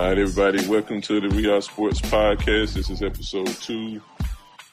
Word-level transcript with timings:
All 0.00 0.06
right, 0.06 0.16
everybody, 0.16 0.66
welcome 0.66 1.02
to 1.02 1.20
the 1.20 1.28
We 1.28 1.46
Are 1.50 1.60
Sports 1.60 2.00
Podcast. 2.00 2.72
This 2.72 2.88
is 2.88 3.02
episode 3.02 3.48
two. 3.48 4.00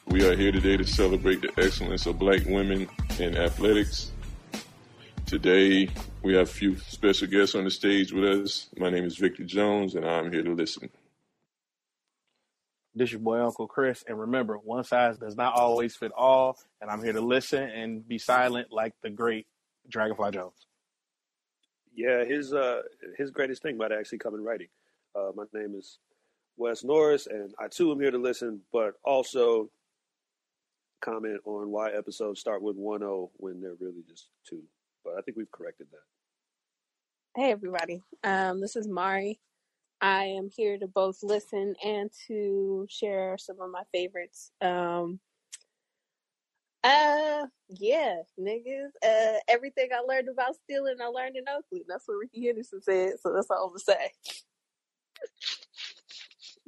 We 0.06 0.26
are 0.26 0.34
here 0.34 0.50
today 0.50 0.78
to 0.78 0.86
celebrate 0.86 1.42
the 1.42 1.52
excellence 1.62 2.06
of 2.06 2.18
black 2.18 2.46
women 2.46 2.88
in 3.18 3.36
athletics. 3.36 4.10
Today, 5.26 5.90
we 6.22 6.32
have 6.32 6.48
a 6.48 6.50
few 6.50 6.78
special 6.78 7.28
guests 7.28 7.54
on 7.54 7.64
the 7.64 7.70
stage 7.70 8.10
with 8.10 8.24
us. 8.24 8.70
My 8.78 8.88
name 8.88 9.04
is 9.04 9.18
Victor 9.18 9.44
Jones, 9.44 9.96
and 9.96 10.06
I'm 10.08 10.32
here 10.32 10.42
to 10.42 10.54
listen. 10.54 10.88
This 12.94 13.12
your 13.12 13.20
boy 13.20 13.44
Uncle 13.44 13.66
Chris, 13.66 14.04
and 14.08 14.18
remember, 14.18 14.56
one 14.56 14.82
size 14.82 15.18
does 15.18 15.36
not 15.36 15.52
always 15.52 15.94
fit 15.94 16.10
all. 16.16 16.56
And 16.80 16.90
I'm 16.90 17.04
here 17.04 17.12
to 17.12 17.20
listen 17.20 17.64
and 17.64 18.08
be 18.08 18.16
silent, 18.16 18.68
like 18.72 18.94
the 19.02 19.10
great 19.10 19.46
Dragonfly 19.90 20.30
Jones. 20.30 20.66
Yeah, 21.94 22.24
his 22.24 22.54
uh 22.54 22.80
his 23.18 23.30
greatest 23.30 23.60
thing 23.60 23.76
might 23.76 23.92
actually 23.92 24.20
come 24.20 24.34
in 24.34 24.42
writing. 24.42 24.68
Uh, 25.18 25.32
my 25.34 25.44
name 25.52 25.74
is 25.76 25.98
Wes 26.56 26.84
Norris, 26.84 27.26
and 27.26 27.52
I 27.58 27.68
too 27.68 27.90
am 27.90 28.00
here 28.00 28.10
to 28.10 28.18
listen, 28.18 28.60
but 28.72 28.94
also 29.04 29.68
comment 31.00 31.40
on 31.44 31.70
why 31.70 31.90
episodes 31.90 32.40
start 32.40 32.62
with 32.62 32.76
one 32.76 33.02
O 33.02 33.30
when 33.36 33.60
they're 33.60 33.76
really 33.80 34.02
just 34.08 34.28
two. 34.48 34.62
But 35.04 35.14
I 35.18 35.22
think 35.22 35.36
we've 35.36 35.50
corrected 35.50 35.88
that. 35.90 37.40
Hey 37.40 37.50
everybody, 37.50 38.02
um, 38.24 38.60
this 38.60 38.76
is 38.76 38.88
Mari. 38.88 39.40
I 40.00 40.24
am 40.24 40.50
here 40.54 40.78
to 40.78 40.86
both 40.86 41.18
listen 41.22 41.74
and 41.84 42.10
to 42.28 42.86
share 42.88 43.36
some 43.38 43.60
of 43.60 43.70
my 43.70 43.82
favorites. 43.92 44.52
Um, 44.60 45.18
uh, 46.84 47.46
yeah, 47.68 48.18
niggas. 48.38 48.90
Uh, 49.04 49.38
everything 49.48 49.88
I 49.92 50.00
learned 50.00 50.28
about 50.28 50.54
stealing, 50.64 50.96
I 51.02 51.06
learned 51.06 51.36
in 51.36 51.44
Oakland. 51.48 51.84
That's 51.88 52.06
what 52.06 52.18
Rickey 52.18 52.46
Henderson 52.46 52.80
said. 52.82 53.14
So 53.20 53.32
that's 53.32 53.50
all 53.50 53.64
I'm 53.64 53.70
gonna 53.70 53.80
say. 53.80 54.12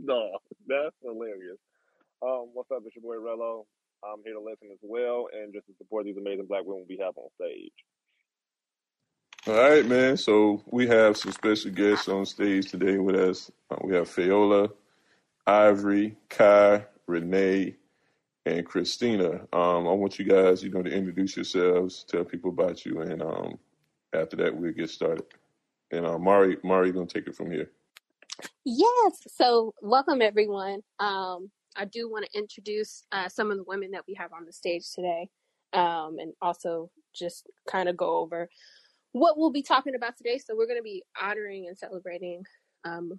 No, 0.03 0.39
that's 0.67 0.97
hilarious. 1.03 1.59
Um, 2.23 2.49
what's 2.55 2.71
up? 2.71 2.83
It's 2.87 2.97
your 2.97 3.03
boy 3.03 3.23
Rello. 3.23 3.65
I'm 4.03 4.23
here 4.25 4.33
to 4.35 4.41
listen 4.41 4.69
as 4.73 4.79
well 4.83 5.27
and 5.33 5.53
just 5.53 5.67
to 5.67 5.75
support 5.77 6.07
these 6.07 6.17
amazing 6.17 6.47
black 6.47 6.63
women 6.65 6.87
we 6.89 6.99
have 6.99 7.15
on 7.17 7.29
stage. 7.37 7.73
All 9.47 9.55
right, 9.55 9.87
man. 9.87 10.17
So 10.17 10.63
we 10.67 10.87
have 10.89 11.17
some 11.17 11.33
special 11.33 11.71
guests 11.71 12.09
on 12.09 12.27
stage 12.27 12.71
today 12.71 12.99
with 12.99 13.17
us. 13.17 13.51
Uh, 13.71 13.77
we 13.85 13.95
have 13.95 14.09
Fayola, 14.09 14.71
Ivory, 15.47 16.17
Kai, 16.29 16.85
Renee, 17.07 17.77
and 18.47 18.67
Christina. 18.67 19.47
Um, 19.53 19.89
I 19.89 19.93
want 19.93 20.19
you 20.19 20.25
guys, 20.25 20.63
you 20.63 20.71
know, 20.71 20.83
to 20.83 20.91
introduce 20.91 21.37
yourselves, 21.37 22.05
tell 22.09 22.25
people 22.25 22.51
about 22.51 22.85
you, 22.87 23.01
and 23.01 23.23
um, 23.23 23.59
after 24.15 24.37
that, 24.37 24.55
we'll 24.57 24.73
get 24.73 24.91
started. 24.91 25.25
And 25.91 26.07
uh, 26.07 26.19
Mari, 26.19 26.59
Mari, 26.63 26.93
gonna 26.93 27.07
take 27.07 27.27
it 27.27 27.37
from 27.37 27.51
here. 27.51 27.71
Yes. 28.65 29.27
So 29.37 29.75
welcome 29.83 30.23
everyone. 30.23 30.81
Um, 30.99 31.51
I 31.77 31.87
do 31.87 32.11
want 32.11 32.27
to 32.27 32.39
introduce 32.39 33.05
uh, 33.13 33.29
some 33.29 33.51
of 33.51 33.57
the 33.57 33.65
women 33.67 33.91
that 33.93 34.05
we 34.07 34.15
have 34.15 34.33
on 34.33 34.45
the 34.45 34.53
stage 34.53 34.85
today, 34.95 35.29
um, 35.73 36.17
and 36.19 36.33
also 36.43 36.91
just 37.15 37.49
kind 37.69 37.89
of 37.89 37.97
go 37.97 38.19
over 38.19 38.49
what 39.13 39.39
we'll 39.39 39.51
be 39.51 39.63
talking 39.63 39.95
about 39.95 40.17
today. 40.17 40.39
So 40.39 40.55
we're 40.57 40.67
going 40.67 40.79
to 40.79 40.85
be 40.85 41.03
honoring 41.21 41.67
and 41.69 41.77
celebrating 41.77 42.45
um, 42.85 43.19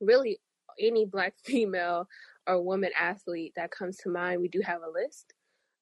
really 0.00 0.38
any 0.80 1.04
black 1.04 1.34
female 1.44 2.08
or 2.46 2.62
woman 2.62 2.90
athlete 2.98 3.52
that 3.56 3.70
comes 3.70 3.98
to 3.98 4.10
mind. 4.10 4.40
We 4.40 4.48
do 4.48 4.60
have 4.62 4.80
a 4.82 4.90
list. 4.90 5.34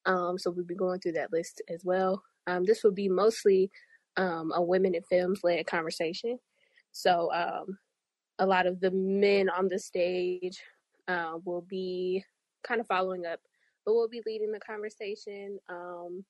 Um, 0.05 0.39
so 0.39 0.51
we'll 0.51 0.65
be 0.65 0.75
going 0.75 1.01
through 1.01 1.13
that 1.13 1.33
list 1.33 1.63
as 1.69 1.83
well. 1.85 2.23
Um, 2.47 2.65
this 2.65 2.85
will 2.85 2.93
be 2.93 3.09
mostly 3.09 3.71
um, 4.17 4.53
a 4.55 4.63
women 4.63 4.95
in 4.95 5.03
films 5.03 5.41
led 5.43 5.67
conversation. 5.67 6.39
So 6.93 7.33
um, 7.33 7.79
a 8.39 8.47
lot 8.47 8.67
of 8.67 8.81
the 8.81 8.91
men 8.91 9.49
on 9.49 9.69
the 9.69 9.79
stage 9.79 10.61
uh, 11.09 11.39
will 11.45 11.63
be 11.63 12.25
kind 12.63 12.81
of 12.81 12.87
following 12.87 13.27
up, 13.27 13.41
but 13.85 13.95
we'll 13.95 14.09
be 14.09 14.23
leading 14.27 14.53
the 14.53 14.61
conversation. 14.61 15.59
Um, 15.69 16.25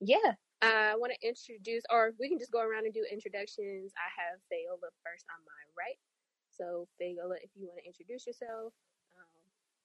yeah, 0.00 0.34
I 0.62 0.94
want 0.96 1.12
to 1.12 1.28
introduce, 1.28 1.84
or 1.90 2.12
we 2.18 2.28
can 2.28 2.38
just 2.38 2.52
go 2.52 2.60
around 2.60 2.84
and 2.84 2.94
do 2.94 3.04
introductions. 3.10 3.92
I 3.96 4.08
have 4.20 4.40
Fayola 4.50 4.90
first 5.04 5.26
on 5.30 5.44
my 5.44 5.62
right. 5.76 5.98
So, 6.50 6.88
Fayola, 7.00 7.36
if 7.42 7.50
you 7.54 7.66
want 7.66 7.78
to 7.78 7.86
introduce 7.86 8.26
yourself, 8.26 8.72
um, 9.16 9.42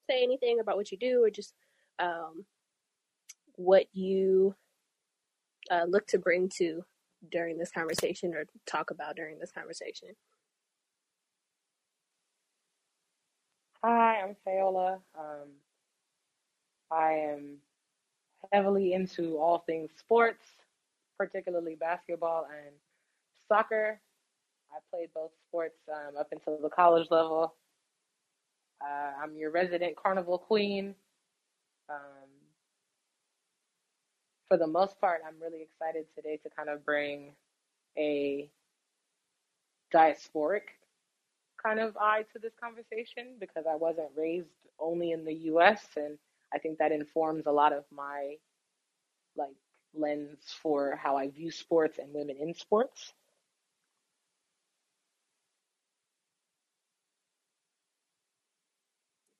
say 0.09 0.23
anything 0.23 0.59
about 0.59 0.77
what 0.77 0.91
you 0.91 0.97
do, 0.97 1.23
or 1.23 1.29
just 1.29 1.53
um, 1.99 2.45
what 3.55 3.85
you 3.93 4.55
uh, 5.69 5.85
look 5.87 6.07
to 6.07 6.17
bring 6.17 6.49
to 6.57 6.83
during 7.31 7.57
this 7.57 7.71
conversation 7.71 8.33
or 8.33 8.45
talk 8.65 8.91
about 8.91 9.15
during 9.15 9.39
this 9.39 9.51
conversation. 9.51 10.09
Hi, 13.83 14.21
I'm 14.21 14.35
Fayola. 14.47 15.01
Um, 15.17 15.49
I 16.89 17.11
am 17.13 17.57
heavily 18.53 18.93
into 18.93 19.37
all 19.37 19.59
things 19.59 19.91
sports, 19.99 20.45
particularly 21.17 21.75
basketball 21.75 22.47
and 22.49 22.75
soccer. 23.47 23.99
I 24.71 24.79
played 24.91 25.09
both 25.13 25.31
sports 25.47 25.77
um, 25.91 26.17
up 26.17 26.29
until 26.31 26.59
the 26.61 26.69
college 26.69 27.09
level. 27.11 27.55
Uh, 28.81 29.21
I'm 29.21 29.35
your 29.35 29.51
resident 29.51 29.97
carnival 29.97 30.37
queen. 30.37 30.95
Um, 31.89 32.29
for 34.47 34.57
the 34.57 34.67
most 34.67 34.99
part, 35.01 35.21
I'm 35.27 35.35
really 35.41 35.61
excited 35.61 36.05
today 36.15 36.37
to 36.43 36.49
kind 36.49 36.69
of 36.69 36.85
bring 36.85 37.31
a 37.97 38.49
diasporic 39.93 40.63
kind 41.65 41.79
of 41.79 41.97
eye 41.97 42.23
to 42.33 42.39
this 42.39 42.53
conversation 42.61 43.35
because 43.39 43.65
I 43.69 43.75
wasn't 43.75 44.09
raised 44.17 44.49
only 44.79 45.11
in 45.11 45.25
the 45.25 45.33
US 45.53 45.85
and 45.97 46.17
I 46.53 46.59
think 46.59 46.79
that 46.79 46.91
informs 46.91 47.45
a 47.47 47.51
lot 47.51 47.73
of 47.73 47.85
my 47.91 48.35
like 49.37 49.55
lens 49.95 50.39
for 50.61 50.95
how 50.95 51.17
I 51.17 51.29
view 51.29 51.51
sports 51.51 51.99
and 51.99 52.13
women 52.13 52.37
in 52.39 52.53
sports. 52.53 53.13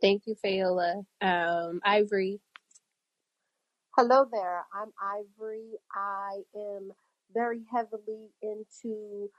Thank 0.01 0.23
you, 0.27 0.35
Fayola. 0.43 1.05
Um, 1.21 1.81
Ivory. 1.83 2.41
Hello 3.97 4.25
there. 4.31 4.65
I'm 4.73 4.93
Ivory. 5.01 5.71
I 5.93 6.41
am 6.55 6.93
very 7.33 7.61
heavily 7.71 8.31
into 8.41 9.29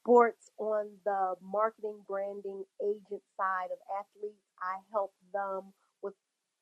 sports 0.00 0.50
on 0.58 0.86
the 1.04 1.34
marketing, 1.42 1.98
branding, 2.06 2.64
agent 2.82 3.22
side 3.36 3.70
of 3.72 3.78
athletes. 3.98 4.44
I 4.62 4.78
help 4.92 5.12
them 5.32 5.72
with 6.02 6.14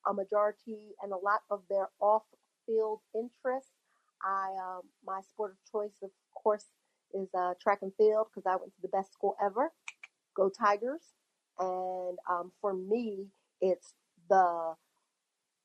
a 0.08 0.14
majority 0.14 0.94
and 1.02 1.12
a 1.12 1.16
lot 1.16 1.40
of 1.50 1.62
their 1.70 1.88
off-field 2.00 3.00
interests. 3.14 3.72
I 4.22 4.50
um, 4.62 4.82
my 5.06 5.20
sport 5.28 5.52
of 5.52 5.58
choice, 5.70 5.96
of 6.02 6.10
course, 6.34 6.66
is 7.14 7.28
uh, 7.38 7.54
track 7.62 7.80
and 7.82 7.92
field 7.96 8.28
because 8.30 8.46
I 8.46 8.56
went 8.56 8.74
to 8.74 8.82
the 8.82 8.88
best 8.88 9.12
school 9.12 9.36
ever. 9.44 9.72
Go 10.34 10.50
Tigers! 10.50 11.02
And 11.58 12.18
um, 12.30 12.52
for 12.60 12.74
me, 12.74 13.26
it's 13.60 13.94
the 14.28 14.74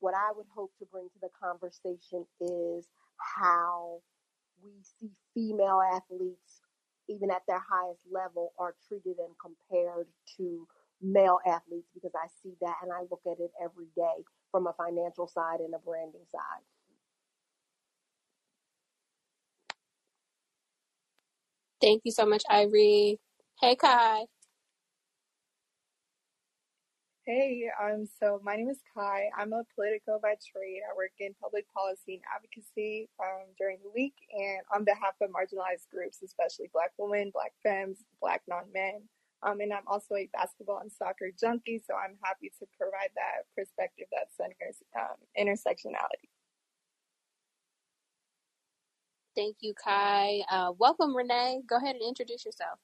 what 0.00 0.14
I 0.14 0.32
would 0.36 0.46
hope 0.54 0.72
to 0.80 0.86
bring 0.86 1.08
to 1.10 1.18
the 1.20 1.30
conversation 1.42 2.26
is 2.40 2.88
how 3.18 4.00
we 4.64 4.72
see 5.00 5.10
female 5.34 5.80
athletes 5.82 6.61
even 7.14 7.30
at 7.30 7.42
their 7.48 7.60
highest 7.62 8.00
level, 8.10 8.52
are 8.58 8.74
treated 8.88 9.18
and 9.18 9.34
compared 9.40 10.08
to 10.38 10.68
male 11.02 11.40
athletes 11.46 11.90
because 11.94 12.12
I 12.16 12.28
see 12.42 12.54
that 12.62 12.76
and 12.82 12.92
I 12.92 13.02
look 13.10 13.22
at 13.26 13.40
it 13.40 13.52
every 13.62 13.88
day 13.96 14.24
from 14.52 14.66
a 14.68 14.74
financial 14.74 15.28
side 15.28 15.60
and 15.60 15.74
a 15.74 15.80
branding 15.80 16.26
side. 16.32 16.64
Thank 21.82 22.02
you 22.04 22.12
so 22.12 22.26
much, 22.26 22.44
Ivory. 22.50 23.18
Hey, 23.60 23.76
Kai. 23.76 24.26
Hey, 27.24 27.70
um, 27.80 28.04
so 28.18 28.40
my 28.42 28.56
name 28.56 28.68
is 28.68 28.80
Kai. 28.92 29.30
I'm 29.38 29.52
a 29.52 29.62
politico 29.76 30.18
by 30.20 30.34
trade. 30.42 30.82
I 30.82 30.96
work 30.96 31.12
in 31.20 31.32
public 31.40 31.72
policy 31.72 32.18
and 32.18 32.22
advocacy 32.34 33.08
um, 33.22 33.46
during 33.56 33.78
the 33.84 33.92
week 33.94 34.14
and 34.32 34.58
on 34.74 34.82
behalf 34.82 35.14
of 35.22 35.30
marginalized 35.30 35.86
groups, 35.88 36.18
especially 36.24 36.68
Black 36.72 36.90
women, 36.98 37.30
Black 37.32 37.52
femmes, 37.62 37.98
Black 38.20 38.42
non 38.48 38.64
men. 38.74 39.02
Um, 39.44 39.60
and 39.60 39.72
I'm 39.72 39.86
also 39.86 40.16
a 40.16 40.28
basketball 40.32 40.80
and 40.82 40.90
soccer 40.90 41.30
junkie, 41.38 41.80
so 41.86 41.94
I'm 41.94 42.16
happy 42.24 42.50
to 42.58 42.66
provide 42.76 43.10
that 43.14 43.46
perspective 43.56 44.06
that 44.10 44.34
centers 44.36 44.82
um, 44.98 45.14
intersectionality. 45.38 46.26
Thank 49.36 49.58
you, 49.60 49.74
Kai. 49.74 50.40
Uh, 50.50 50.72
welcome, 50.76 51.14
Renee. 51.14 51.60
Go 51.68 51.76
ahead 51.76 51.94
and 51.94 52.04
introduce 52.04 52.44
yourself. 52.44 52.80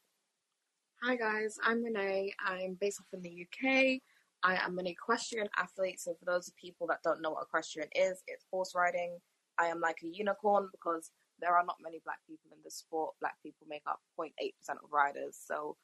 Hi, 1.03 1.17
guys. 1.17 1.59
I'm 1.65 1.83
Renee. 1.83 2.33
I'm 2.39 2.75
based 2.81 3.01
off 3.01 3.07
in 3.13 3.23
the 3.23 3.47
UK. 3.47 4.01
I 4.43 4.57
am 4.57 4.79
an 4.79 4.87
equestrian 4.87 5.49
athlete, 5.59 6.01
so 6.01 6.15
for 6.15 6.25
those 6.25 6.53
people 6.61 6.87
that 6.89 7.03
don't 7.03 7.21
know 7.21 7.31
what 7.31 7.43
equestrian 7.43 7.89
is, 7.95 8.23
it's 8.27 8.47
horse 8.51 8.73
riding. 8.75 9.19
I 9.59 9.67
am 9.67 9.81
like 9.81 9.99
a 10.05 10.09
unicorn 10.09 10.69
because 10.71 11.11
there 11.41 11.57
are 11.57 11.65
not 11.65 11.77
many 11.83 12.01
black 12.05 12.19
people 12.27 12.51
in 12.53 12.59
the 12.65 12.71
sport. 12.71 13.15
Black 13.21 13.35
people 13.43 13.67
make 13.69 13.83
up 13.87 14.01
0.8% 14.19 14.31
of 14.71 14.93
riders, 14.93 15.37
so 15.39 15.77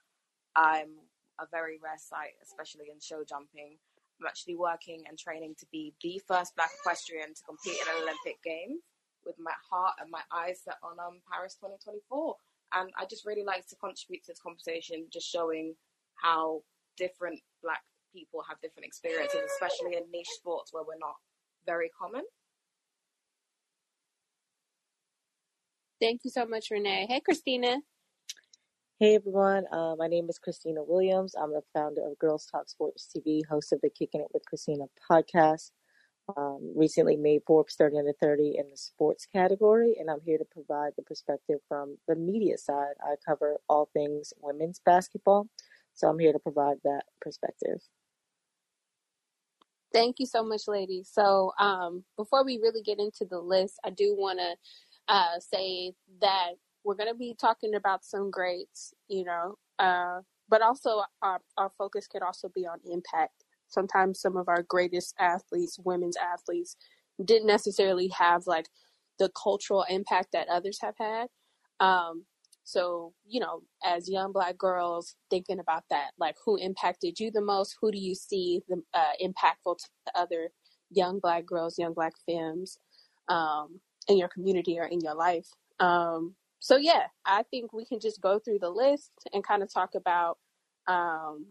I'm 0.54 0.94
a 1.40 1.46
very 1.50 1.78
rare 1.82 1.98
sight, 1.98 2.38
especially 2.42 2.90
in 2.92 3.00
show 3.00 3.24
jumping. 3.28 3.76
I'm 4.20 4.26
actually 4.26 4.56
working 4.56 5.02
and 5.08 5.18
training 5.18 5.56
to 5.58 5.66
be 5.72 5.92
the 6.02 6.20
first 6.28 6.54
black 6.54 6.70
equestrian 6.80 7.34
to 7.34 7.42
compete 7.42 7.80
in 7.82 7.88
an 7.90 8.02
Olympic 8.02 8.40
Games 8.44 8.82
with 9.26 9.34
my 9.38 9.54
heart 9.68 9.94
and 10.00 10.10
my 10.10 10.22
eyes 10.30 10.60
set 10.62 10.76
on 10.82 11.00
um, 11.00 11.18
Paris 11.30 11.56
2024. 11.56 12.36
And 12.74 12.90
I 12.98 13.06
just 13.06 13.26
really 13.26 13.44
like 13.44 13.66
to 13.68 13.76
contribute 13.76 14.22
to 14.24 14.32
this 14.32 14.40
conversation, 14.40 15.06
just 15.12 15.28
showing 15.28 15.74
how 16.14 16.62
different 16.96 17.40
black 17.62 17.82
people 18.14 18.42
have 18.48 18.60
different 18.60 18.86
experiences, 18.86 19.40
especially 19.54 19.96
in 19.96 20.04
niche 20.12 20.30
sports 20.38 20.72
where 20.72 20.84
we're 20.86 20.98
not 20.98 21.16
very 21.66 21.90
common. 21.98 22.22
Thank 26.00 26.20
you 26.24 26.30
so 26.30 26.46
much, 26.46 26.70
Renee. 26.70 27.06
Hey, 27.08 27.20
Christina. 27.20 27.78
Hey 29.00 29.16
everyone, 29.16 29.64
uh, 29.72 29.96
my 29.98 30.06
name 30.06 30.30
is 30.30 30.38
Christina 30.38 30.80
Williams. 30.84 31.34
I'm 31.34 31.50
the 31.50 31.62
founder 31.74 32.06
of 32.06 32.16
Girls 32.20 32.46
Talk 32.46 32.68
Sports 32.68 33.10
TV, 33.14 33.40
host 33.50 33.72
of 33.72 33.80
the 33.80 33.90
Kicking 33.90 34.20
It 34.20 34.28
with 34.32 34.44
Christina 34.46 34.84
podcast. 35.10 35.72
Um, 36.36 36.72
recently 36.76 37.16
made 37.16 37.42
Forbes 37.44 37.74
30 37.74 37.98
under 37.98 38.14
30 38.22 38.54
in 38.56 38.70
the 38.70 38.76
sports 38.76 39.26
category, 39.26 39.96
and 39.98 40.08
I'm 40.08 40.20
here 40.24 40.38
to 40.38 40.44
provide 40.44 40.92
the 40.96 41.02
perspective 41.02 41.58
from 41.68 41.98
the 42.06 42.14
media 42.14 42.56
side. 42.56 42.94
I 43.02 43.16
cover 43.26 43.56
all 43.68 43.90
things 43.92 44.32
women's 44.40 44.80
basketball, 44.86 45.48
so 45.92 46.08
I'm 46.08 46.20
here 46.20 46.32
to 46.32 46.38
provide 46.38 46.76
that 46.84 47.02
perspective. 47.20 47.80
Thank 49.94 50.16
you 50.18 50.26
so 50.26 50.42
much, 50.42 50.62
ladies. 50.66 51.08
So, 51.12 51.52
um, 51.60 52.02
before 52.16 52.44
we 52.44 52.58
really 52.58 52.82
get 52.82 52.98
into 52.98 53.24
the 53.24 53.38
list, 53.38 53.78
I 53.84 53.90
do 53.90 54.16
want 54.18 54.40
to 54.40 54.56
uh, 55.06 55.38
say 55.38 55.92
that 56.20 56.54
we're 56.84 56.96
going 56.96 57.12
to 57.12 57.16
be 57.16 57.36
talking 57.40 57.76
about 57.76 58.04
some 58.04 58.28
greats, 58.28 58.92
you 59.06 59.24
know, 59.24 59.54
uh, 59.78 60.20
but 60.48 60.62
also 60.62 61.02
our, 61.22 61.40
our 61.56 61.70
focus 61.78 62.08
could 62.08 62.22
also 62.22 62.50
be 62.52 62.66
on 62.66 62.80
impact. 62.90 63.44
Sometimes 63.68 64.20
some 64.20 64.36
of 64.36 64.48
our 64.48 64.64
greatest 64.64 65.14
athletes, 65.20 65.78
women's 65.84 66.16
athletes, 66.16 66.76
didn't 67.24 67.46
necessarily 67.46 68.08
have 68.08 68.48
like 68.48 68.66
the 69.20 69.30
cultural 69.40 69.84
impact 69.88 70.30
that 70.32 70.48
others 70.48 70.78
have 70.82 70.94
had. 70.98 71.28
Um, 71.78 72.24
so, 72.64 73.12
you 73.26 73.40
know, 73.40 73.62
as 73.84 74.08
young 74.08 74.32
black 74.32 74.56
girls 74.56 75.16
thinking 75.30 75.60
about 75.60 75.84
that, 75.90 76.12
like 76.18 76.36
who 76.44 76.56
impacted 76.56 77.20
you 77.20 77.30
the 77.30 77.42
most? 77.42 77.76
Who 77.80 77.92
do 77.92 77.98
you 77.98 78.14
see 78.14 78.62
the 78.68 78.82
uh, 78.94 79.12
impactful 79.22 79.76
to 79.78 80.18
other 80.18 80.48
young 80.90 81.20
black 81.20 81.44
girls, 81.44 81.78
young 81.78 81.92
black 81.92 82.14
femmes 82.26 82.78
um, 83.28 83.80
in 84.08 84.16
your 84.16 84.28
community 84.28 84.78
or 84.78 84.86
in 84.86 85.00
your 85.00 85.14
life? 85.14 85.46
Um, 85.78 86.34
so 86.58 86.76
yeah, 86.76 87.04
I 87.26 87.42
think 87.50 87.74
we 87.74 87.84
can 87.84 88.00
just 88.00 88.22
go 88.22 88.38
through 88.38 88.60
the 88.60 88.70
list 88.70 89.12
and 89.34 89.44
kind 89.44 89.62
of 89.62 89.72
talk 89.72 89.94
about, 89.94 90.38
um, 90.86 91.46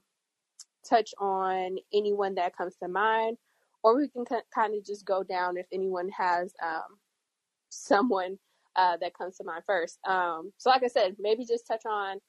touch 0.87 1.13
on 1.19 1.77
anyone 1.93 2.35
that 2.35 2.57
comes 2.57 2.75
to 2.77 2.87
mind, 2.87 3.37
or 3.83 3.95
we 3.95 4.07
can 4.09 4.25
kind 4.53 4.75
of 4.75 4.83
just 4.83 5.05
go 5.05 5.23
down 5.23 5.57
if 5.57 5.67
anyone 5.71 6.09
has 6.09 6.53
um, 6.61 6.97
someone 7.69 8.37
uh, 8.75 8.97
that 8.97 9.17
comes 9.17 9.37
to 9.37 9.43
mind 9.43 9.63
first. 9.65 9.99
Um, 10.07 10.51
so, 10.57 10.69
like 10.69 10.83
I 10.83 10.87
said, 10.87 11.15
maybe 11.19 11.45
just 11.45 11.67
touch 11.67 11.85
on 11.85 12.19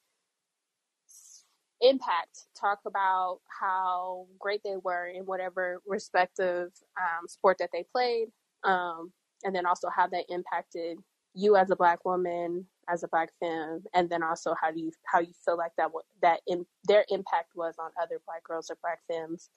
impact, 1.81 2.47
talk 2.59 2.81
about 2.87 3.41
how 3.61 4.27
great 4.39 4.63
they 4.65 4.77
were 4.83 5.07
in 5.07 5.23
whatever 5.25 5.81
respective 5.87 6.71
um, 7.01 7.29
sport 7.29 7.59
that 7.59 7.71
they 7.73 7.85
played, 7.93 8.29
um, 8.65 9.13
and 9.45 9.55
then 9.55 9.67
also 9.67 9.89
how 9.95 10.07
that 10.07 10.25
impacted 10.29 10.99
you 11.35 11.57
as 11.57 11.71
a 11.71 11.77
black 11.77 12.05
woman, 12.05 12.67
as 12.89 13.03
a 13.03 13.09
black 13.09 13.31
femme, 13.41 13.83
and 13.95 14.09
then 14.09 14.23
also 14.23 14.55
how 14.61 14.71
do 14.71 14.81
you 14.81 14.93
how 15.07 15.19
you 15.21 15.33
feel 15.45 15.57
like 15.57 15.73
that 15.77 15.91
that 16.23 16.41
in 16.47 16.65
their 16.85 17.05
impact 17.09 17.51
was 17.55 17.75
on 17.79 17.91
other 18.01 18.21
black 18.27 18.45
girls 18.45 18.71
or 18.71 18.77
black 18.83 19.01
femmes. 19.09 19.51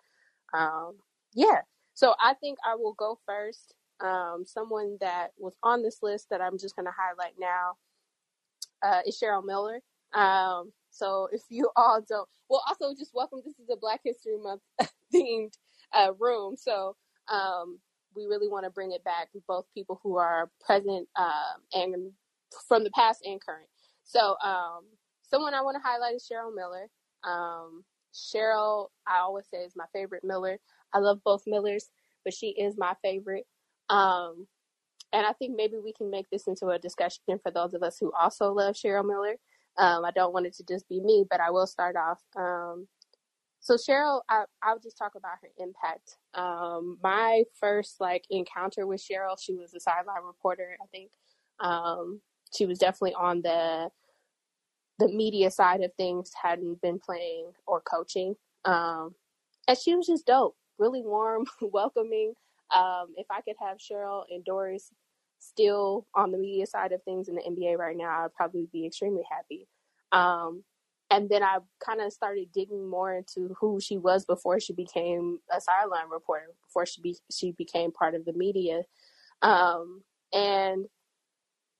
Um, 0.53 0.95
yeah, 1.33 1.61
so 1.93 2.15
I 2.21 2.33
think 2.35 2.57
I 2.65 2.75
will 2.75 2.93
go 2.93 3.19
first. 3.25 3.73
Um, 3.99 4.43
someone 4.45 4.97
that 5.01 5.29
was 5.37 5.55
on 5.63 5.83
this 5.83 5.99
list 6.01 6.27
that 6.29 6.41
I'm 6.41 6.57
just 6.57 6.75
going 6.75 6.85
to 6.85 6.93
highlight 6.95 7.33
now 7.39 7.77
uh, 8.83 9.01
is 9.05 9.19
Cheryl 9.21 9.45
Miller. 9.45 9.81
Um, 10.13 10.71
so 10.89 11.27
if 11.33 11.41
you 11.49 11.69
all 11.75 12.01
don't, 12.07 12.27
well, 12.49 12.63
also 12.67 12.93
just 12.97 13.11
welcome. 13.13 13.41
This 13.45 13.59
is 13.59 13.69
a 13.71 13.77
Black 13.77 14.01
History 14.03 14.37
Month 14.41 14.61
themed 15.13 15.53
uh, 15.93 16.13
room, 16.19 16.55
so 16.57 16.95
um, 17.31 17.79
we 18.15 18.25
really 18.25 18.47
want 18.47 18.65
to 18.65 18.71
bring 18.71 18.91
it 18.91 19.03
back 19.03 19.29
both 19.47 19.65
people 19.73 19.99
who 20.03 20.17
are 20.17 20.49
present 20.65 21.07
um, 21.15 21.61
and 21.73 22.11
from 22.67 22.83
the 22.83 22.91
past 22.91 23.21
and 23.25 23.39
current. 23.43 23.67
So, 24.03 24.35
um, 24.43 24.85
someone 25.23 25.53
I 25.53 25.61
want 25.61 25.75
to 25.75 25.87
highlight 25.87 26.15
is 26.15 26.29
Cheryl 26.31 26.55
Miller. 26.55 26.87
Um, 27.23 27.83
Cheryl, 28.13 28.87
I 29.05 29.19
always 29.19 29.45
say, 29.53 29.59
is 29.59 29.75
my 29.75 29.85
favorite 29.93 30.23
Miller. 30.23 30.59
I 30.93 30.99
love 30.99 31.19
both 31.23 31.43
Millers, 31.45 31.89
but 32.23 32.33
she 32.33 32.47
is 32.47 32.75
my 32.77 32.93
favorite. 33.03 33.45
Um, 33.89 34.47
and 35.13 35.25
I 35.25 35.33
think 35.33 35.55
maybe 35.55 35.77
we 35.83 35.93
can 35.93 36.09
make 36.09 36.29
this 36.29 36.47
into 36.47 36.67
a 36.67 36.79
discussion 36.79 37.39
for 37.41 37.51
those 37.51 37.73
of 37.73 37.83
us 37.83 37.97
who 37.99 38.11
also 38.19 38.51
love 38.51 38.75
Cheryl 38.75 39.07
Miller. 39.07 39.35
Um, 39.77 40.03
I 40.03 40.11
don't 40.11 40.33
want 40.33 40.47
it 40.47 40.53
to 40.55 40.63
just 40.63 40.89
be 40.89 40.99
me, 40.99 41.25
but 41.29 41.39
I 41.39 41.51
will 41.51 41.67
start 41.67 41.95
off. 41.95 42.19
Um, 42.35 42.87
so 43.59 43.75
Cheryl, 43.75 44.21
I, 44.29 44.43
I'll 44.63 44.79
just 44.79 44.97
talk 44.97 45.13
about 45.15 45.39
her 45.41 45.49
impact. 45.57 46.17
Um, 46.33 46.97
my 47.03 47.43
first 47.59 47.99
like 47.99 48.25
encounter 48.29 48.85
with 48.87 49.01
Cheryl, 49.01 49.37
she 49.39 49.53
was 49.53 49.73
a 49.73 49.79
sideline 49.79 50.23
reporter. 50.25 50.77
I 50.81 50.85
think 50.87 51.11
um, 51.59 52.21
she 52.55 52.65
was 52.65 52.79
definitely 52.79 53.15
on 53.15 53.41
the 53.41 53.89
the 54.99 55.09
media 55.09 55.51
side 55.51 55.81
of 55.81 55.93
things. 55.95 56.31
Hadn't 56.41 56.81
been 56.81 56.99
playing 56.99 57.51
or 57.65 57.81
coaching, 57.81 58.35
um, 58.65 59.15
and 59.67 59.77
she 59.77 59.95
was 59.95 60.07
just 60.07 60.25
dope. 60.25 60.55
Really 60.79 61.01
warm, 61.01 61.45
welcoming. 61.61 62.33
Um, 62.75 63.13
if 63.15 63.27
I 63.29 63.41
could 63.41 63.55
have 63.59 63.77
Cheryl 63.77 64.23
and 64.29 64.43
Doris 64.43 64.91
still 65.39 66.07
on 66.15 66.31
the 66.31 66.37
media 66.37 66.65
side 66.65 66.91
of 66.91 67.03
things 67.03 67.27
in 67.27 67.35
the 67.35 67.41
NBA 67.41 67.77
right 67.77 67.95
now, 67.95 68.25
I'd 68.25 68.33
probably 68.33 68.67
be 68.71 68.85
extremely 68.85 69.23
happy. 69.29 69.67
Um, 70.11 70.63
and 71.09 71.29
then 71.29 71.41
I 71.41 71.59
kind 71.83 72.01
of 72.01 72.11
started 72.11 72.51
digging 72.53 72.89
more 72.89 73.13
into 73.15 73.55
who 73.59 73.79
she 73.79 73.97
was 73.97 74.25
before 74.25 74.59
she 74.59 74.73
became 74.73 75.39
a 75.55 75.61
sideline 75.61 76.09
reporter, 76.11 76.47
before 76.67 76.85
she 76.85 77.01
be, 77.01 77.15
she 77.31 77.51
became 77.51 77.91
part 77.91 78.13
of 78.13 78.25
the 78.25 78.33
media, 78.33 78.81
um, 79.41 80.03
and 80.33 80.85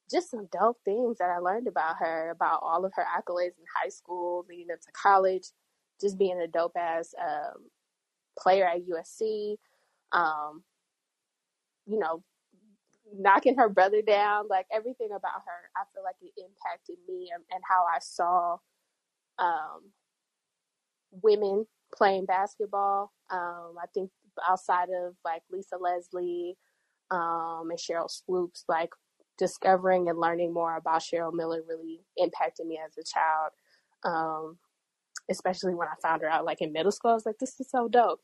just 0.09 0.31
some 0.31 0.47
dope 0.51 0.77
things 0.85 1.17
that 1.17 1.29
I 1.29 1.39
learned 1.39 1.67
about 1.67 1.97
her, 1.99 2.29
about 2.29 2.61
all 2.63 2.85
of 2.85 2.93
her 2.95 3.03
accolades 3.03 3.57
in 3.57 3.65
high 3.81 3.89
school, 3.89 4.45
leading 4.47 4.71
up 4.71 4.79
to 4.79 4.91
college, 4.93 5.49
just 5.99 6.17
being 6.17 6.39
a 6.39 6.47
dope 6.47 6.77
ass 6.77 7.13
um, 7.21 7.65
player 8.39 8.65
at 8.65 8.87
USC, 8.87 9.57
um, 10.13 10.63
you 11.87 11.99
know, 11.99 12.23
knocking 13.17 13.57
her 13.57 13.69
brother 13.69 14.01
down, 14.01 14.47
like 14.49 14.67
everything 14.71 15.09
about 15.09 15.41
her, 15.45 15.69
I 15.75 15.83
feel 15.93 16.03
like 16.03 16.15
it 16.21 16.33
impacted 16.37 16.97
me 17.07 17.29
and, 17.33 17.43
and 17.51 17.63
how 17.67 17.85
I 17.85 17.99
saw 17.99 18.57
um, 19.39 19.91
women 21.23 21.65
playing 21.95 22.25
basketball. 22.25 23.11
Um, 23.31 23.75
I 23.81 23.85
think 23.93 24.11
outside 24.47 24.89
of 24.89 25.15
like 25.25 25.41
Lisa 25.51 25.77
Leslie 25.79 26.57
um, 27.11 27.69
and 27.69 27.79
Sheryl 27.79 28.09
Swoopes, 28.09 28.65
like 28.67 28.89
discovering 29.37 30.09
and 30.09 30.19
learning 30.19 30.53
more 30.53 30.75
about 30.77 31.01
Cheryl 31.01 31.33
Miller 31.33 31.61
really 31.67 32.01
impacted 32.17 32.67
me 32.67 32.79
as 32.85 32.97
a 32.97 33.03
child. 33.03 33.51
Um, 34.03 34.57
especially 35.29 35.75
when 35.75 35.87
I 35.87 35.95
found 36.01 36.21
her 36.21 36.29
out 36.29 36.45
like 36.45 36.61
in 36.61 36.73
middle 36.73 36.91
school, 36.91 37.11
I 37.11 37.15
was 37.15 37.25
like, 37.25 37.37
this 37.39 37.59
is 37.59 37.69
so 37.69 37.87
dope. 37.87 38.21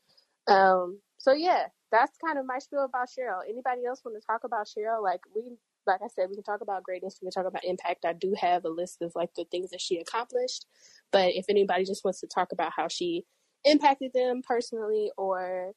Um, 0.48 1.00
so 1.18 1.32
yeah, 1.32 1.66
that's 1.94 2.18
kind 2.18 2.38
of 2.38 2.44
my 2.44 2.58
spiel 2.58 2.84
about 2.84 3.08
Cheryl. 3.08 3.40
Anybody 3.48 3.86
else 3.86 4.02
want 4.04 4.20
to 4.20 4.26
talk 4.26 4.42
about 4.42 4.66
Cheryl? 4.66 5.00
Like 5.02 5.20
we 5.34 5.56
like 5.86 6.00
I 6.02 6.08
said, 6.08 6.28
we 6.30 6.34
can 6.34 6.42
talk 6.42 6.62
about 6.62 6.82
greatness, 6.82 7.18
we 7.20 7.26
can 7.26 7.32
talk 7.32 7.48
about 7.48 7.64
impact. 7.64 8.04
I 8.04 8.14
do 8.14 8.34
have 8.40 8.64
a 8.64 8.70
list 8.70 9.02
of 9.02 9.12
like 9.14 9.30
the 9.36 9.44
things 9.50 9.70
that 9.70 9.80
she 9.80 9.98
accomplished. 9.98 10.66
But 11.12 11.34
if 11.34 11.44
anybody 11.48 11.84
just 11.84 12.04
wants 12.04 12.20
to 12.20 12.26
talk 12.26 12.52
about 12.52 12.72
how 12.74 12.88
she 12.88 13.24
impacted 13.64 14.12
them 14.12 14.42
personally 14.42 15.10
or 15.16 15.72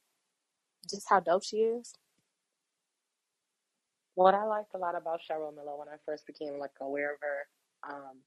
just 0.90 1.08
how 1.10 1.20
dope 1.20 1.44
she 1.44 1.58
is. 1.58 1.94
What 4.16 4.34
I 4.34 4.46
liked 4.46 4.74
a 4.74 4.78
lot 4.78 4.96
about 4.96 5.20
Cheryl 5.20 5.54
Miller 5.54 5.78
when 5.78 5.90
I 5.90 5.98
first 6.06 6.26
became 6.26 6.58
like 6.58 6.72
aware 6.82 7.14
of 7.14 7.20
her, 7.22 7.96
um, 7.96 8.18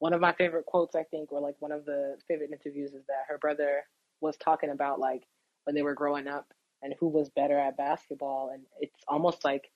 one 0.00 0.12
of 0.12 0.20
my 0.20 0.32
favorite 0.34 0.66
quotes 0.66 0.94
I 0.94 1.04
think, 1.04 1.32
or 1.32 1.40
like 1.40 1.54
one 1.60 1.72
of 1.72 1.86
the 1.86 2.16
favorite 2.28 2.50
interviews, 2.50 2.92
is 2.92 3.06
that 3.06 3.24
her 3.28 3.38
brother 3.38 3.84
was 4.20 4.36
talking 4.36 4.70
about 4.70 4.98
like 4.98 5.22
when 5.64 5.74
they 5.74 5.82
were 5.82 5.94
growing 5.94 6.28
up 6.28 6.52
and 6.84 6.94
who 7.00 7.08
was 7.08 7.30
better 7.30 7.58
at 7.58 7.76
basketball, 7.78 8.50
and 8.52 8.62
it's 8.78 9.02
almost 9.08 9.44
like 9.44 9.70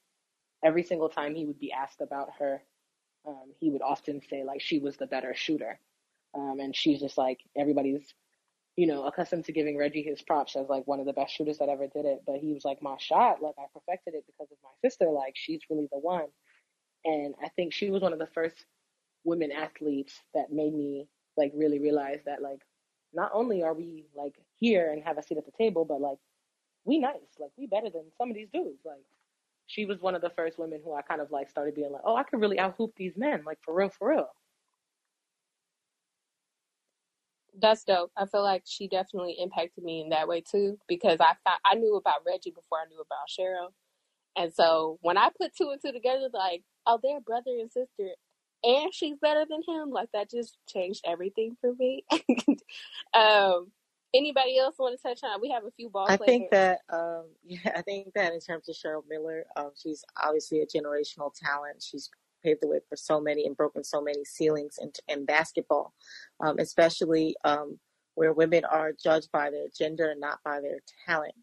every 0.62 0.82
single 0.82 1.08
time 1.08 1.34
he 1.34 1.46
would 1.46 1.58
be 1.58 1.72
asked 1.72 2.02
about 2.02 2.28
her, 2.38 2.62
um, 3.26 3.52
he 3.58 3.70
would 3.70 3.82
often 3.82 4.20
say 4.28 4.44
like 4.44 4.60
she 4.60 4.78
was 4.78 4.96
the 4.96 5.06
better 5.06 5.34
shooter. 5.34 5.80
Um, 6.34 6.60
and 6.60 6.76
she's 6.76 7.00
just 7.00 7.16
like 7.16 7.40
everybody's, 7.56 8.12
you 8.76 8.86
know, 8.86 9.04
accustomed 9.04 9.46
to 9.46 9.52
giving 9.52 9.78
Reggie 9.78 10.02
his 10.02 10.20
props 10.20 10.54
as 10.54 10.68
like 10.68 10.86
one 10.86 11.00
of 11.00 11.06
the 11.06 11.14
best 11.14 11.34
shooters 11.34 11.58
that 11.58 11.70
ever 11.70 11.86
did 11.86 12.04
it. 12.04 12.20
But 12.26 12.36
he 12.36 12.52
was 12.52 12.64
like, 12.64 12.82
my 12.82 12.96
shot, 12.98 13.42
like 13.42 13.54
I 13.58 13.64
perfected 13.72 14.14
it 14.14 14.24
because 14.26 14.52
of 14.52 14.58
my 14.62 14.70
sister. 14.86 15.06
Like 15.10 15.32
she's 15.34 15.62
really 15.70 15.88
the 15.90 15.98
one. 15.98 16.26
And 17.04 17.34
I 17.42 17.48
think 17.48 17.72
she 17.72 17.90
was 17.90 18.02
one 18.02 18.12
of 18.12 18.18
the 18.18 18.28
first 18.34 18.66
women 19.24 19.50
athletes 19.50 20.20
that 20.34 20.52
made 20.52 20.74
me 20.74 21.08
like 21.36 21.52
really 21.54 21.78
realize 21.78 22.20
that 22.26 22.42
like 22.42 22.60
not 23.14 23.30
only 23.32 23.62
are 23.62 23.74
we 23.74 24.06
like 24.14 24.34
here 24.56 24.92
and 24.92 25.02
have 25.02 25.16
a 25.16 25.22
seat 25.22 25.38
at 25.38 25.46
the 25.46 25.52
table, 25.56 25.84
but 25.84 26.00
like 26.00 26.18
we 26.88 26.98
nice, 26.98 27.12
like 27.38 27.50
we 27.58 27.66
better 27.66 27.90
than 27.90 28.04
some 28.16 28.30
of 28.30 28.34
these 28.34 28.48
dudes. 28.52 28.80
Like 28.84 29.04
she 29.66 29.84
was 29.84 30.00
one 30.00 30.14
of 30.14 30.22
the 30.22 30.30
first 30.30 30.58
women 30.58 30.80
who 30.82 30.94
I 30.94 31.02
kind 31.02 31.20
of 31.20 31.30
like 31.30 31.50
started 31.50 31.74
being 31.74 31.92
like, 31.92 32.02
oh, 32.04 32.16
I 32.16 32.22
could 32.22 32.40
really 32.40 32.58
out 32.58 32.74
hoop 32.78 32.94
these 32.96 33.16
men, 33.16 33.42
like 33.44 33.58
for 33.62 33.74
real, 33.74 33.90
for 33.90 34.08
real. 34.10 34.28
That's 37.60 37.84
dope. 37.84 38.10
I 38.16 38.24
feel 38.26 38.42
like 38.42 38.62
she 38.64 38.88
definitely 38.88 39.36
impacted 39.38 39.84
me 39.84 40.00
in 40.00 40.10
that 40.10 40.28
way 40.28 40.40
too 40.40 40.78
because 40.88 41.20
I 41.20 41.34
thought 41.44 41.60
I 41.64 41.74
knew 41.74 41.96
about 41.96 42.22
Reggie 42.26 42.50
before 42.50 42.78
I 42.78 42.88
knew 42.88 43.00
about 43.00 43.28
Cheryl, 43.28 43.72
and 44.36 44.52
so 44.54 44.98
when 45.02 45.18
I 45.18 45.28
put 45.38 45.54
two 45.56 45.70
and 45.70 45.80
two 45.84 45.92
together, 45.92 46.28
like, 46.32 46.62
oh, 46.86 46.98
they're 47.02 47.20
brother 47.20 47.50
and 47.60 47.70
sister, 47.70 48.10
and 48.64 48.94
she's 48.94 49.18
better 49.20 49.44
than 49.48 49.62
him. 49.66 49.90
Like 49.90 50.08
that 50.14 50.30
just 50.30 50.56
changed 50.68 51.04
everything 51.06 51.56
for 51.60 51.74
me. 51.78 52.04
um, 53.14 53.72
anybody 54.14 54.58
else 54.58 54.76
want 54.78 54.98
to 54.98 55.02
touch 55.08 55.20
on? 55.22 55.40
We 55.40 55.50
have 55.50 55.64
a 55.64 55.70
few 55.70 55.90
ball 55.90 56.06
I 56.08 56.16
players. 56.16 56.26
think 56.26 56.50
that 56.50 56.80
um, 56.90 57.26
yeah, 57.44 57.72
I 57.76 57.82
think 57.82 58.12
that 58.14 58.32
in 58.32 58.40
terms 58.40 58.68
of 58.68 58.76
Cheryl 58.76 59.02
Miller, 59.08 59.44
um, 59.56 59.70
she's 59.80 60.04
obviously 60.22 60.60
a 60.60 60.66
generational 60.66 61.32
talent. 61.34 61.82
She's 61.82 62.10
paved 62.44 62.60
the 62.62 62.68
way 62.68 62.80
for 62.88 62.96
so 62.96 63.20
many 63.20 63.46
and 63.46 63.56
broken 63.56 63.82
so 63.82 64.00
many 64.00 64.24
ceilings 64.24 64.78
in, 64.80 64.92
in 65.08 65.24
basketball, 65.24 65.92
um, 66.40 66.58
especially 66.58 67.34
um, 67.44 67.78
where 68.14 68.32
women 68.32 68.64
are 68.64 68.92
judged 68.92 69.30
by 69.32 69.50
their 69.50 69.66
gender 69.76 70.10
and 70.10 70.20
not 70.20 70.38
by 70.44 70.60
their 70.60 70.78
talent. 71.06 71.34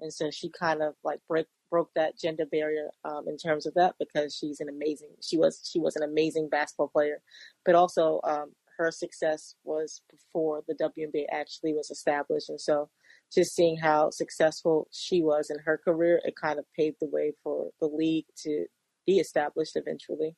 And 0.00 0.12
so 0.12 0.30
she 0.30 0.50
kind 0.50 0.82
of 0.82 0.94
like 1.04 1.20
break 1.28 1.46
broke 1.70 1.90
that 1.96 2.16
gender 2.18 2.46
barrier 2.46 2.90
um, 3.04 3.24
in 3.26 3.36
terms 3.36 3.66
of 3.66 3.74
that 3.74 3.94
because 3.98 4.36
she's 4.36 4.60
an 4.60 4.68
amazing 4.68 5.08
she 5.20 5.36
was 5.36 5.68
she 5.68 5.80
was 5.80 5.96
an 5.96 6.02
amazing 6.02 6.48
basketball 6.48 6.88
player, 6.88 7.20
but 7.64 7.74
also 7.74 8.20
um, 8.24 8.52
her 8.78 8.90
success 8.90 9.54
was 9.64 10.02
before 10.10 10.62
the 10.66 10.74
WNBA 10.74 11.26
actually 11.32 11.72
was 11.72 11.90
established, 11.90 12.48
and 12.48 12.60
so 12.60 12.90
just 13.32 13.54
seeing 13.54 13.76
how 13.76 14.10
successful 14.10 14.88
she 14.92 15.22
was 15.22 15.50
in 15.50 15.58
her 15.64 15.78
career, 15.78 16.20
it 16.24 16.34
kind 16.36 16.58
of 16.58 16.64
paved 16.78 16.96
the 17.00 17.08
way 17.08 17.32
for 17.42 17.70
the 17.80 17.86
league 17.86 18.26
to 18.38 18.66
be 19.06 19.18
established 19.18 19.76
eventually. 19.76 20.36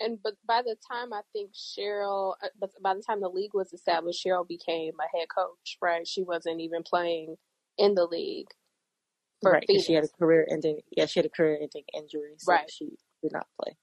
and 0.00 0.18
but 0.22 0.34
by 0.46 0.62
the 0.62 0.76
time 0.90 1.12
I 1.12 1.20
think 1.32 1.50
Cheryl, 1.52 2.34
uh, 2.42 2.48
but 2.58 2.70
by 2.82 2.94
the 2.94 3.02
time 3.02 3.20
the 3.20 3.28
league 3.28 3.54
was 3.54 3.72
established, 3.72 4.24
Cheryl 4.24 4.48
became 4.48 4.94
a 4.98 5.16
head 5.16 5.28
coach. 5.34 5.76
Right? 5.80 6.06
She 6.08 6.22
wasn't 6.22 6.60
even 6.60 6.82
playing 6.82 7.36
in 7.76 7.94
the 7.94 8.06
league 8.06 8.48
for 9.42 9.52
Right, 9.52 9.64
she 9.80 9.92
had 9.92 10.04
a 10.04 10.08
career 10.08 10.46
ending. 10.50 10.80
Yeah, 10.96 11.06
she 11.06 11.20
had 11.20 11.26
a 11.26 11.30
career 11.30 11.58
ending 11.60 11.84
injury, 11.94 12.34
so 12.38 12.52
Right. 12.52 12.70
she 12.70 12.96
did 13.22 13.32
not 13.32 13.46
play. 13.60 13.76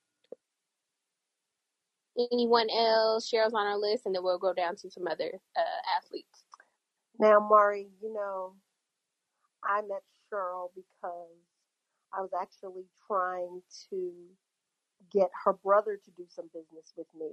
Anyone 2.18 2.70
else? 2.70 3.30
Cheryl's 3.32 3.54
on 3.54 3.68
our 3.68 3.78
list, 3.78 4.06
and 4.06 4.16
then 4.16 4.24
we'll 4.24 4.40
go 4.40 4.54
down 4.54 4.76
to 4.78 4.90
some 4.90 5.08
other 5.08 5.32
uh, 5.58 5.98
athletes. 5.98 6.46
Now, 7.20 7.40
Mari, 7.40 7.88
you 8.02 8.14
know, 8.14 8.54
I 9.64 9.82
met 9.82 10.04
Cheryl 10.32 10.70
because 10.76 11.38
I 12.14 12.22
was 12.22 12.32
actually 12.40 12.86
trying 13.08 13.62
to 13.90 14.12
get 15.12 15.30
her 15.46 15.54
brother 15.54 16.00
to 16.04 16.12
do 16.12 16.26
some 16.30 16.50
business 16.54 16.94
with 16.98 17.08
me. 17.18 17.32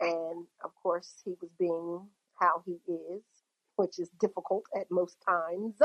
And 0.00 0.46
of 0.64 0.74
course, 0.82 1.14
he 1.24 1.34
was 1.40 1.50
being 1.58 2.06
how 2.40 2.62
he 2.64 2.78
is, 2.90 3.22
which 3.76 3.98
is 3.98 4.10
difficult 4.20 4.64
at 4.76 4.90
most 4.90 5.16
times. 5.26 5.76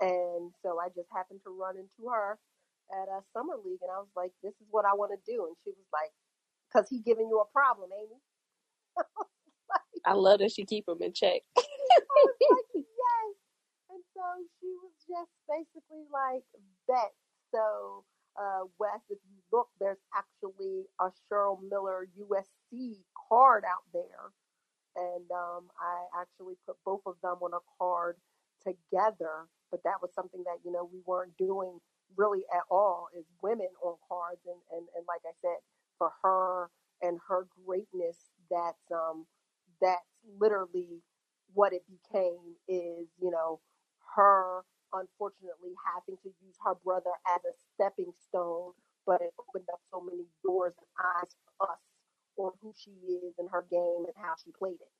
And 0.00 0.52
so 0.62 0.78
I 0.80 0.88
just 0.96 1.08
happened 1.12 1.40
to 1.44 1.50
run 1.50 1.76
into 1.76 2.10
her 2.10 2.38
at 2.92 3.08
a 3.08 3.20
summer 3.32 3.54
league, 3.64 3.80
and 3.82 3.90
I 3.90 3.98
was 3.98 4.10
like, 4.16 4.32
"This 4.42 4.54
is 4.60 4.68
what 4.70 4.86
I 4.86 4.94
want 4.94 5.12
to 5.12 5.32
do." 5.32 5.46
And 5.46 5.56
she 5.62 5.70
was 5.70 5.86
like, 5.92 6.12
"Cause 6.72 6.88
he 6.90 7.00
giving 7.00 7.28
you 7.28 7.40
a 7.40 7.46
problem, 7.52 7.90
ain't 7.92 8.10
he?" 8.10 8.16
I 8.98 9.02
like, 9.70 9.82
I 10.06 10.12
love 10.14 10.40
that 10.40 10.52
she 10.52 10.64
keep 10.64 10.86
them 10.86 11.02
in 11.02 11.12
check. 11.12 11.42
I 11.58 11.62
was 12.24 12.36
like, 12.40 12.70
yes. 12.74 13.34
And 13.90 14.02
so 14.14 14.22
she 14.60 14.70
was 14.82 14.94
just 15.08 15.32
basically 15.48 16.06
like, 16.12 16.44
bet. 16.88 17.12
So, 17.54 18.04
uh, 18.38 18.66
Wes, 18.78 19.00
if 19.10 19.18
you 19.30 19.38
look, 19.52 19.68
there's 19.80 20.02
actually 20.16 20.86
a 21.00 21.10
Cheryl 21.30 21.58
Miller 21.68 22.06
USC 22.18 23.02
card 23.28 23.64
out 23.64 23.84
there. 23.92 24.32
And 24.96 25.30
um, 25.30 25.70
I 25.80 26.22
actually 26.22 26.54
put 26.66 26.76
both 26.84 27.02
of 27.06 27.16
them 27.22 27.38
on 27.42 27.52
a 27.54 27.64
card 27.78 28.16
together. 28.62 29.46
But 29.70 29.82
that 29.84 30.02
was 30.02 30.10
something 30.14 30.42
that, 30.44 30.58
you 30.64 30.72
know, 30.72 30.88
we 30.92 31.00
weren't 31.06 31.36
doing 31.38 31.78
really 32.16 32.42
at 32.54 32.66
all 32.70 33.08
is 33.16 33.24
women 33.42 33.70
on 33.82 33.96
cards. 34.08 34.42
And, 34.46 34.58
and, 34.72 34.86
and 34.96 35.04
like 35.06 35.22
I 35.26 35.34
said, 35.42 35.58
for 36.00 36.10
her 36.24 36.70
and 37.02 37.20
her 37.28 37.46
greatness, 37.66 38.16
that's, 38.50 38.88
um, 38.90 39.26
that's 39.80 40.00
literally 40.40 41.02
what 41.52 41.72
it 41.72 41.82
became 41.86 42.56
is, 42.68 43.08
you 43.20 43.30
know, 43.30 43.60
her 44.16 44.64
unfortunately 44.92 45.74
having 45.94 46.16
to 46.22 46.30
use 46.42 46.56
her 46.64 46.74
brother 46.84 47.12
as 47.28 47.40
a 47.44 47.54
stepping 47.74 48.12
stone, 48.18 48.72
but 49.06 49.20
it 49.20 49.30
opened 49.38 49.68
up 49.72 49.80
so 49.92 50.00
many 50.00 50.24
doors 50.42 50.74
and 50.78 50.88
eyes 50.98 51.30
for 51.58 51.70
us 51.70 51.78
on 52.38 52.52
who 52.62 52.72
she 52.76 52.90
is 53.06 53.34
and 53.38 53.48
her 53.50 53.66
game 53.70 54.04
and 54.06 54.16
how 54.16 54.34
she 54.42 54.50
played 54.58 54.80
it. 54.80 54.92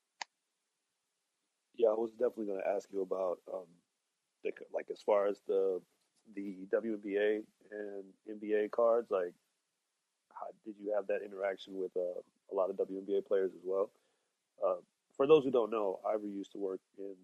Yeah, 1.76 1.88
I 1.88 1.94
was 1.94 2.12
definitely 2.12 2.46
going 2.46 2.60
to 2.62 2.68
ask 2.68 2.88
you 2.92 3.02
about 3.02 3.38
um, 3.52 3.66
the, 4.44 4.52
like 4.72 4.86
as 4.92 5.00
far 5.00 5.26
as 5.26 5.40
the 5.48 5.80
the 6.34 6.68
WNBA 6.72 7.42
and 7.72 8.04
NBA 8.28 8.70
cards. 8.70 9.10
Like, 9.10 9.32
how, 10.40 10.46
did 10.64 10.74
you 10.82 10.92
have 10.94 11.06
that 11.08 11.20
interaction 11.24 11.76
with 11.76 11.90
uh, 11.96 12.20
a 12.50 12.54
lot 12.54 12.70
of 12.70 12.76
WNBA 12.76 13.26
players 13.26 13.52
as 13.54 13.60
well? 13.64 13.90
Uh, 14.64 14.76
for 15.16 15.26
those 15.26 15.44
who 15.44 15.50
don't 15.50 15.70
know, 15.70 16.00
Ivory 16.08 16.30
used 16.30 16.52
to 16.52 16.58
work 16.58 16.80
in. 16.98 17.14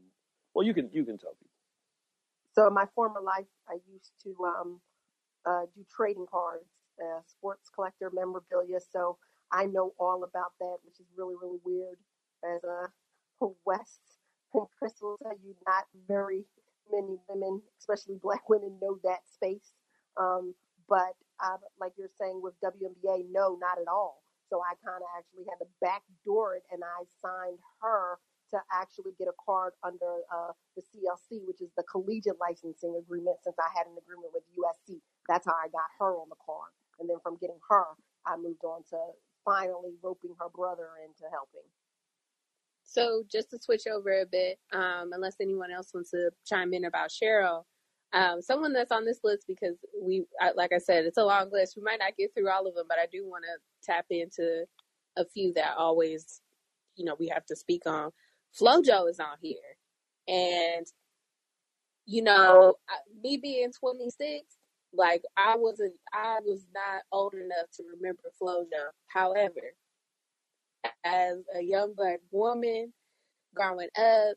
Well, 0.55 0.67
you 0.67 0.75
can 0.75 0.91
you 0.93 1.05
can 1.05 1.19
tell 1.19 1.33
people. 1.33 1.51
So 2.55 2.67
in 2.67 2.75
my 2.75 2.87
former 2.95 3.21
life, 3.21 3.47
I 3.69 3.79
used 3.91 4.13
to 4.25 4.35
um, 4.45 4.81
uh, 5.45 5.63
do 5.75 5.85
trading 5.95 6.27
cards, 6.31 6.65
uh, 7.01 7.21
sports 7.27 7.71
collector 7.75 8.11
memorabilia. 8.13 8.81
So 8.81 9.19
I 9.53 9.67
know 9.67 9.93
all 9.99 10.25
about 10.25 10.53
that, 10.61 10.77
which 10.85 11.01
is 11.01 11.07
really 11.17 11.35
really 11.41 11.59
weird. 11.65 11.97
As 12.45 12.63
a 13.43 13.49
West 13.65 14.01
and 14.55 14.67
Crystal 14.79 15.17
tell 15.23 15.33
you, 15.45 15.55
not 15.67 15.85
very 16.09 16.45
many 16.93 17.19
women, 17.29 17.63
especially 17.79 18.17
black 18.23 18.49
women, 18.49 18.79
know 18.81 18.99
that 19.05 19.21
space. 19.33 19.73
Um, 20.17 20.55
but 20.89 21.15
uh, 21.43 21.59
like 21.81 21.93
you're 21.99 22.13
saying 22.21 22.41
with 22.43 22.55
WNBA, 22.65 23.27
no, 23.31 23.59
not 23.61 23.79
at 23.81 23.89
all. 23.89 24.23
So 24.49 24.63
I 24.63 24.79
kind 24.79 25.03
of 25.03 25.11
actually 25.19 25.45
had 25.51 25.59
to 25.59 25.69
backdoor 25.83 26.57
it, 26.57 26.65
and 26.71 26.83
I 26.85 27.03
signed 27.21 27.59
her 27.83 28.19
to 28.55 28.59
actually 28.71 29.11
get 29.19 29.27
a 29.27 29.37
card 29.43 29.75
under 29.83 30.23
uh, 30.31 30.55
the 30.79 30.83
CLC, 30.83 31.43
which 31.47 31.61
is 31.61 31.71
the 31.77 31.83
Collegiate 31.83 32.39
Licensing 32.39 32.95
Agreement, 32.95 33.43
since 33.43 33.57
I 33.59 33.67
had 33.75 33.91
an 33.91 33.99
agreement 33.99 34.31
with 34.31 34.47
USC. 34.55 35.03
That's 35.29 35.47
how 35.47 35.59
I 35.59 35.67
got 35.75 35.91
her 35.99 36.15
on 36.15 36.31
the 36.31 36.39
card. 36.39 36.71
And 37.01 37.11
then 37.11 37.19
from 37.23 37.37
getting 37.41 37.59
her, 37.69 37.99
I 38.25 38.37
moved 38.37 38.63
on 38.63 38.87
to 38.91 38.99
finally 39.45 39.99
roping 40.03 40.35
her 40.39 40.49
brother 40.49 40.89
into 41.03 41.27
helping. 41.31 41.67
So 42.85 43.25
just 43.31 43.51
to 43.51 43.59
switch 43.59 43.87
over 43.87 44.21
a 44.21 44.27
bit, 44.27 44.59
um, 44.73 45.11
unless 45.13 45.37
anyone 45.41 45.73
else 45.73 45.91
wants 45.93 46.11
to 46.13 46.31
chime 46.47 46.73
in 46.73 46.85
about 46.85 47.11
Cheryl, 47.11 47.65
um, 48.13 48.41
someone 48.41 48.73
that's 48.73 48.93
on 48.93 49.05
this 49.05 49.21
list 49.25 49.45
because 49.47 49.77
we, 50.01 50.25
I, 50.41 50.53
like 50.53 50.73
I 50.73 50.79
said, 50.79 51.05
it's 51.05 51.19
a 51.19 51.25
long 51.25 51.51
list. 51.53 51.77
We 51.77 51.83
might 51.83 51.99
not 51.99 52.17
get 52.17 52.33
through 52.35 52.51
all 52.51 52.67
of 52.67 52.75
them, 52.75 52.87
but 52.89 52.99
I 52.99 53.07
do 53.11 53.27
want 53.27 53.45
to 53.45 53.93
tap 53.93 54.07
into 54.11 54.65
a 55.17 55.25
few 55.25 55.53
that 55.55 55.75
always, 55.77 56.41
you 56.97 57.05
know, 57.05 57.17
we 57.19 57.29
have 57.29 57.45
to 57.47 57.57
speak 57.57 57.83
on. 57.87 58.11
FloJo 58.61 59.11
is 59.11 59.21
on 59.21 59.37
here, 59.43 59.57
and 60.29 60.87
you 62.07 62.23
know, 62.23 62.75
me 63.23 63.37
being 63.37 63.73
26, 63.79 64.47
like 64.95 65.23
I 65.37 65.57
wasn't, 65.57 65.95
I 66.15 66.39
was 66.45 66.65
not 66.75 67.03
old 67.13 67.35
enough 67.35 67.67
to 67.77 67.83
remember 67.97 68.23
FloJo. 68.41 68.91
However, 69.09 69.75
as 71.05 71.39
a 71.55 71.63
young 71.63 71.95
black 71.95 72.21
woman 72.31 72.93
growing 73.55 73.89
up, 73.99 74.37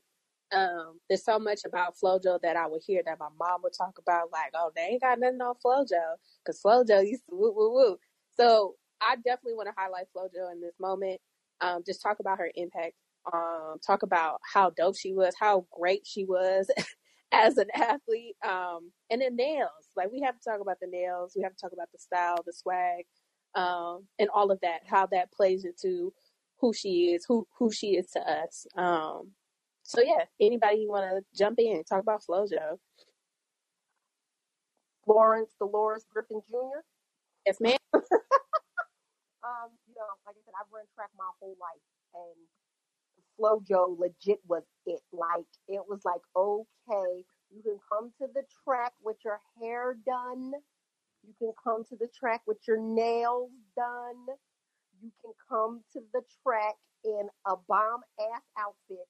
um, 0.55 0.99
there's 1.07 1.23
so 1.23 1.39
much 1.39 1.61
about 1.65 1.95
FloJo 2.03 2.39
that 2.41 2.55
I 2.55 2.67
would 2.67 2.81
hear 2.85 3.01
that 3.05 3.19
my 3.19 3.27
mom 3.39 3.61
would 3.63 3.73
talk 3.77 3.97
about, 3.99 4.31
like, 4.31 4.51
oh, 4.55 4.71
they 4.75 4.81
ain't 4.83 5.01
got 5.01 5.19
nothing 5.19 5.41
on 5.41 5.55
FloJo, 5.65 6.15
because 6.43 6.61
FloJo 6.65 7.07
used 7.07 7.23
to 7.29 7.35
woo 7.35 7.53
woo 7.55 7.73
woo. 7.73 7.97
So 8.35 8.75
I 9.01 9.15
definitely 9.17 9.55
want 9.55 9.69
to 9.69 9.75
highlight 9.77 10.07
FloJo 10.15 10.51
in 10.51 10.61
this 10.61 10.75
moment. 10.79 11.19
Um, 11.61 11.83
just 11.85 12.01
talk 12.01 12.19
about 12.19 12.39
her 12.39 12.51
impact. 12.55 12.93
Um, 13.31 13.75
talk 13.85 14.03
about 14.03 14.39
how 14.53 14.71
dope 14.71 14.95
she 14.97 15.13
was, 15.13 15.33
how 15.39 15.65
great 15.77 16.01
she 16.05 16.25
was 16.25 16.69
as 17.31 17.57
an 17.57 17.67
athlete. 17.75 18.35
Um, 18.47 18.91
and 19.11 19.21
the 19.21 19.29
nails, 19.29 19.69
like 19.95 20.11
we 20.11 20.21
have 20.21 20.39
to 20.39 20.49
talk 20.49 20.61
about 20.61 20.77
the 20.81 20.87
nails. 20.87 21.33
We 21.35 21.43
have 21.43 21.55
to 21.55 21.61
talk 21.61 21.73
about 21.73 21.89
the 21.91 21.99
style, 21.99 22.37
the 22.45 22.53
swag, 22.53 23.05
um, 23.55 24.07
and 24.17 24.29
all 24.33 24.51
of 24.51 24.59
that. 24.61 24.81
How 24.87 25.05
that 25.07 25.31
plays 25.33 25.65
into 25.65 26.13
who 26.59 26.73
she 26.73 27.11
is, 27.13 27.25
who 27.27 27.45
who 27.59 27.71
she 27.71 27.97
is 27.97 28.07
to 28.11 28.19
us. 28.21 28.65
Um, 28.75 29.31
so 29.89 30.01
yeah, 30.01 30.25
anybody 30.39 30.81
you 30.81 30.89
want 30.89 31.09
to 31.09 31.25
jump 31.35 31.57
in 31.57 31.77
and 31.77 31.87
talk 31.87 32.01
about 32.01 32.21
FloJo? 32.29 32.77
Florence 35.03 35.51
Delorez 35.59 36.03
Griffith 36.13 36.47
Joyner 36.49 36.83
Yes, 37.45 37.57
ma'am. 37.59 37.77
Um, 39.43 39.71
you 39.87 39.95
know, 39.95 40.03
like 40.27 40.35
I 40.35 40.41
said, 40.45 40.53
I've 40.59 40.71
run 40.71 40.85
track 40.93 41.09
my 41.17 41.25
whole 41.39 41.55
life, 41.61 41.81
and 42.13 42.37
FloJo 43.39 43.97
legit 43.97 44.39
was 44.47 44.63
it. 44.85 45.01
Like 45.13 45.47
it 45.69 45.81
was 45.87 46.01
like 46.05 46.21
okay, 46.35 47.23
you 47.49 47.63
can 47.63 47.79
come 47.89 48.11
to 48.19 48.27
the 48.33 48.43
track 48.65 48.93
with 49.01 49.17
your 49.25 49.39
hair 49.61 49.95
done. 50.05 50.51
You 51.25 51.33
can 51.39 51.53
come 51.63 51.85
to 51.89 51.95
the 51.95 52.09
track 52.19 52.41
with 52.47 52.57
your 52.67 52.79
nails 52.79 53.51
done. 53.77 54.27
You 55.01 55.11
can 55.23 55.33
come 55.49 55.83
to 55.93 56.01
the 56.13 56.21
track 56.43 56.75
in 57.05 57.29
a 57.47 57.55
bomb 57.67 58.01
ass 58.19 58.43
outfit 58.59 59.07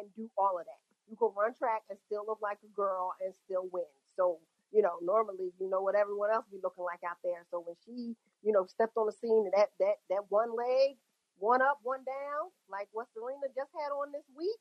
and 0.00 0.08
do 0.16 0.30
all 0.38 0.58
of 0.58 0.66
that. 0.66 0.80
You 1.10 1.16
can 1.16 1.30
run 1.36 1.54
track 1.54 1.82
and 1.90 1.98
still 2.06 2.24
look 2.26 2.40
like 2.42 2.58
a 2.64 2.72
girl 2.76 3.12
and 3.24 3.34
still 3.46 3.68
win. 3.72 3.88
So, 4.16 4.38
you 4.72 4.82
know, 4.82 4.98
normally 5.02 5.52
you 5.60 5.70
know 5.70 5.82
what 5.82 5.96
everyone 5.96 6.30
else 6.32 6.46
be 6.50 6.58
looking 6.62 6.84
like 6.84 7.00
out 7.06 7.18
there. 7.24 7.44
So 7.50 7.62
when 7.64 7.76
she, 7.86 8.16
you 8.42 8.52
know, 8.52 8.66
stepped 8.66 8.96
on 8.96 9.06
the 9.06 9.16
scene 9.16 9.46
and 9.48 9.54
that 9.56 9.70
that 9.80 9.96
that 10.10 10.24
one 10.30 10.54
leg, 10.56 10.98
one 11.38 11.62
up, 11.62 11.80
one 11.84 12.04
down, 12.04 12.52
like 12.70 12.88
what 12.92 13.08
Serena 13.14 13.48
just 13.56 13.72
had 13.74 13.92
on 13.94 14.12
this 14.12 14.26
week, 14.36 14.60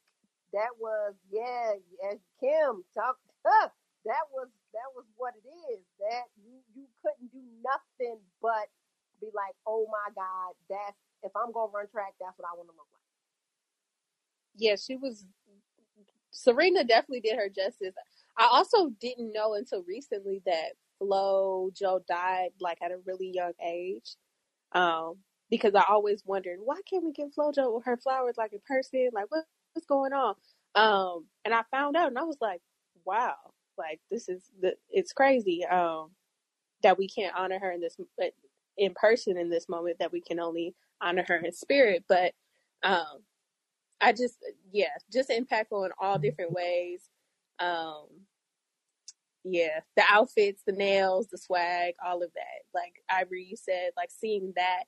that 0.54 0.74
was 0.80 1.16
yeah, 1.32 1.76
as 2.12 2.20
Kim 2.40 2.84
talked 2.96 3.22
huh, 3.48 3.70
that 4.06 4.26
was 4.34 4.50
that 4.74 4.90
was 4.96 5.06
what 5.18 5.34
it 5.40 5.48
is. 5.74 5.82
That 6.00 6.28
you 6.40 6.62
you 6.76 6.86
couldn't 7.04 7.32
do 7.34 7.44
nothing 7.64 8.20
but 8.42 8.70
be 9.22 9.28
like, 9.36 9.56
oh 9.68 9.88
my 9.92 10.10
God, 10.16 10.54
that's 10.70 11.00
if 11.24 11.32
I'm 11.36 11.52
gonna 11.52 11.72
run 11.74 11.88
track, 11.92 12.16
that's 12.22 12.38
what 12.40 12.48
I 12.48 12.56
want 12.58 12.70
to 12.70 12.78
look 12.78 12.90
like. 12.94 12.95
Yeah, 14.58 14.76
she 14.78 14.98
was. 14.98 15.26
Serena 16.32 16.84
definitely 16.84 17.22
did 17.22 17.38
her 17.38 17.50
justice. 17.50 17.96
I 18.38 18.48
also 18.52 18.92
didn't 19.02 19.34
know 19.34 19.56
until 19.56 19.84
recently 19.84 20.42
that 20.46 20.74
Flo 21.00 21.72
Jo 21.76 22.02
died 22.08 22.50
like 22.62 22.80
at 22.84 22.92
a 22.92 22.98
really 23.06 23.32
young 23.34 23.54
age. 23.66 24.16
Um, 24.74 25.16
because 25.52 25.76
I 25.76 25.84
always 25.90 26.24
wondered 26.26 26.60
why 26.64 26.80
can't 26.90 27.06
we 27.06 27.14
give 27.14 27.34
Flo 27.34 27.52
Jo 27.54 27.82
her 27.86 27.98
flowers 27.98 28.36
like 28.38 28.54
in 28.54 28.60
person? 28.68 29.10
Like 29.14 29.26
what, 29.30 29.46
what's 29.74 29.88
going 29.88 30.14
on? 30.14 30.36
Um, 30.76 31.26
and 31.46 31.54
I 31.54 31.64
found 31.72 31.98
out 31.98 32.10
and 32.10 32.20
I 32.20 32.24
was 32.24 32.38
like, 32.42 32.62
wow, 33.06 33.36
like 33.78 34.02
this 34.12 34.30
is 34.30 34.44
the 34.62 34.74
it's 34.92 35.14
crazy. 35.14 35.66
Um, 35.66 36.12
that 36.84 37.00
we 37.00 37.10
can't 37.10 37.36
honor 37.38 37.60
her 37.60 37.72
in 37.72 37.82
this 37.82 37.98
in 38.78 38.94
person 38.96 39.38
in 39.38 39.50
this 39.52 39.70
moment 39.70 39.98
that 40.00 40.14
we 40.14 40.22
can 40.22 40.40
only 40.40 40.76
honor 41.02 41.26
her 41.28 41.38
in 41.38 41.54
spirit 41.54 42.06
but 42.10 42.34
um 42.84 43.24
i 44.02 44.12
just 44.12 44.38
yeah 44.72 44.94
just 45.12 45.30
impactful 45.30 45.86
in 45.86 45.92
all 46.00 46.18
different 46.18 46.52
ways 46.52 47.10
um 47.60 48.06
yeah 49.44 49.80
the 49.96 50.04
outfits 50.10 50.64
the 50.66 50.74
nails 50.74 51.28
the 51.28 51.38
swag 51.38 51.94
all 52.04 52.24
of 52.24 52.32
that 52.34 52.66
like 52.74 53.04
ivory 53.10 53.46
you 53.48 53.56
said 53.56 53.92
like 53.96 54.10
seeing 54.12 54.54
that 54.56 54.84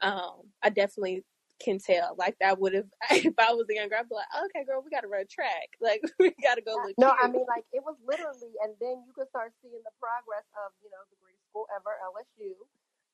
um 0.00 0.42
i 0.62 0.68
definitely 0.68 1.24
can 1.62 1.78
tell 1.78 2.16
like 2.18 2.34
that 2.40 2.58
would 2.58 2.74
have 2.74 2.90
if 3.14 3.34
i 3.38 3.54
was 3.54 3.66
a 3.70 3.74
younger 3.74 3.94
i'd 3.94 4.08
be 4.08 4.18
like 4.18 4.26
okay 4.42 4.66
girl 4.66 4.82
we 4.82 4.90
gotta 4.90 5.06
run 5.06 5.24
track 5.30 5.70
like 5.80 6.02
we 6.18 6.34
gotta 6.42 6.60
go 6.60 6.74
look 6.82 6.98
no 6.98 7.14
cute. 7.14 7.22
i 7.22 7.30
mean 7.30 7.46
like 7.46 7.64
it 7.72 7.82
was 7.86 7.94
literally 8.02 8.50
and 8.66 8.74
then 8.82 8.98
you 9.06 9.14
could 9.14 9.30
start 9.30 9.54
seeing 9.62 9.78
the 9.86 9.94
progress 10.02 10.42
of 10.66 10.74
you 10.82 10.90
know 10.90 10.98
the 11.14 11.18
greatest 11.22 11.46
school 11.46 11.70
ever 11.78 11.94
lsu 12.10 12.58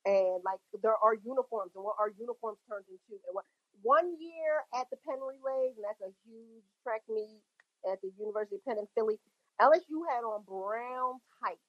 and 0.08 0.40
like 0.40 0.62
there 0.80 0.96
are 0.96 1.20
uniforms 1.20 1.76
and 1.76 1.84
what 1.84 2.00
our 2.00 2.08
uniforms 2.16 2.56
turned 2.64 2.88
into. 2.88 3.20
And 3.26 3.36
what 3.36 3.44
one 3.82 4.16
year 4.20 4.64
at 4.74 4.90
the 4.90 4.98
Penn 5.06 5.20
Relays, 5.20 5.76
and 5.76 5.84
that's 5.86 6.02
a 6.02 6.12
huge 6.26 6.66
track 6.82 7.02
meet 7.08 7.42
at 7.86 8.00
the 8.02 8.10
University 8.18 8.56
of 8.56 8.64
Penn 8.64 8.78
in 8.78 8.88
Philly, 8.94 9.18
LSU 9.60 10.02
had 10.10 10.22
on 10.26 10.42
brown 10.46 11.20
tights. 11.42 11.62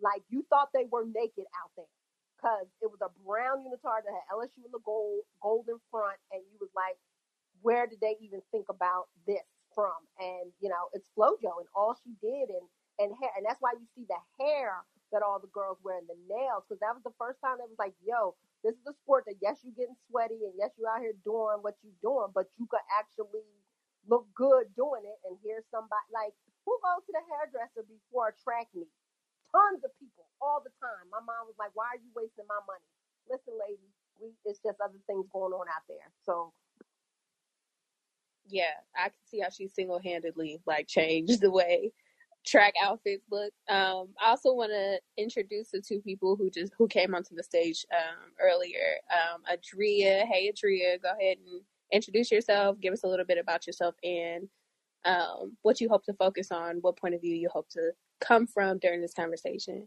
Like 0.00 0.22
you 0.30 0.44
thought 0.50 0.70
they 0.74 0.86
were 0.90 1.06
naked 1.06 1.46
out 1.62 1.70
there. 1.76 1.90
Cause 2.42 2.66
it 2.82 2.90
was 2.90 2.98
a 2.98 3.12
brown 3.22 3.62
unitard 3.62 4.02
that 4.02 4.10
had 4.10 4.26
LSU 4.34 4.66
in 4.66 4.74
the 4.74 4.82
gold 4.82 5.22
golden 5.40 5.78
front, 5.94 6.18
and 6.34 6.42
you 6.50 6.58
was 6.58 6.74
like, 6.74 6.98
where 7.62 7.86
did 7.86 8.02
they 8.02 8.18
even 8.18 8.42
think 8.50 8.66
about 8.66 9.06
this 9.30 9.46
from? 9.74 9.94
And 10.18 10.50
you 10.58 10.66
know, 10.68 10.90
it's 10.92 11.06
FloJo 11.14 11.62
and 11.62 11.70
all 11.70 11.94
she 12.02 12.18
did 12.18 12.50
and 12.50 12.66
and 12.98 13.14
hair, 13.22 13.30
and 13.38 13.46
that's 13.46 13.62
why 13.62 13.78
you 13.78 13.86
see 13.94 14.06
the 14.10 14.18
hair 14.42 14.82
that 15.12 15.22
all 15.22 15.38
the 15.38 15.52
girls 15.54 15.78
wearing 15.84 16.08
the 16.08 16.18
nails 16.26 16.64
because 16.66 16.80
that 16.80 16.96
was 16.96 17.04
the 17.04 17.14
first 17.14 17.38
time 17.38 17.58
that 17.62 17.68
was 17.70 17.78
like, 17.78 17.94
yo, 18.02 18.34
this 18.62 18.78
is 18.78 18.86
a 18.86 18.96
sport 19.02 19.26
that 19.26 19.42
yes, 19.42 19.60
you're 19.66 19.74
getting 19.74 19.98
sweaty 20.06 20.46
and 20.46 20.54
yes, 20.56 20.70
you're 20.78 20.90
out 20.90 21.02
here 21.02 21.18
doing 21.26 21.62
what 21.62 21.74
you're 21.82 21.98
doing, 22.02 22.30
but 22.30 22.46
you 22.58 22.66
could 22.70 22.82
actually 22.94 23.46
look 24.06 24.26
good 24.34 24.70
doing 24.78 25.02
it. 25.02 25.18
And 25.26 25.38
here's 25.42 25.66
somebody 25.70 26.06
like 26.14 26.34
who 26.62 26.78
goes 26.78 27.02
to 27.06 27.12
the 27.12 27.24
hairdresser 27.26 27.82
before 27.86 28.30
a 28.30 28.34
track 28.38 28.70
meet? 28.74 28.90
Tons 29.50 29.82
of 29.82 29.92
people 29.98 30.24
all 30.40 30.62
the 30.62 30.72
time. 30.78 31.10
My 31.10 31.20
mom 31.20 31.50
was 31.50 31.58
like, 31.58 31.74
why 31.74 31.92
are 31.92 32.00
you 32.00 32.08
wasting 32.14 32.46
my 32.48 32.62
money? 32.64 32.86
Listen, 33.28 33.58
lady, 33.58 33.90
we 34.22 34.32
it's 34.46 34.62
just 34.62 34.78
other 34.78 34.98
things 35.10 35.26
going 35.34 35.52
on 35.52 35.66
out 35.66 35.86
there. 35.90 36.08
So 36.24 36.54
yeah, 38.48 38.78
I 38.96 39.10
can 39.10 39.22
see 39.26 39.40
how 39.40 39.50
she 39.50 39.68
single 39.68 39.98
handedly 39.98 40.60
like 40.66 40.86
changed 40.86 41.40
the 41.40 41.50
way 41.50 41.92
track 42.44 42.74
outfits 42.82 43.24
look. 43.30 43.52
Um, 43.68 44.08
I 44.20 44.30
also 44.30 44.52
want 44.52 44.72
to 44.72 45.00
introduce 45.16 45.70
the 45.70 45.80
two 45.80 46.00
people 46.00 46.36
who 46.36 46.50
just 46.50 46.72
who 46.76 46.88
came 46.88 47.14
onto 47.14 47.34
the 47.34 47.42
stage 47.42 47.84
um, 47.92 48.32
earlier. 48.40 48.98
Um, 49.10 49.42
Adria, 49.50 50.24
hey 50.26 50.48
Adria, 50.48 50.98
go 50.98 51.10
ahead 51.10 51.38
and 51.38 51.62
introduce 51.92 52.30
yourself. 52.30 52.80
Give 52.80 52.92
us 52.92 53.04
a 53.04 53.08
little 53.08 53.26
bit 53.26 53.38
about 53.38 53.66
yourself 53.66 53.94
and 54.02 54.48
um, 55.04 55.56
what 55.62 55.80
you 55.80 55.88
hope 55.88 56.04
to 56.04 56.14
focus 56.14 56.50
on. 56.50 56.78
What 56.80 56.96
point 56.96 57.14
of 57.14 57.20
view 57.20 57.34
you 57.34 57.48
hope 57.52 57.68
to 57.70 57.92
come 58.22 58.46
from 58.46 58.78
during 58.78 59.00
this 59.00 59.14
conversation. 59.14 59.86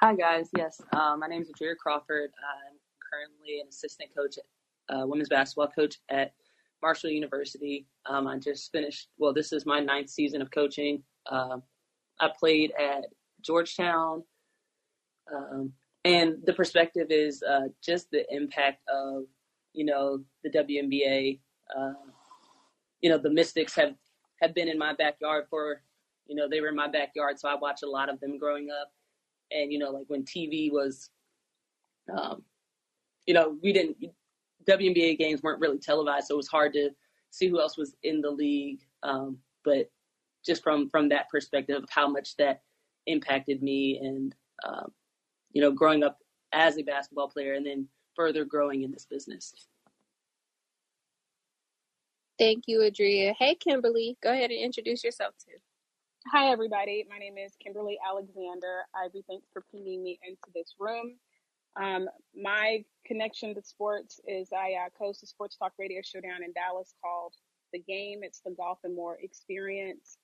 Hi 0.00 0.14
guys, 0.14 0.48
yes, 0.56 0.80
um, 0.94 1.20
my 1.20 1.26
name 1.26 1.42
is 1.42 1.50
Adria 1.50 1.74
Crawford. 1.74 2.30
I'm 2.40 2.78
currently 3.12 3.60
an 3.60 3.68
assistant 3.68 4.08
coach, 4.16 4.38
uh, 4.88 5.06
women's 5.06 5.28
basketball 5.28 5.68
coach 5.68 5.96
at 6.08 6.32
Marshall 6.82 7.10
University. 7.10 7.86
Um, 8.06 8.26
I 8.26 8.38
just 8.38 8.72
finished. 8.72 9.08
Well, 9.18 9.34
this 9.34 9.52
is 9.52 9.66
my 9.66 9.80
ninth 9.80 10.08
season 10.08 10.40
of 10.40 10.50
coaching. 10.50 11.02
Uh, 11.26 11.58
I 12.20 12.30
played 12.38 12.72
at 12.78 13.04
Georgetown, 13.42 14.22
um, 15.34 15.72
and 16.04 16.36
the 16.44 16.52
perspective 16.52 17.08
is 17.10 17.42
uh, 17.42 17.68
just 17.82 18.10
the 18.10 18.24
impact 18.34 18.82
of 18.88 19.24
you 19.72 19.84
know 19.84 20.20
the 20.44 20.50
WNBA. 20.50 21.40
Uh, 21.76 21.92
you 23.00 23.10
know 23.10 23.18
the 23.18 23.30
Mystics 23.30 23.74
have 23.74 23.94
have 24.42 24.54
been 24.54 24.68
in 24.68 24.78
my 24.78 24.94
backyard 24.94 25.46
for 25.50 25.82
you 26.26 26.34
know 26.34 26.48
they 26.48 26.60
were 26.60 26.68
in 26.68 26.76
my 26.76 26.88
backyard, 26.88 27.38
so 27.38 27.48
I 27.48 27.54
watched 27.54 27.82
a 27.82 27.90
lot 27.90 28.08
of 28.08 28.20
them 28.20 28.38
growing 28.38 28.68
up. 28.70 28.92
And 29.50 29.72
you 29.72 29.78
know, 29.78 29.90
like 29.90 30.04
when 30.08 30.24
TV 30.24 30.70
was, 30.70 31.10
um, 32.16 32.42
you 33.26 33.34
know, 33.34 33.58
we 33.62 33.72
didn't 33.72 33.96
WNBA 34.68 35.18
games 35.18 35.42
weren't 35.42 35.60
really 35.60 35.78
televised, 35.78 36.28
so 36.28 36.34
it 36.34 36.36
was 36.36 36.48
hard 36.48 36.72
to 36.74 36.90
see 37.30 37.48
who 37.48 37.60
else 37.60 37.76
was 37.76 37.94
in 38.02 38.20
the 38.20 38.30
league. 38.30 38.80
Um, 39.02 39.38
but 39.64 39.90
just 40.44 40.62
from 40.62 40.88
from 40.88 41.08
that 41.08 41.28
perspective 41.28 41.82
of 41.82 41.88
how 41.90 42.08
much 42.08 42.36
that 42.36 42.62
impacted 43.06 43.62
me 43.62 43.98
and 43.98 44.34
um, 44.66 44.92
you 45.52 45.60
know 45.60 45.72
growing 45.72 46.02
up 46.02 46.18
as 46.52 46.78
a 46.78 46.82
basketball 46.82 47.28
player 47.28 47.54
and 47.54 47.66
then 47.66 47.86
further 48.14 48.44
growing 48.44 48.82
in 48.82 48.90
this 48.90 49.06
business. 49.06 49.52
Thank 52.38 52.64
you 52.66 52.82
adria. 52.82 53.34
Hey 53.38 53.54
kimberly 53.54 54.16
go 54.22 54.32
ahead 54.32 54.50
and 54.50 54.60
introduce 54.60 55.04
yourself 55.04 55.34
too. 55.44 55.56
Hi 56.32 56.50
everybody. 56.50 57.06
My 57.08 57.18
name 57.18 57.38
is 57.38 57.52
kimberly 57.62 57.98
alexander. 58.06 58.82
Ivy 58.94 59.24
thanks 59.28 59.48
for 59.52 59.64
pinging 59.72 60.02
me 60.02 60.18
into 60.26 60.50
this 60.54 60.74
room. 60.78 61.16
Um, 61.80 62.08
my 62.34 62.84
connection 63.06 63.54
to 63.54 63.62
sports 63.62 64.20
is 64.26 64.48
i 64.52 64.74
uh, 64.84 64.88
host 64.98 65.22
a 65.22 65.26
sports 65.26 65.56
talk 65.56 65.72
radio 65.78 66.00
show 66.02 66.20
down 66.20 66.42
in 66.44 66.52
dallas 66.52 66.94
called 67.02 67.34
the 67.72 67.78
game. 67.78 68.20
It's 68.22 68.40
the 68.40 68.50
golf 68.50 68.78
and 68.84 68.94
more 68.94 69.18
experience 69.22 70.18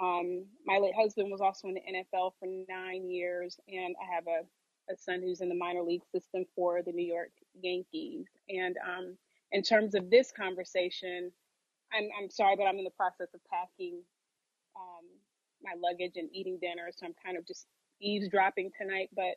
um, 0.00 0.46
my 0.66 0.78
late 0.78 0.94
husband 0.96 1.30
was 1.30 1.40
also 1.40 1.68
in 1.68 1.74
the 1.74 1.80
NFL 1.80 2.32
for 2.38 2.48
nine 2.68 3.08
years, 3.10 3.58
and 3.68 3.94
I 4.00 4.14
have 4.14 4.24
a, 4.26 4.92
a 4.92 4.96
son 4.96 5.20
who's 5.22 5.40
in 5.40 5.48
the 5.48 5.54
minor 5.54 5.82
league 5.82 6.04
system 6.14 6.44
for 6.54 6.82
the 6.82 6.92
New 6.92 7.06
York 7.06 7.30
Yankees. 7.60 8.26
And 8.48 8.76
um, 8.86 9.16
in 9.52 9.62
terms 9.62 9.94
of 9.94 10.10
this 10.10 10.32
conversation, 10.32 11.30
I'm, 11.92 12.08
I'm 12.20 12.30
sorry, 12.30 12.56
but 12.56 12.64
I'm 12.64 12.78
in 12.78 12.84
the 12.84 12.90
process 12.90 13.28
of 13.34 13.40
packing 13.50 14.00
um, 14.76 15.06
my 15.62 15.72
luggage 15.78 16.14
and 16.16 16.28
eating 16.32 16.58
dinner, 16.60 16.90
so 16.94 17.06
I'm 17.06 17.14
kind 17.24 17.36
of 17.36 17.46
just 17.46 17.66
eavesdropping 18.00 18.70
tonight. 18.80 19.10
But 19.14 19.36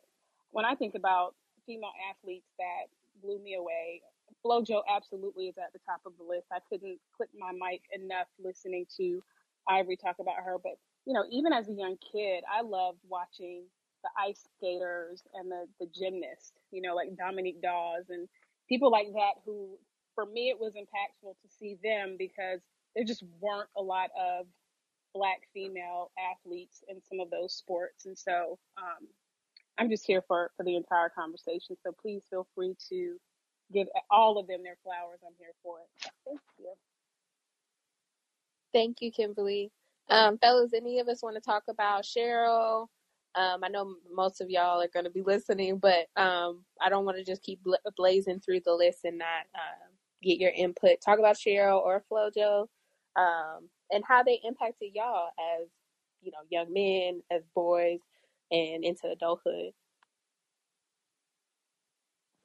when 0.50 0.64
I 0.64 0.74
think 0.74 0.94
about 0.94 1.34
female 1.66 1.92
athletes 2.10 2.48
that 2.58 2.88
blew 3.22 3.42
me 3.42 3.54
away, 3.54 4.02
FloJo 4.44 4.82
absolutely 4.88 5.48
is 5.48 5.56
at 5.58 5.72
the 5.72 5.80
top 5.86 6.00
of 6.06 6.12
the 6.18 6.24
list. 6.24 6.46
I 6.52 6.58
couldn't 6.68 6.98
click 7.16 7.28
my 7.38 7.52
mic 7.52 7.82
enough 7.92 8.26
listening 8.42 8.86
to 8.96 9.22
Ivory 9.68 9.96
talk 9.96 10.16
about 10.20 10.36
her, 10.44 10.56
but 10.62 10.78
you 11.06 11.12
know, 11.12 11.24
even 11.30 11.52
as 11.52 11.68
a 11.68 11.72
young 11.72 11.96
kid, 12.12 12.44
I 12.52 12.62
loved 12.62 12.98
watching 13.08 13.64
the 14.02 14.10
ice 14.20 14.44
skaters 14.56 15.22
and 15.34 15.50
the 15.50 15.66
the 15.80 15.86
gymnasts, 15.94 16.52
you 16.70 16.82
know, 16.82 16.94
like 16.94 17.16
Dominique 17.16 17.62
Dawes 17.62 18.04
and 18.10 18.28
people 18.68 18.90
like 18.90 19.08
that 19.12 19.42
who 19.44 19.78
for 20.14 20.26
me 20.26 20.50
it 20.50 20.58
was 20.58 20.74
impactful 20.74 21.34
to 21.42 21.48
see 21.58 21.76
them 21.82 22.16
because 22.18 22.60
there 22.94 23.04
just 23.04 23.22
weren't 23.40 23.68
a 23.76 23.82
lot 23.82 24.10
of 24.18 24.46
black 25.14 25.40
female 25.54 26.10
athletes 26.32 26.82
in 26.88 27.00
some 27.02 27.20
of 27.20 27.30
those 27.30 27.54
sports. 27.54 28.06
And 28.06 28.16
so 28.16 28.58
um, 28.76 29.06
I'm 29.78 29.90
just 29.90 30.06
here 30.06 30.22
for, 30.26 30.50
for 30.56 30.64
the 30.64 30.76
entire 30.76 31.08
conversation. 31.08 31.76
So 31.82 31.92
please 31.92 32.22
feel 32.30 32.46
free 32.54 32.74
to 32.90 33.16
give 33.72 33.88
all 34.10 34.38
of 34.38 34.46
them 34.46 34.62
their 34.62 34.76
flowers. 34.82 35.20
I'm 35.26 35.34
here 35.38 35.54
for 35.62 35.78
it. 35.80 36.10
Thank 36.26 36.40
you. 36.58 36.72
Thank 38.76 39.00
you, 39.00 39.10
Kimberly. 39.10 39.72
Um, 40.10 40.36
fellas, 40.36 40.74
any 40.74 40.98
of 40.98 41.08
us 41.08 41.22
want 41.22 41.34
to 41.34 41.40
talk 41.40 41.62
about 41.66 42.02
Cheryl? 42.02 42.88
Um, 43.34 43.64
I 43.64 43.68
know 43.68 43.94
most 44.14 44.42
of 44.42 44.50
y'all 44.50 44.82
are 44.82 44.88
going 44.92 45.06
to 45.06 45.10
be 45.10 45.22
listening, 45.22 45.78
but 45.78 46.08
um, 46.14 46.62
I 46.78 46.90
don't 46.90 47.06
want 47.06 47.16
to 47.16 47.24
just 47.24 47.40
keep 47.42 47.64
bla- 47.64 47.78
blazing 47.96 48.38
through 48.38 48.60
the 48.66 48.74
list 48.74 49.06
and 49.06 49.16
not 49.16 49.46
uh, 49.54 49.88
get 50.22 50.38
your 50.38 50.50
input. 50.50 51.00
Talk 51.02 51.18
about 51.18 51.36
Cheryl 51.36 51.80
or 51.80 52.04
FloJo 52.12 52.66
um, 53.16 53.70
and 53.92 54.04
how 54.06 54.22
they 54.22 54.42
impacted 54.44 54.90
y'all 54.92 55.30
as 55.58 55.68
you 56.20 56.30
know 56.30 56.44
young 56.50 56.70
men, 56.70 57.22
as 57.30 57.44
boys, 57.54 58.00
and 58.50 58.84
into 58.84 59.08
adulthood. 59.08 59.72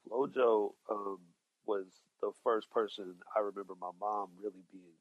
Flojo 0.09 0.71
um, 0.89 1.19
was 1.65 1.87
the 2.21 2.31
first 2.41 2.71
person 2.71 3.15
I 3.35 3.41
remember 3.41 3.73
my 3.81 3.91
mom 3.99 4.29
really 4.41 4.63
being 4.71 4.95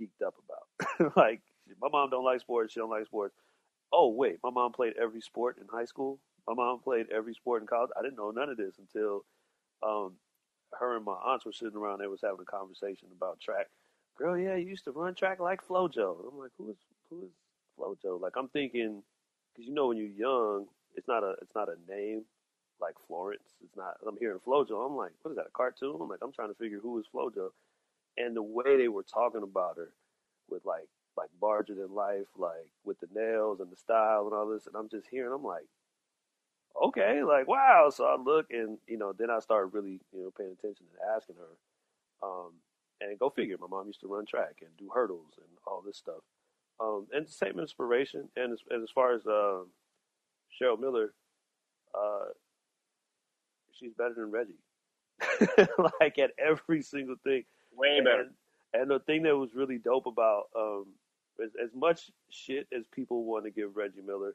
geeked 0.00 0.26
up 0.26 0.34
about. 0.44 1.16
like 1.16 1.40
my 1.80 1.88
mom 1.90 2.10
don't 2.10 2.24
like 2.24 2.40
sports, 2.40 2.72
she 2.72 2.80
don't 2.80 2.90
like 2.90 3.06
sports. 3.06 3.34
Oh 3.92 4.08
wait, 4.08 4.38
my 4.42 4.50
mom 4.50 4.72
played 4.72 4.94
every 5.00 5.20
sport 5.20 5.58
in 5.60 5.66
high 5.68 5.84
school. 5.84 6.18
My 6.46 6.54
mom 6.54 6.80
played 6.80 7.06
every 7.14 7.34
sport 7.34 7.62
in 7.62 7.66
college. 7.66 7.90
I 7.98 8.02
didn't 8.02 8.16
know 8.16 8.30
none 8.30 8.48
of 8.48 8.56
this 8.56 8.74
until 8.78 9.24
um, 9.82 10.12
her 10.78 10.96
and 10.96 11.04
my 11.04 11.12
aunts 11.12 11.44
were 11.44 11.52
sitting 11.52 11.76
around. 11.76 11.98
They 11.98 12.06
was 12.06 12.20
having 12.22 12.40
a 12.40 12.44
conversation 12.44 13.08
about 13.16 13.40
track. 13.40 13.66
Girl, 14.16 14.38
yeah, 14.38 14.56
you 14.56 14.66
used 14.66 14.84
to 14.84 14.92
run 14.92 15.14
track 15.14 15.40
like 15.40 15.66
FloJo. 15.66 16.30
I'm 16.32 16.38
like, 16.38 16.52
who 16.56 16.70
is 16.70 16.76
who 17.10 17.24
is 17.24 17.32
FloJo? 17.78 18.20
Like 18.20 18.34
I'm 18.36 18.48
thinking, 18.48 19.02
because 19.52 19.68
you 19.68 19.74
know 19.74 19.88
when 19.88 19.96
you're 19.98 20.06
young, 20.06 20.66
it's 20.94 21.08
not 21.08 21.22
a 21.22 21.34
it's 21.42 21.54
not 21.54 21.68
a 21.68 21.76
name 21.92 22.22
like 22.80 22.94
Florence. 23.06 23.54
It's 23.62 23.76
not. 23.76 23.96
I'm 24.06 24.16
hearing 24.18 24.38
FloJo. 24.46 24.86
I'm 24.86 24.96
like, 24.96 25.12
what 25.22 25.32
is 25.32 25.36
that? 25.36 25.46
A 25.48 25.56
cartoon? 25.56 25.98
I'm 26.00 26.08
like, 26.08 26.20
I'm 26.22 26.32
trying 26.32 26.48
to 26.48 26.54
figure 26.54 26.78
who 26.80 26.98
is 26.98 27.06
FloJo. 27.14 27.50
And 28.18 28.36
the 28.36 28.42
way 28.42 28.76
they 28.78 28.88
were 28.88 29.02
talking 29.04 29.42
about 29.42 29.76
her, 29.76 29.90
with 30.48 30.64
like 30.64 30.88
like 31.16 31.30
larger 31.42 31.74
than 31.74 31.94
life, 31.94 32.26
like 32.36 32.70
with 32.84 32.98
the 33.00 33.08
nails 33.14 33.60
and 33.60 33.70
the 33.70 33.76
style 33.76 34.24
and 34.26 34.34
all 34.34 34.48
this, 34.48 34.66
and 34.66 34.76
I'm 34.76 34.88
just 34.88 35.08
hearing. 35.10 35.32
I'm 35.34 35.44
like, 35.44 35.66
okay, 36.84 37.22
like 37.22 37.48
wow. 37.48 37.90
So 37.94 38.04
I 38.04 38.16
look 38.16 38.46
and 38.50 38.78
you 38.86 38.98
know, 38.98 39.12
then 39.12 39.30
I 39.30 39.40
started 39.40 39.74
really 39.74 40.00
you 40.12 40.24
know 40.24 40.32
paying 40.36 40.52
attention 40.52 40.86
and 40.92 41.16
asking 41.16 41.36
her. 41.36 41.72
Um, 42.28 42.52
and 43.00 43.18
go 43.18 43.30
figure, 43.30 43.56
my 43.60 43.66
mom 43.68 43.88
used 43.88 44.00
to 44.00 44.08
run 44.08 44.26
track 44.26 44.56
and 44.62 44.70
do 44.78 44.90
hurdles 44.92 45.34
and 45.38 45.48
all 45.66 45.82
this 45.84 45.98
stuff. 45.98 46.22
Um, 46.80 47.06
and 47.12 47.28
same 47.28 47.58
inspiration. 47.58 48.28
And 48.36 48.52
as, 48.52 48.60
and 48.70 48.82
as 48.82 48.90
far 48.94 49.14
as 49.14 49.26
um, 49.26 49.68
Cheryl 50.60 50.80
Miller, 50.80 51.12
uh, 51.94 52.30
she's 53.72 53.92
better 53.94 54.14
than 54.16 54.30
Reggie. 54.30 54.60
like 56.00 56.18
at 56.18 56.32
every 56.38 56.82
single 56.82 57.16
thing. 57.24 57.44
Way 57.76 58.00
better. 58.00 58.30
And, 58.72 58.82
and 58.82 58.90
the 58.90 58.98
thing 59.00 59.22
that 59.24 59.36
was 59.36 59.54
really 59.54 59.78
dope 59.78 60.06
about 60.06 60.44
um, 60.56 60.86
as, 61.42 61.50
as 61.62 61.70
much 61.74 62.10
shit 62.30 62.66
as 62.76 62.84
people 62.94 63.24
want 63.24 63.44
to 63.44 63.50
give 63.50 63.76
Reggie 63.76 64.02
Miller, 64.04 64.34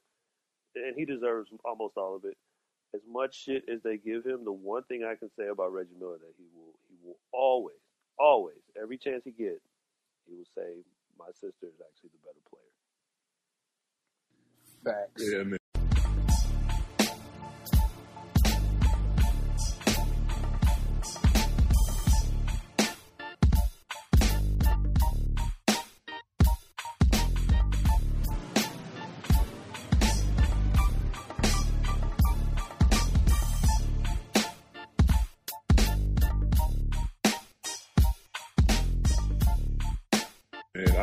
and 0.76 0.96
he 0.96 1.06
deserves 1.06 1.50
almost 1.66 1.98
all 1.98 2.16
of 2.16 2.26
it. 2.26 2.38
As 2.94 3.02
much 3.10 3.36
shit 3.44 3.64
as 3.72 3.82
they 3.84 3.98
give 3.98 4.26
him, 4.26 4.44
the 4.44 4.52
one 4.52 4.84
thing 4.84 5.04
I 5.04 5.16
can 5.16 5.30
say 5.38 5.48
about 5.48 5.72
Reggie 5.72 5.96
Miller 6.00 6.18
that 6.18 6.34
he 6.38 6.44
will 6.54 6.74
he 6.90 6.98
will 7.04 7.18
always, 7.32 7.80
always, 8.20 8.60
every 8.82 8.98
chance 8.98 9.24
he 9.24 9.32
gets, 9.32 9.62
he 10.28 10.36
will 10.36 10.48
say, 10.56 10.84
"My 11.18 11.32
sister 11.34 11.68
is 11.68 11.80
actually 11.80 12.12
the 12.12 12.20
better 12.26 12.42
player." 12.50 12.68
Facts. 14.84 15.24
Yeah, 15.32 15.44
man. 15.44 15.61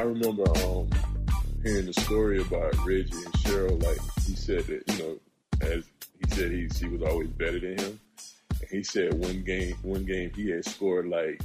Remember 0.08 0.48
um, 0.64 0.88
hearing 1.62 1.86
the 1.86 1.92
story 1.94 2.40
about 2.40 2.74
Reggie 2.86 3.12
and 3.12 3.34
Cheryl. 3.34 3.82
Like 3.82 3.98
he 4.24 4.34
said 4.34 4.64
that 4.66 4.82
you 4.88 4.98
know, 4.98 5.18
as 5.60 5.84
he 6.20 6.34
said, 6.34 6.50
he 6.52 6.68
she 6.68 6.88
was 6.88 7.02
always 7.02 7.28
better 7.28 7.58
than 7.58 7.78
him. 7.78 8.00
And 8.60 8.70
he 8.70 8.82
said 8.82 9.14
one 9.14 9.42
game, 9.42 9.76
one 9.82 10.04
game 10.04 10.32
he 10.34 10.50
had 10.50 10.64
scored 10.64 11.08
like 11.08 11.40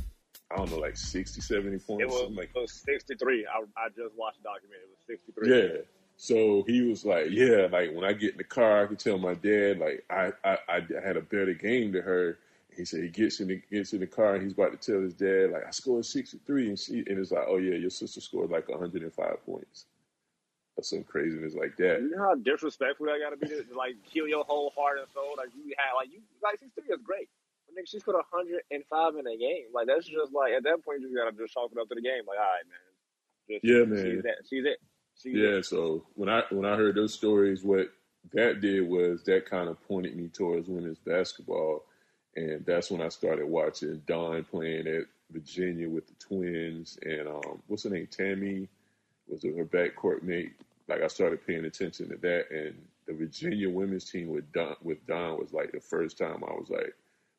I 0.51 0.57
don't 0.57 0.71
know, 0.71 0.77
like 0.77 0.97
60, 0.97 1.41
70 1.41 1.79
points. 1.79 2.03
It 2.03 2.07
was, 2.07 2.31
like 2.35 2.51
it 2.55 2.59
was 2.59 2.83
63. 2.85 3.47
I, 3.47 3.59
I 3.75 3.89
just 3.89 4.15
watched 4.15 4.37
the 4.43 4.49
documentary. 4.49 4.85
It 4.85 4.89
was 4.91 5.19
63. 5.35 5.49
Yeah. 5.49 5.81
So 6.15 6.63
he 6.67 6.81
was 6.81 7.03
like, 7.05 7.27
yeah, 7.31 7.67
like 7.71 7.93
when 7.93 8.05
I 8.05 8.13
get 8.13 8.33
in 8.33 8.37
the 8.37 8.43
car, 8.43 8.83
I 8.83 8.87
can 8.87 8.95
tell 8.95 9.17
my 9.17 9.33
dad, 9.33 9.79
like 9.79 10.05
I, 10.09 10.31
I, 10.43 10.57
I 10.69 10.81
had 11.03 11.17
a 11.17 11.21
better 11.21 11.53
game 11.53 11.93
to 11.93 12.01
her. 12.01 12.37
He 12.77 12.85
said 12.85 13.03
he 13.03 13.09
gets 13.09 13.39
in 13.39 13.47
the 13.47 13.61
gets 13.71 13.93
in 13.93 13.99
the 13.99 14.07
car 14.07 14.35
and 14.35 14.43
he's 14.43 14.53
about 14.53 14.79
to 14.79 14.91
tell 14.91 15.01
his 15.01 15.13
dad, 15.13 15.51
like 15.51 15.65
I 15.67 15.71
scored 15.71 16.05
sixty 16.05 16.39
three, 16.45 16.69
and 16.69 16.79
she 16.79 17.03
and 17.07 17.19
it's 17.19 17.31
like, 17.31 17.45
oh 17.47 17.57
yeah, 17.57 17.75
your 17.75 17.89
sister 17.89 18.21
scored 18.21 18.49
like 18.51 18.69
hundred 18.69 19.03
and 19.03 19.13
five 19.13 19.43
points, 19.45 19.85
or 20.75 20.83
some 20.83 21.03
craziness 21.03 21.55
like 21.55 21.77
that. 21.77 22.01
You 22.01 22.11
know 22.11 22.23
how 22.23 22.35
disrespectful 22.35 23.05
that 23.07 23.19
got 23.21 23.31
to 23.31 23.37
be 23.37 23.47
to, 23.47 23.77
like 23.77 23.95
kill 24.11 24.27
your 24.27 24.43
whole 24.43 24.71
heart 24.75 24.99
and 24.99 25.07
soul. 25.13 25.35
Like 25.37 25.49
you 25.55 25.73
had, 25.77 25.93
like 25.95 26.09
you, 26.11 26.21
like 26.41 26.59
63 26.59 26.95
is 26.95 27.01
great. 27.03 27.29
But 27.67 27.75
nigga, 27.75 27.89
she 27.89 27.99
scored 27.99 28.17
105 28.31 29.15
in 29.15 29.27
a 29.27 29.37
game. 29.37 29.67
Like 29.73 29.87
that's 29.87 30.05
just 30.05 30.33
like 30.33 30.53
at 30.53 30.63
that 30.63 30.83
point 30.83 31.01
you 31.01 31.15
gotta 31.15 31.35
just 31.35 31.53
chalk 31.53 31.71
it 31.71 31.79
up 31.79 31.89
to 31.89 31.95
the 31.95 32.01
game. 32.01 32.25
Like 32.27 32.39
all 32.39 32.53
right, 32.53 32.67
man. 32.67 32.93
Just, 33.49 33.63
Yeah, 33.63 33.83
man. 33.85 34.03
She's 34.03 34.23
that. 34.23 34.39
She's 34.49 34.65
it. 34.65 34.79
She's 35.15 35.35
Yeah, 35.35 35.59
it. 35.59 35.65
so 35.65 36.05
when 36.15 36.29
I 36.29 36.43
when 36.49 36.65
I 36.65 36.75
heard 36.75 36.95
those 36.95 37.13
stories, 37.13 37.63
what 37.63 37.89
that 38.31 38.61
did 38.61 38.87
was 38.87 39.23
that 39.23 39.45
kind 39.45 39.69
of 39.69 39.81
pointed 39.87 40.15
me 40.15 40.29
towards 40.29 40.67
women's 40.67 40.99
basketball, 40.99 41.83
and 42.35 42.65
that's 42.65 42.89
when 42.91 43.01
I 43.01 43.09
started 43.09 43.45
watching 43.45 44.01
Dawn 44.07 44.43
playing 44.43 44.87
at 44.87 45.03
Virginia 45.31 45.89
with 45.89 46.07
the 46.07 46.13
Twins, 46.19 46.97
and 47.03 47.27
um, 47.27 47.61
what's 47.67 47.83
her 47.83 47.89
name, 47.89 48.07
Tammy, 48.07 48.67
was 49.27 49.43
her 49.43 49.65
backcourt 49.65 50.23
mate. 50.23 50.53
Like 50.87 51.01
I 51.01 51.07
started 51.07 51.45
paying 51.45 51.65
attention 51.65 52.09
to 52.09 52.17
that, 52.17 52.51
and 52.51 52.75
the 53.07 53.13
Virginia 53.13 53.69
women's 53.69 54.09
team 54.09 54.29
with 54.29 54.51
Dawn 54.51 54.75
with 54.81 55.05
Dawn 55.07 55.39
was 55.39 55.53
like 55.53 55.71
the 55.71 55.79
first 55.79 56.17
time 56.17 56.43
I 56.43 56.53
was 56.53 56.69
like, 56.69 56.93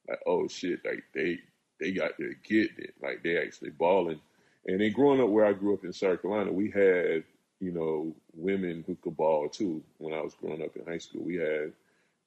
like 0.08 0.20
oh 0.26 0.48
shit, 0.48 0.84
like 0.84 1.04
they 1.14 1.38
they 1.80 1.92
got 1.92 2.16
their 2.18 2.34
get 2.42 2.70
it, 2.78 2.94
like 3.02 3.22
they 3.22 3.36
actually 3.36 3.70
balling. 3.70 4.20
And 4.66 4.80
then 4.80 4.92
growing 4.92 5.20
up 5.20 5.28
where 5.28 5.44
I 5.44 5.52
grew 5.52 5.74
up 5.74 5.84
in 5.84 5.92
South 5.92 6.22
Carolina, 6.22 6.50
we 6.50 6.70
had 6.70 7.24
you 7.64 7.72
know, 7.72 8.14
women 8.34 8.84
who 8.86 8.94
could 8.96 9.16
ball 9.16 9.48
too. 9.48 9.82
When 9.98 10.12
I 10.12 10.20
was 10.20 10.34
growing 10.34 10.62
up 10.62 10.76
in 10.76 10.84
high 10.84 10.98
school, 10.98 11.22
we 11.22 11.36
had 11.36 11.72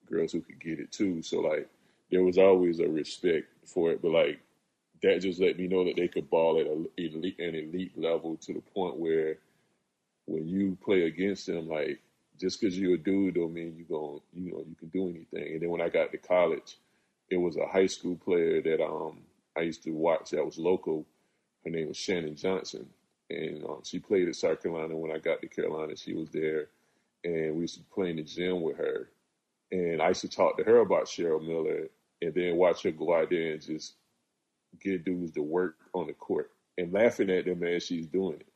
girls 0.09 0.31
who 0.31 0.41
could 0.41 0.59
get 0.59 0.79
it 0.79 0.91
too. 0.91 1.21
So 1.21 1.41
like, 1.41 1.69
there 2.11 2.23
was 2.23 2.37
always 2.37 2.79
a 2.79 2.87
respect 2.87 3.47
for 3.65 3.91
it. 3.91 4.01
But 4.01 4.11
like, 4.11 4.39
that 5.03 5.21
just 5.21 5.39
let 5.39 5.57
me 5.57 5.67
know 5.67 5.85
that 5.85 5.95
they 5.95 6.07
could 6.07 6.29
ball 6.29 6.59
at 6.59 6.67
a, 6.67 6.85
elite, 6.97 7.39
an 7.39 7.55
elite 7.55 7.97
level 7.97 8.37
to 8.37 8.53
the 8.53 8.61
point 8.61 8.97
where 8.97 9.37
when 10.25 10.47
you 10.47 10.77
play 10.83 11.03
against 11.03 11.47
them, 11.47 11.67
like 11.67 11.99
just 12.39 12.59
because 12.61 12.77
you're 12.77 12.95
a 12.95 12.97
dude 12.97 13.35
don't 13.35 13.53
mean 13.53 13.75
you 13.77 13.83
going 13.85 14.21
you 14.33 14.51
know 14.51 14.63
you 14.67 14.75
can 14.75 14.89
do 14.89 15.09
anything. 15.09 15.53
And 15.53 15.61
then 15.61 15.69
when 15.69 15.81
I 15.81 15.89
got 15.89 16.11
to 16.11 16.17
college, 16.17 16.77
it 17.29 17.37
was 17.37 17.57
a 17.57 17.67
high 17.67 17.87
school 17.87 18.15
player 18.17 18.61
that 18.61 18.83
um 18.83 19.19
I 19.57 19.61
used 19.61 19.83
to 19.83 19.91
watch 19.91 20.31
that 20.31 20.45
was 20.45 20.57
local. 20.57 21.05
Her 21.63 21.71
name 21.71 21.89
was 21.89 21.97
Shannon 21.97 22.35
Johnson, 22.35 22.87
and 23.29 23.63
um, 23.65 23.81
she 23.83 23.99
played 23.99 24.27
at 24.27 24.35
South 24.35 24.61
Carolina. 24.61 24.95
When 24.95 25.11
I 25.11 25.17
got 25.17 25.41
to 25.41 25.47
Carolina, 25.47 25.95
she 25.95 26.13
was 26.13 26.29
there, 26.31 26.69
and 27.23 27.55
we 27.55 27.61
used 27.61 27.77
to 27.77 27.83
play 27.93 28.11
in 28.11 28.17
the 28.17 28.23
gym 28.23 28.61
with 28.61 28.77
her. 28.77 29.09
And 29.71 30.01
I 30.01 30.09
used 30.09 30.21
to 30.21 30.29
talk 30.29 30.57
to 30.57 30.63
her 30.63 30.77
about 30.79 31.05
Cheryl 31.05 31.45
Miller, 31.45 31.89
and 32.21 32.33
then 32.33 32.55
watch 32.55 32.83
her 32.83 32.91
go 32.91 33.15
out 33.15 33.29
there 33.29 33.53
and 33.53 33.61
just 33.61 33.93
get 34.81 35.05
dudes 35.05 35.31
to 35.31 35.41
work 35.41 35.75
on 35.93 36.07
the 36.07 36.13
court 36.13 36.51
and 36.77 36.93
laughing 36.93 37.29
at 37.29 37.45
them 37.45 37.63
as 37.63 37.83
she's 37.83 38.07
doing 38.07 38.35
it. 38.39 38.47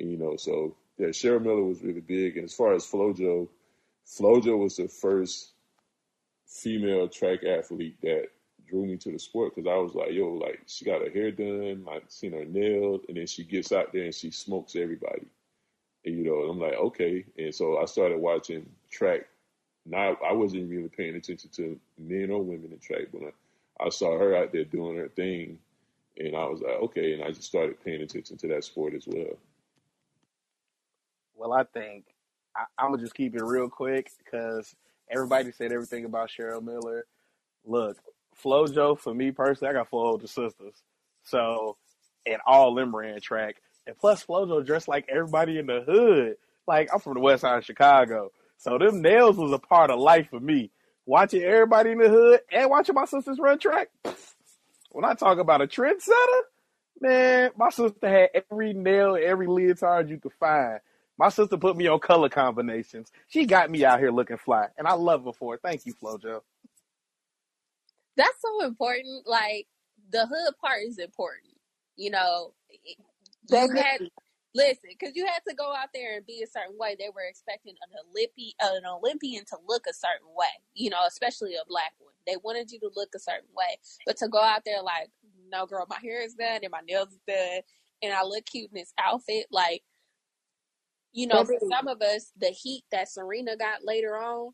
And, 0.00 0.10
you 0.10 0.18
know, 0.18 0.36
so 0.36 0.76
yeah, 0.98 1.08
Cheryl 1.08 1.42
Miller 1.42 1.64
was 1.64 1.82
really 1.82 2.00
big. 2.00 2.36
And 2.36 2.44
as 2.44 2.54
far 2.54 2.74
as 2.74 2.86
FloJo, 2.86 3.48
FloJo 4.06 4.58
was 4.58 4.76
the 4.76 4.88
first 4.88 5.52
female 6.46 7.08
track 7.08 7.40
athlete 7.44 7.96
that 8.02 8.26
drew 8.68 8.86
me 8.86 8.96
to 8.96 9.12
the 9.12 9.18
sport 9.18 9.54
because 9.54 9.68
I 9.68 9.76
was 9.76 9.94
like, 9.94 10.12
yo, 10.12 10.32
like 10.34 10.62
she 10.66 10.84
got 10.84 11.02
her 11.02 11.10
hair 11.10 11.30
done, 11.30 11.86
I 11.90 12.00
seen 12.08 12.32
her 12.32 12.44
nailed, 12.44 13.04
and 13.08 13.16
then 13.16 13.26
she 13.26 13.44
gets 13.44 13.72
out 13.72 13.92
there 13.92 14.04
and 14.04 14.14
she 14.14 14.30
smokes 14.30 14.76
everybody. 14.76 15.26
And 16.04 16.18
you 16.18 16.24
know, 16.24 16.50
I'm 16.50 16.58
like, 16.58 16.74
okay. 16.74 17.24
And 17.38 17.54
so 17.54 17.78
I 17.78 17.86
started 17.86 18.18
watching 18.18 18.66
track. 18.90 19.26
Now 19.86 20.16
I 20.26 20.32
wasn't 20.32 20.70
really 20.70 20.88
paying 20.88 21.14
attention 21.14 21.50
to 21.56 21.78
men 21.98 22.30
or 22.30 22.42
women 22.42 22.72
in 22.72 22.78
track, 22.78 23.08
but 23.12 23.22
I, 23.22 23.86
I 23.86 23.88
saw 23.90 24.18
her 24.18 24.36
out 24.36 24.52
there 24.52 24.64
doing 24.64 24.96
her 24.96 25.08
thing, 25.08 25.58
and 26.18 26.34
I 26.34 26.46
was 26.46 26.60
like, 26.60 26.80
okay. 26.84 27.12
And 27.14 27.22
I 27.22 27.28
just 27.28 27.44
started 27.44 27.82
paying 27.84 28.02
attention 28.02 28.36
to 28.38 28.48
that 28.48 28.64
sport 28.64 28.94
as 28.94 29.06
well. 29.06 29.36
Well, 31.36 31.52
I 31.52 31.64
think 31.64 32.04
I, 32.56 32.64
I'm 32.78 32.90
gonna 32.90 33.02
just 33.02 33.14
keep 33.14 33.34
it 33.34 33.42
real 33.42 33.68
quick 33.68 34.10
because 34.24 34.74
everybody 35.10 35.52
said 35.52 35.72
everything 35.72 36.04
about 36.04 36.30
Cheryl 36.30 36.62
Miller. 36.62 37.06
Look, 37.66 37.98
FloJo 38.42 38.98
for 38.98 39.14
me 39.14 39.30
personally, 39.30 39.70
I 39.70 39.74
got 39.74 39.88
four 39.88 40.06
older 40.06 40.26
sisters, 40.26 40.82
so 41.22 41.76
and 42.26 42.38
all 42.46 42.74
them 42.74 42.94
ran 42.94 43.20
track. 43.20 43.56
And 43.86 43.96
plus, 43.98 44.24
FloJo 44.24 44.64
dressed 44.64 44.88
like 44.88 45.06
everybody 45.08 45.58
in 45.58 45.66
the 45.66 45.82
hood. 45.82 46.36
Like 46.66 46.88
I'm 46.92 47.00
from 47.00 47.14
the 47.14 47.20
West 47.20 47.42
Side 47.42 47.58
of 47.58 47.64
Chicago, 47.64 48.30
so 48.56 48.78
them 48.78 49.02
nails 49.02 49.36
was 49.36 49.52
a 49.52 49.58
part 49.58 49.90
of 49.90 50.00
life 50.00 50.28
for 50.30 50.40
me. 50.40 50.70
Watching 51.06 51.42
everybody 51.42 51.90
in 51.90 51.98
the 51.98 52.08
hood 52.08 52.40
and 52.50 52.70
watching 52.70 52.94
my 52.94 53.04
sisters 53.04 53.38
run 53.38 53.58
track. 53.58 53.88
When 54.90 55.04
I 55.04 55.14
talk 55.14 55.38
about 55.38 55.60
a 55.60 55.66
trendsetter, 55.66 56.40
man, 57.00 57.50
my 57.56 57.70
sister 57.70 58.08
had 58.08 58.30
every 58.50 58.72
nail, 58.72 59.18
every 59.20 59.46
leotard 59.46 60.08
you 60.08 60.18
could 60.18 60.32
find. 60.40 60.80
My 61.18 61.28
sister 61.28 61.56
put 61.56 61.76
me 61.76 61.86
on 61.86 62.00
color 62.00 62.28
combinations. 62.28 63.12
She 63.28 63.46
got 63.46 63.70
me 63.70 63.84
out 63.84 64.00
here 64.00 64.10
looking 64.10 64.36
fly, 64.36 64.68
and 64.78 64.88
I 64.88 64.94
love 64.94 65.24
her 65.24 65.32
for 65.32 65.54
it. 65.54 65.60
Thank 65.62 65.86
you, 65.86 65.94
FloJo. 65.94 66.40
That's 68.16 68.40
so 68.40 68.64
important. 68.64 69.26
Like 69.26 69.66
the 70.10 70.26
hood 70.26 70.54
part 70.60 70.80
is 70.86 70.98
important. 70.98 71.54
You 71.96 72.10
know, 72.10 72.52
you 73.48 73.70
had 73.76 74.00
listen 74.54 74.90
because 74.90 75.16
you 75.16 75.26
had 75.26 75.40
to 75.48 75.54
go 75.54 75.74
out 75.74 75.88
there 75.92 76.16
and 76.16 76.26
be 76.26 76.42
a 76.42 76.46
certain 76.46 76.76
way. 76.78 76.96
They 76.98 77.10
were 77.14 77.28
expecting 77.28 77.74
an 77.82 77.98
Olympi- 78.04 78.54
an 78.60 78.86
Olympian 78.86 79.44
to 79.46 79.56
look 79.66 79.84
a 79.88 79.94
certain 79.94 80.28
way. 80.34 80.52
You 80.74 80.90
know, 80.90 81.00
especially 81.06 81.54
a 81.54 81.66
black 81.68 81.92
one. 81.98 82.14
They 82.26 82.36
wanted 82.42 82.70
you 82.70 82.80
to 82.80 82.90
look 82.96 83.10
a 83.14 83.18
certain 83.18 83.50
way, 83.56 83.78
but 84.06 84.16
to 84.18 84.28
go 84.28 84.40
out 84.40 84.62
there 84.64 84.82
like, 84.82 85.10
no, 85.50 85.66
girl, 85.66 85.86
my 85.88 85.98
hair 86.02 86.22
is 86.22 86.34
done 86.34 86.60
and 86.62 86.70
my 86.70 86.80
nails 86.88 87.08
is 87.12 87.20
done, 87.28 87.60
and 88.02 88.12
I 88.12 88.22
look 88.24 88.46
cute 88.46 88.70
in 88.72 88.78
this 88.78 88.92
outfit. 88.98 89.46
Like, 89.50 89.82
you 91.12 91.26
know, 91.26 91.44
for 91.44 91.58
some 91.70 91.88
of 91.88 92.00
us, 92.02 92.32
the 92.38 92.48
heat 92.48 92.84
that 92.92 93.08
Serena 93.10 93.56
got 93.56 93.84
later 93.84 94.16
on 94.16 94.52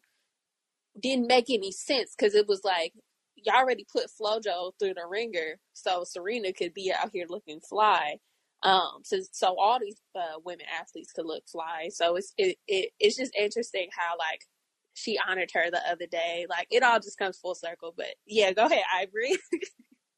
didn't 1.00 1.28
make 1.28 1.48
any 1.50 1.72
sense 1.72 2.14
because 2.16 2.34
it 2.34 2.48
was 2.48 2.62
like 2.64 2.92
y'all 3.36 3.56
already 3.56 3.86
put 3.90 4.06
FloJo 4.10 4.72
through 4.78 4.94
the 4.94 5.06
ringer, 5.08 5.58
so 5.72 6.04
Serena 6.04 6.52
could 6.52 6.74
be 6.74 6.92
out 6.92 7.10
here 7.12 7.26
looking 7.28 7.60
fly. 7.60 8.18
Um, 8.62 9.00
so 9.04 9.18
so 9.32 9.56
all 9.58 9.80
these 9.80 10.00
uh, 10.16 10.40
women 10.44 10.66
athletes 10.80 11.12
could 11.12 11.26
look 11.26 11.44
fly. 11.50 11.90
So 11.92 12.16
it's 12.16 12.34
it, 12.38 12.58
it 12.68 12.90
it's 13.00 13.16
just 13.16 13.34
interesting 13.36 13.88
how 13.96 14.16
like 14.18 14.42
she 14.94 15.18
honored 15.28 15.50
her 15.54 15.70
the 15.70 15.80
other 15.90 16.06
day. 16.10 16.46
Like 16.50 16.68
it 16.70 16.82
all 16.84 16.98
just 17.00 17.18
comes 17.18 17.38
full 17.38 17.56
circle. 17.56 17.94
But 17.96 18.16
yeah, 18.26 18.52
go 18.52 18.66
ahead, 18.66 18.84
Ivory. 18.94 19.36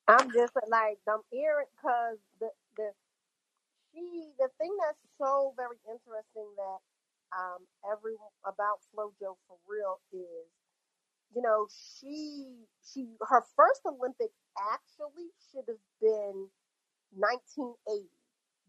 I'm 0.08 0.32
just 0.32 0.52
like 0.68 0.98
them 1.06 1.20
earring 1.32 1.66
because 1.76 2.18
the 2.40 2.50
the 2.76 2.90
she 3.94 4.30
the 4.38 4.48
thing 4.58 4.72
that's 4.84 5.00
so 5.18 5.54
very 5.56 5.78
interesting 5.88 6.48
that 6.56 6.80
um 7.38 7.62
every 7.90 8.16
about 8.46 8.80
FloJo 8.94 9.36
for 9.48 9.56
real 9.68 10.00
is 10.12 10.48
you 11.34 11.42
know 11.42 11.68
she 11.70 12.66
she 12.84 13.08
her 13.28 13.44
first 13.56 13.82
Olympics 13.86 14.36
actually 14.72 15.30
should 15.52 15.66
have 15.68 15.84
been 16.00 16.48
1980, 17.14 18.08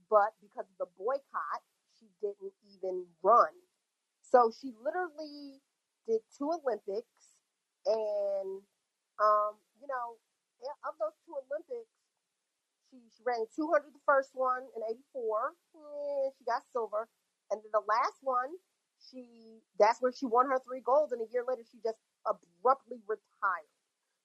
but 0.09 0.33
because 0.41 0.65
of 0.69 0.77
the 0.79 0.89
boycott, 0.97 1.61
she 1.99 2.07
didn't 2.21 2.53
even 2.75 3.05
run. 3.23 3.53
So 4.23 4.51
she 4.51 4.73
literally 4.83 5.61
did 6.07 6.21
two 6.37 6.51
Olympics, 6.51 7.37
and 7.85 8.61
um, 9.19 9.53
you 9.81 9.87
know, 9.87 10.17
of 10.87 10.95
those 10.99 11.15
two 11.25 11.35
Olympics, 11.35 11.91
she, 12.91 12.97
she 13.15 13.21
ran 13.25 13.45
200 13.55 13.93
the 13.93 14.03
first 14.05 14.31
one 14.33 14.63
in 14.75 14.81
84. 14.83 15.53
eh, 15.75 16.29
she 16.37 16.43
got 16.45 16.63
silver. 16.73 17.09
And 17.51 17.61
then 17.61 17.71
the 17.73 17.85
last 17.87 18.19
one, 18.23 18.51
she 19.11 19.61
that's 19.79 20.01
where 20.01 20.13
she 20.13 20.25
won 20.25 20.47
her 20.49 20.59
three 20.65 20.81
golds. 20.81 21.13
And 21.13 21.21
a 21.21 21.29
year 21.31 21.45
later, 21.47 21.63
she 21.67 21.79
just 21.83 21.99
abruptly 22.25 23.01
retired. 23.07 23.71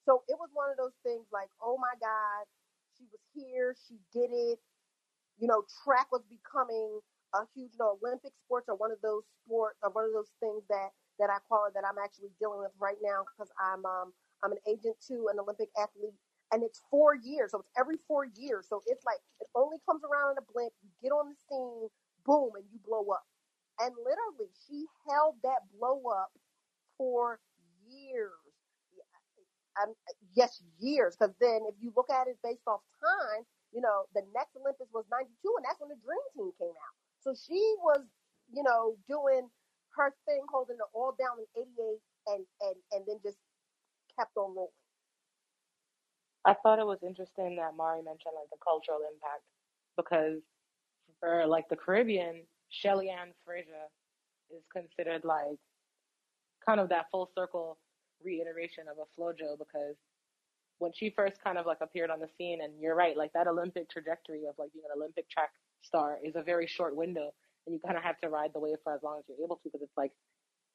So 0.06 0.22
it 0.28 0.36
was 0.40 0.50
one 0.54 0.70
of 0.70 0.78
those 0.78 0.96
things 1.04 1.26
like, 1.32 1.50
oh 1.62 1.78
my 1.78 1.94
God, 2.00 2.44
she 2.98 3.04
was 3.12 3.22
here, 3.34 3.76
she 3.88 3.96
did 4.12 4.30
it. 4.32 4.58
You 5.38 5.48
know, 5.48 5.64
track 5.85 6.11
was 6.12 6.22
becoming 6.31 7.01
a 7.35 7.40
huge, 7.55 7.72
you 7.74 7.81
know, 7.81 7.98
Olympic 8.03 8.33
sports 8.44 8.68
are 8.68 8.77
one 8.77 8.92
of 8.92 9.01
those 9.03 9.24
sports, 9.44 9.79
or 9.83 9.90
one 9.90 10.05
of 10.05 10.12
those 10.12 10.33
things 10.40 10.62
that 10.70 10.90
that 11.18 11.31
I 11.31 11.38
call 11.48 11.66
it 11.66 11.74
that 11.74 11.85
I'm 11.87 11.98
actually 12.03 12.31
dealing 12.40 12.61
with 12.61 12.72
right 12.81 12.98
now 13.03 13.24
because 13.27 13.51
I'm 13.59 13.85
um 13.87 14.12
I'm 14.44 14.53
an 14.53 14.62
agent 14.68 14.96
to 15.09 15.29
an 15.33 15.38
Olympic 15.40 15.70
athlete 15.79 16.14
and 16.53 16.62
it's 16.62 16.83
four 16.90 17.14
years. 17.16 17.53
So 17.53 17.61
it's 17.61 17.70
every 17.79 17.96
four 18.09 18.27
years. 18.27 18.66
So 18.68 18.83
it's 18.87 19.05
like 19.05 19.20
it 19.40 19.48
only 19.55 19.79
comes 19.87 20.03
around 20.05 20.33
in 20.33 20.38
a 20.38 20.46
blink. 20.53 20.72
You 20.83 20.90
get 21.03 21.12
on 21.12 21.31
the 21.31 21.37
scene, 21.48 21.88
boom, 22.24 22.51
and 22.57 22.64
you 22.72 22.79
blow 22.87 23.07
up. 23.12 23.24
And 23.81 23.94
literally, 23.98 24.51
she 24.66 24.87
held 25.09 25.37
that 25.44 25.66
blow 25.79 26.03
up 26.11 26.31
for 26.98 27.40
years. 27.88 28.33
Um, 29.83 29.94
yes, 30.35 30.62
years. 30.81 31.16
Because 31.18 31.35
then, 31.40 31.62
if 31.68 31.74
you 31.81 31.92
look 31.96 32.11
at 32.11 32.29
it 32.29 32.38
based 32.42 32.66
off 32.66 32.81
time, 33.01 33.44
you 33.72 33.81
know, 33.81 34.09
the 34.14 34.24
next 34.35 34.57
Olympics 34.57 34.92
was 34.92 35.04
'92, 35.11 35.28
and 35.57 35.64
that's 35.64 35.81
when 35.81 35.92
the 35.92 36.00
Dream 36.00 36.26
Team 36.35 36.50
came 36.57 36.76
out. 36.76 36.94
So 37.20 37.35
she 37.35 37.61
was, 37.83 38.04
you 38.52 38.62
know, 38.62 38.96
doing 39.09 39.48
her 39.96 40.14
thing, 40.24 40.42
holding 40.48 40.76
it 40.76 40.90
all 40.94 41.12
down 41.18 41.40
in 41.40 41.46
'88, 41.54 42.00
and 42.33 42.42
and 42.64 42.76
and 42.92 43.02
then 43.07 43.18
just 43.22 43.38
kept 44.16 44.37
on 44.37 44.54
rolling. 44.54 44.72
I 46.44 46.54
thought 46.62 46.78
it 46.78 46.87
was 46.87 47.02
interesting 47.02 47.57
that 47.57 47.76
Mari 47.76 48.00
mentioned 48.02 48.33
like 48.35 48.48
the 48.50 48.62
cultural 48.62 49.04
impact 49.04 49.44
because 49.96 50.40
for 51.20 51.46
like 51.46 51.68
the 51.68 51.76
Caribbean, 51.76 52.42
Shelly 52.70 53.11
Ann 53.11 53.35
Fraser 53.44 53.90
is 54.50 54.64
considered 54.72 55.24
like 55.24 55.59
kind 56.64 56.81
of 56.81 56.88
that 56.88 57.07
full 57.11 57.28
circle 57.35 57.78
reiteration 58.24 58.85
of 58.90 58.96
a 58.96 59.07
FloJo 59.20 59.59
because 59.59 59.96
when 60.78 60.92
she 60.94 61.10
first 61.10 61.42
kind 61.42 61.58
of 61.58 61.66
like 61.66 61.78
appeared 61.80 62.10
on 62.10 62.20
the 62.20 62.28
scene, 62.38 62.60
and 62.62 62.72
you're 62.80 62.94
right, 62.94 63.16
like 63.16 63.32
that 63.34 63.46
Olympic 63.46 63.90
trajectory 63.90 64.42
of 64.48 64.54
like 64.58 64.72
being 64.72 64.84
an 64.86 64.98
Olympic 65.00 65.28
track 65.30 65.50
star 65.82 66.18
is 66.24 66.36
a 66.36 66.42
very 66.42 66.66
short 66.66 66.96
window, 66.96 67.32
and 67.66 67.74
you 67.74 67.80
kind 67.80 67.96
of 67.96 68.02
have 68.02 68.18
to 68.20 68.28
ride 68.28 68.50
the 68.54 68.60
wave 68.60 68.76
for 68.84 68.94
as 68.94 69.02
long 69.02 69.18
as 69.18 69.24
you're 69.28 69.44
able 69.44 69.56
to 69.56 69.62
because 69.64 69.82
it's 69.82 69.96
like 69.96 70.12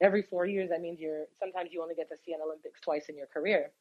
every 0.01 0.23
four 0.23 0.45
years 0.45 0.69
that 0.69 0.81
means 0.81 0.99
you're 0.99 1.25
sometimes 1.39 1.69
you 1.71 1.81
only 1.81 1.95
get 1.95 2.09
to 2.09 2.15
see 2.25 2.33
an 2.33 2.39
Olympics 2.45 2.79
twice 2.81 3.05
in 3.09 3.17
your 3.17 3.27
career. 3.27 3.71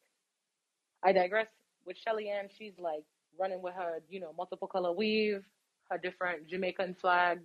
I 1.03 1.11
digress. 1.11 1.47
With 1.85 1.97
Shelly 1.97 2.29
Ann, 2.29 2.47
she's 2.57 2.73
like 2.79 3.03
running 3.39 3.61
with 3.61 3.73
her, 3.75 4.01
you 4.09 4.19
know, 4.19 4.33
multiple 4.37 4.67
color 4.67 4.93
weave, 4.93 5.43
her 5.89 5.97
different 5.97 6.47
Jamaican 6.47 6.95
flag, 7.01 7.39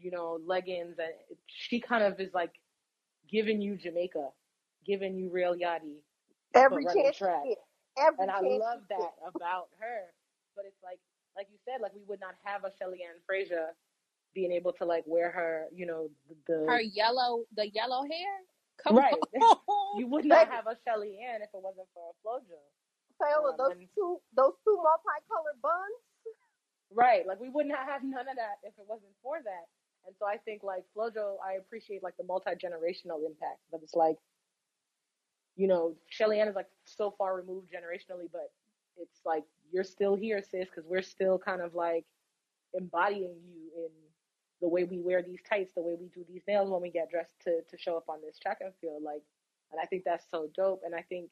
you 0.00 0.10
know, 0.10 0.38
leggings, 0.46 0.96
and 0.98 1.12
she 1.46 1.80
kind 1.80 2.04
of 2.04 2.20
is 2.20 2.34
like 2.34 2.52
giving 3.30 3.60
you 3.62 3.76
Jamaica, 3.76 4.28
giving 4.86 5.16
you 5.16 5.30
real 5.30 5.54
yachty, 5.54 6.02
Every 6.54 6.86
chance 6.86 7.16
track. 7.16 7.48
She 7.98 8.02
get, 8.02 8.06
every 8.06 8.22
And 8.22 8.30
I 8.30 8.40
love 8.40 8.80
that 8.88 9.12
about 9.26 9.68
her. 9.80 10.14
But 10.54 10.64
it's 10.66 10.78
like, 10.82 10.98
like 11.36 11.48
you 11.50 11.58
said, 11.66 11.80
like 11.82 11.94
we 11.94 12.02
would 12.06 12.20
not 12.20 12.34
have 12.44 12.64
a 12.64 12.70
Shelly 12.78 13.02
Ann 13.02 13.18
Fraser 13.26 13.74
being 14.34 14.52
able 14.52 14.72
to 14.74 14.84
like 14.84 15.04
wear 15.06 15.30
her, 15.30 15.66
you 15.74 15.86
know, 15.86 16.10
the, 16.46 16.66
Her 16.68 16.80
yellow, 16.80 17.44
the 17.54 17.68
yellow 17.70 18.02
hair. 18.02 18.34
Come 18.82 18.96
right. 18.96 19.14
on. 19.14 19.98
you 19.98 20.06
would 20.06 20.24
not 20.24 20.48
have 20.48 20.66
a 20.66 20.76
Shelly 20.86 21.18
Ann 21.18 21.42
if 21.42 21.50
it 21.50 21.62
wasn't 21.62 21.88
for 21.94 22.10
a 22.10 22.14
FloJo. 22.22 22.62
Taylor, 23.18 23.50
Um, 23.50 23.58
those 23.58 23.72
and 23.74 23.88
two 23.94 24.22
those 24.34 24.54
two 24.62 24.78
multicolored 24.78 25.58
buns. 25.58 25.98
right, 26.94 27.26
like 27.26 27.40
we 27.40 27.50
would 27.50 27.66
not 27.66 27.82
have 27.86 28.02
none 28.04 28.28
of 28.30 28.36
that 28.38 28.62
if 28.62 28.74
it 28.78 28.86
wasn't 28.86 29.10
for 29.22 29.42
that. 29.42 29.66
And 30.06 30.14
so 30.18 30.26
I 30.26 30.38
think 30.38 30.62
like 30.62 30.84
FloJo, 30.96 31.36
I 31.44 31.54
appreciate 31.58 32.02
like 32.02 32.16
the 32.16 32.24
multi 32.24 32.54
generational 32.54 33.26
impact, 33.26 33.60
but 33.70 33.82
it's 33.82 33.94
like, 33.94 34.16
you 35.58 35.66
know, 35.66 35.94
Shelly 36.08 36.40
Ann 36.40 36.48
is 36.48 36.54
like 36.54 36.68
so 36.84 37.10
far 37.18 37.36
removed 37.36 37.68
generationally, 37.68 38.28
but 38.32 38.52
it's 38.96 39.20
like 39.26 39.42
you're 39.72 39.84
still 39.84 40.14
here, 40.14 40.40
sis, 40.40 40.68
because 40.70 40.88
we're 40.88 41.02
still 41.02 41.36
kind 41.36 41.60
of 41.60 41.74
like 41.74 42.04
embodying 42.74 43.36
you 43.44 43.68
in 43.76 43.90
the 44.60 44.68
way 44.68 44.84
we 44.84 45.00
wear 45.00 45.20
these 45.20 45.40
tights, 45.48 45.72
the 45.74 45.82
way 45.82 45.96
we 46.00 46.06
do 46.14 46.24
these 46.28 46.42
nails 46.46 46.70
when 46.70 46.80
we 46.80 46.90
get 46.90 47.10
dressed 47.10 47.34
to 47.44 47.60
to 47.68 47.76
show 47.76 47.96
up 47.96 48.08
on 48.08 48.18
this 48.24 48.38
track 48.38 48.58
and 48.60 48.72
field. 48.80 49.02
Like, 49.02 49.22
and 49.72 49.80
I 49.80 49.84
think 49.84 50.04
that's 50.04 50.24
so 50.30 50.48
dope. 50.56 50.82
And 50.86 50.94
I 50.94 51.02
think 51.02 51.28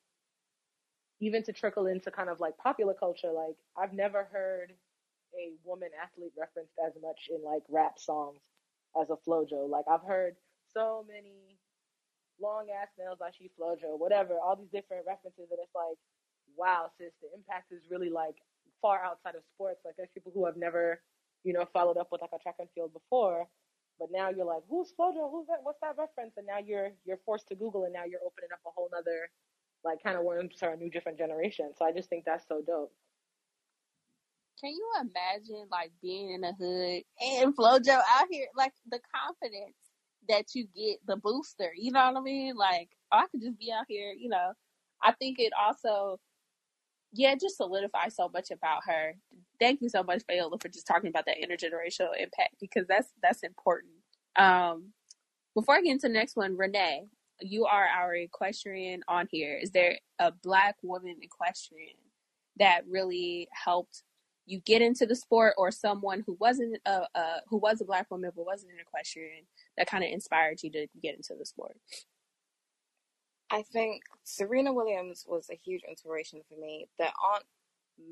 even 1.20 1.44
to 1.44 1.52
trickle 1.52 1.86
into 1.86 2.10
kind 2.10 2.28
of 2.28 2.40
like 2.40 2.58
popular 2.58 2.94
culture, 2.94 3.30
like 3.32 3.56
I've 3.78 3.92
never 3.92 4.24
heard 4.24 4.72
a 5.38 5.52
woman 5.64 5.90
athlete 6.02 6.32
referenced 6.36 6.74
as 6.84 6.94
much 7.00 7.28
in 7.30 7.44
like 7.44 7.62
rap 7.68 7.98
songs 7.98 8.40
as 9.00 9.08
a 9.10 9.16
FloJo. 9.28 9.68
Like 9.70 9.84
I've 9.88 10.02
heard 10.02 10.34
so 10.74 11.04
many 11.08 11.55
long 12.40 12.68
ass 12.70 12.88
nails 12.98 13.18
like 13.20 13.34
she 13.34 13.50
FloJo, 13.58 13.98
whatever, 13.98 14.38
all 14.38 14.56
these 14.56 14.72
different 14.72 15.06
references, 15.06 15.48
and 15.50 15.60
it's 15.60 15.74
like, 15.74 15.98
wow, 16.56 16.90
sis, 16.98 17.12
the 17.20 17.28
impact 17.36 17.72
is 17.72 17.82
really 17.90 18.10
like 18.10 18.36
far 18.80 19.02
outside 19.02 19.34
of 19.34 19.42
sports. 19.54 19.80
Like 19.84 19.94
there's 19.96 20.12
people 20.12 20.32
who 20.34 20.46
have 20.46 20.56
never, 20.56 21.00
you 21.44 21.52
know, 21.52 21.64
followed 21.72 21.96
up 21.96 22.08
with 22.10 22.20
like 22.20 22.34
a 22.34 22.42
track 22.42 22.56
and 22.58 22.68
field 22.74 22.92
before. 22.92 23.46
But 23.98 24.08
now 24.12 24.28
you're 24.28 24.46
like, 24.46 24.62
who's 24.68 24.92
FloJo? 24.92 25.30
Who's 25.32 25.46
that? 25.48 25.64
What's 25.64 25.80
that 25.80 25.96
reference? 25.96 26.36
And 26.36 26.46
now 26.46 26.58
you're 26.60 26.92
you're 27.04 27.20
forced 27.24 27.48
to 27.48 27.56
Google, 27.56 27.84
and 27.84 27.92
now 27.92 28.04
you're 28.04 28.20
opening 28.20 28.52
up 28.52 28.60
a 28.66 28.70
whole 28.74 28.88
nother 28.92 29.30
like 29.84 30.02
kind 30.02 30.16
of 30.16 30.24
worms 30.24 30.56
to 30.56 30.70
a 30.70 30.76
new 30.76 30.90
different 30.90 31.16
generation. 31.16 31.72
So 31.78 31.84
I 31.84 31.92
just 31.92 32.08
think 32.08 32.24
that's 32.24 32.46
so 32.48 32.60
dope. 32.66 32.92
Can 34.60 34.70
you 34.70 34.90
imagine 35.00 35.68
like 35.70 35.92
being 36.02 36.32
in 36.32 36.40
the 36.40 36.52
hood 36.52 37.02
and 37.20 37.56
FloJo 37.56 37.90
out 37.90 38.26
here, 38.30 38.46
like 38.56 38.72
the 38.90 39.00
confidence 39.14 39.76
that 40.28 40.54
you 40.54 40.66
get, 40.74 40.98
the 41.06 41.16
booster, 41.16 41.72
you 41.76 41.92
know 41.92 42.10
what 42.12 42.20
I 42.20 42.22
mean? 42.22 42.56
Like, 42.56 42.90
oh, 43.12 43.18
I 43.18 43.26
could 43.28 43.42
just 43.42 43.58
be 43.58 43.72
out 43.72 43.86
here, 43.88 44.12
you 44.12 44.28
know. 44.28 44.52
I 45.02 45.12
think 45.12 45.38
it 45.38 45.52
also 45.58 46.18
yeah, 47.12 47.34
just 47.34 47.56
solidifies 47.56 48.16
so 48.16 48.28
much 48.32 48.50
about 48.50 48.82
her. 48.86 49.14
Thank 49.58 49.80
you 49.80 49.88
so 49.88 50.02
much, 50.02 50.22
Fayola, 50.30 50.60
for 50.60 50.68
just 50.68 50.86
talking 50.86 51.08
about 51.08 51.26
that 51.26 51.36
intergenerational 51.42 52.10
impact 52.18 52.56
because 52.60 52.86
that's 52.86 53.08
that's 53.22 53.42
important. 53.42 53.92
Um, 54.36 54.92
before 55.54 55.76
I 55.76 55.80
get 55.80 55.92
into 55.92 56.08
the 56.08 56.14
next 56.14 56.36
one, 56.36 56.56
Renee, 56.56 57.06
you 57.40 57.64
are 57.64 57.86
our 57.86 58.14
equestrian 58.14 59.02
on 59.08 59.28
here. 59.30 59.58
Is 59.60 59.70
there 59.70 59.98
a 60.18 60.32
black 60.42 60.76
woman 60.82 61.16
equestrian 61.22 61.96
that 62.58 62.82
really 62.88 63.48
helped 63.52 64.02
you 64.46 64.60
get 64.60 64.80
into 64.80 65.06
the 65.06 65.16
sport, 65.16 65.54
or 65.58 65.70
someone 65.70 66.22
who 66.24 66.36
wasn't 66.40 66.78
a, 66.86 67.02
a 67.14 67.40
who 67.48 67.56
was 67.58 67.80
a 67.80 67.84
black 67.84 68.10
woman 68.10 68.30
but 68.34 68.46
wasn't 68.46 68.72
an 68.72 68.78
equestrian 68.80 69.44
that 69.76 69.88
kind 69.88 70.04
of 70.04 70.10
inspired 70.10 70.62
you 70.62 70.70
to 70.70 70.86
get 71.02 71.16
into 71.16 71.34
the 71.38 71.44
sport? 71.44 71.76
I 73.50 73.62
think 73.62 74.02
Serena 74.24 74.72
Williams 74.72 75.24
was 75.28 75.48
a 75.50 75.56
huge 75.56 75.82
inspiration 75.88 76.40
for 76.48 76.58
me. 76.60 76.88
There 76.98 77.12
aren't 77.30 77.44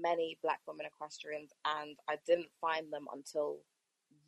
many 0.01 0.39
black 0.43 0.61
women 0.67 0.87
equestrians, 0.87 1.53
and 1.65 1.97
I 2.09 2.17
didn't 2.27 2.51
find 2.61 2.93
them 2.93 3.07
until 3.13 3.59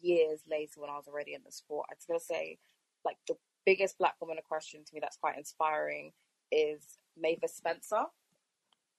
years 0.00 0.40
later 0.50 0.80
when 0.80 0.90
I 0.90 0.96
was 0.96 1.08
already 1.08 1.34
in 1.34 1.42
the 1.44 1.52
sport. 1.52 1.86
I'd 1.90 2.02
still 2.02 2.18
say, 2.18 2.58
like, 3.04 3.16
the 3.28 3.36
biggest 3.64 3.98
black 3.98 4.14
woman 4.20 4.38
equestrian 4.38 4.84
to 4.84 4.94
me 4.94 5.00
that's 5.00 5.16
quite 5.16 5.38
inspiring 5.38 6.12
is 6.50 6.98
Mavis 7.16 7.56
Spencer. 7.56 8.04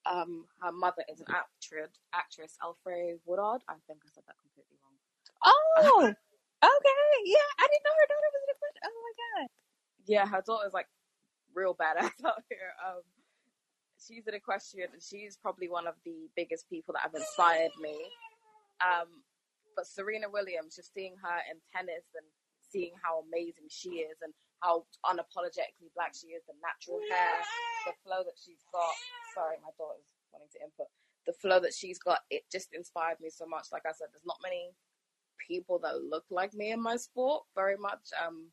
Um, 0.07 0.45
her 0.63 0.71
mother 0.71 1.03
is 1.11 1.19
an 1.19 1.27
actress, 1.29 1.91
actress 2.13 2.55
Alfre 2.63 3.19
Woodard. 3.27 3.61
I 3.67 3.75
think 3.87 3.99
I 4.05 4.09
said 4.15 4.23
that 4.27 4.39
completely 4.39 4.79
wrong. 4.79 4.95
Oh, 5.43 6.07
okay. 6.63 7.11
Yeah, 7.27 7.49
I 7.59 7.65
didn't 7.67 7.85
know 7.85 7.95
her 7.99 8.07
daughter 8.07 8.29
was 8.31 8.43
an 8.47 8.53
equestrian. 8.55 8.85
Oh 8.87 9.01
my 9.03 9.13
god. 9.19 9.47
Yeah, 10.07 10.25
her 10.25 10.43
daughter's 10.45 10.73
like 10.73 10.87
real 11.53 11.75
badass 11.75 12.15
out 12.25 12.39
here. 12.49 12.71
Um, 12.79 13.03
she's 13.99 14.27
an 14.27 14.33
equestrian, 14.33 14.89
and 14.93 15.03
she's 15.03 15.35
probably 15.35 15.67
one 15.67 15.87
of 15.87 15.95
the 16.05 16.29
biggest 16.35 16.69
people 16.69 16.93
that 16.93 17.03
have 17.03 17.15
inspired 17.15 17.75
me. 17.81 17.97
Um, 18.79 19.25
but 19.75 19.87
Serena 19.87 20.29
Williams, 20.29 20.75
just 20.75 20.93
seeing 20.93 21.15
her 21.21 21.37
in 21.51 21.59
tennis 21.75 22.05
and 22.15 22.25
seeing 22.61 22.93
how 23.01 23.23
amazing 23.27 23.67
she 23.69 24.01
is 24.07 24.17
and 24.21 24.33
how 24.61 24.85
unapologetically 25.05 25.91
black 25.93 26.13
she 26.15 26.33
is, 26.33 26.41
the 26.47 26.53
natural 26.61 26.99
hair, 27.09 27.37
the 27.87 27.95
flow 28.03 28.21
that 28.23 28.35
she's 28.35 28.63
got. 28.71 28.95
Sorry, 29.33 29.57
my 29.63 29.71
daughter's 29.79 30.07
wanting 30.31 30.51
to 30.53 30.59
input. 30.63 30.91
The 31.25 31.33
flow 31.33 31.59
that 31.59 31.73
she's 31.73 31.99
got, 31.99 32.19
it 32.29 32.43
just 32.51 32.73
inspired 32.73 33.19
me 33.19 33.29
so 33.29 33.47
much. 33.47 33.67
Like 33.71 33.83
I 33.87 33.95
said, 33.95 34.11
there's 34.11 34.27
not 34.27 34.43
many 34.43 34.75
people 35.39 35.79
that 35.83 36.03
look 36.03 36.25
like 36.29 36.53
me 36.53 36.71
in 36.71 36.81
my 36.81 36.97
sport 36.97 37.43
very 37.55 37.77
much. 37.77 38.11
Um, 38.15 38.51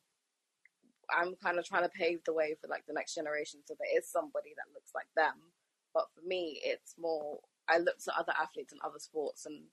I'm 1.09 1.35
kind 1.43 1.59
of 1.59 1.65
trying 1.65 1.83
to 1.83 1.89
pave 1.89 2.19
the 2.25 2.33
way 2.33 2.55
for 2.59 2.67
like 2.67 2.85
the 2.87 2.93
next 2.93 3.13
generation 3.13 3.61
so 3.65 3.75
there 3.77 3.97
is 3.97 4.09
somebody 4.09 4.53
that 4.57 4.73
looks 4.73 4.91
like 4.95 5.07
them. 5.15 5.53
But 5.93 6.07
for 6.15 6.27
me, 6.27 6.59
it's 6.63 6.95
more 6.99 7.39
I 7.67 7.77
look 7.79 7.97
to 8.03 8.17
other 8.17 8.33
athletes 8.39 8.73
in 8.73 8.79
other 8.83 8.99
sports 8.99 9.45
and 9.45 9.63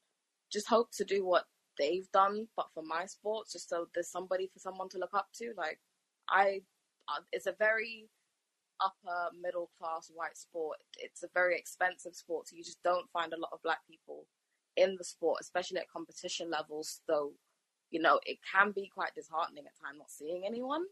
just 0.51 0.69
hope 0.69 0.91
to 0.93 1.05
do 1.05 1.25
what 1.25 1.45
they've 1.79 2.11
done, 2.13 2.49
but 2.57 2.69
for 2.75 2.83
my 2.83 3.07
sport, 3.07 3.49
just 3.51 3.69
so 3.69 3.89
there's 3.95 4.11
somebody 4.11 4.49
for 4.53 4.59
someone 4.59 4.89
to 4.91 4.99
look 4.99 5.15
up 5.15 5.29
to. 5.37 5.53
Like 5.57 5.79
I, 6.29 6.61
uh, 7.09 7.23
it's 7.33 7.47
a 7.47 7.55
very 7.59 8.09
upper 8.85 9.35
middle 9.41 9.71
class 9.79 10.11
white 10.15 10.37
sport. 10.37 10.79
It's 10.99 11.23
a 11.23 11.29
very 11.35 11.57
expensive 11.59 12.15
sport, 12.15 12.49
so 12.49 12.57
you 12.57 12.65
just 12.65 12.83
don't 12.83 13.11
find 13.11 13.33
a 13.33 13.39
lot 13.39 13.51
of 13.53 13.63
black 13.63 13.81
people 13.89 14.27
in 14.77 14.97
the 14.97 15.05
sport, 15.05 15.39
especially 15.41 15.79
at 15.79 15.91
competition 15.91 16.51
levels. 16.51 17.01
Though, 17.07 17.33
you 17.91 18.01
know, 18.01 18.21
it 18.27 18.39
can 18.51 18.73
be 18.73 18.91
quite 18.93 19.15
disheartening 19.15 19.65
at 19.67 19.79
times 19.81 19.99
not 19.99 20.11
seeing 20.11 20.45
anyone 20.47 20.85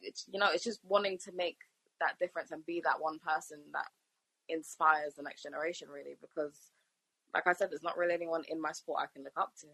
it's 0.00 0.24
you 0.32 0.38
know 0.38 0.48
it's 0.52 0.64
just 0.64 0.80
wanting 0.84 1.18
to 1.18 1.32
make 1.32 1.58
that 2.00 2.18
difference 2.18 2.50
and 2.50 2.64
be 2.66 2.80
that 2.84 3.00
one 3.00 3.18
person 3.18 3.58
that 3.72 3.86
inspires 4.48 5.14
the 5.14 5.22
next 5.22 5.42
generation 5.42 5.88
really 5.88 6.16
because 6.20 6.70
like 7.34 7.46
I 7.46 7.52
said 7.52 7.70
there's 7.70 7.82
not 7.82 7.96
really 7.96 8.14
anyone 8.14 8.44
in 8.48 8.60
my 8.60 8.72
sport 8.72 9.00
I 9.02 9.06
can 9.12 9.24
look 9.24 9.36
up 9.36 9.52
to. 9.60 9.66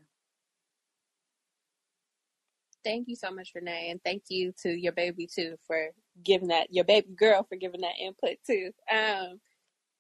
Thank 2.83 3.09
you 3.09 3.17
so 3.17 3.31
much, 3.31 3.51
Renee, 3.55 3.91
and 3.91 4.03
thank 4.03 4.23
you 4.29 4.55
to 4.63 4.71
your 4.71 4.93
baby 4.93 5.27
too 5.27 5.57
for 5.67 5.91
giving 6.25 6.49
that 6.49 6.69
your 6.71 6.85
baby 6.85 7.09
girl 7.17 7.45
for 7.49 7.57
giving 7.57 7.81
that 7.83 7.99
input 8.01 8.37
too. 8.47 8.71
Um, 8.91 9.41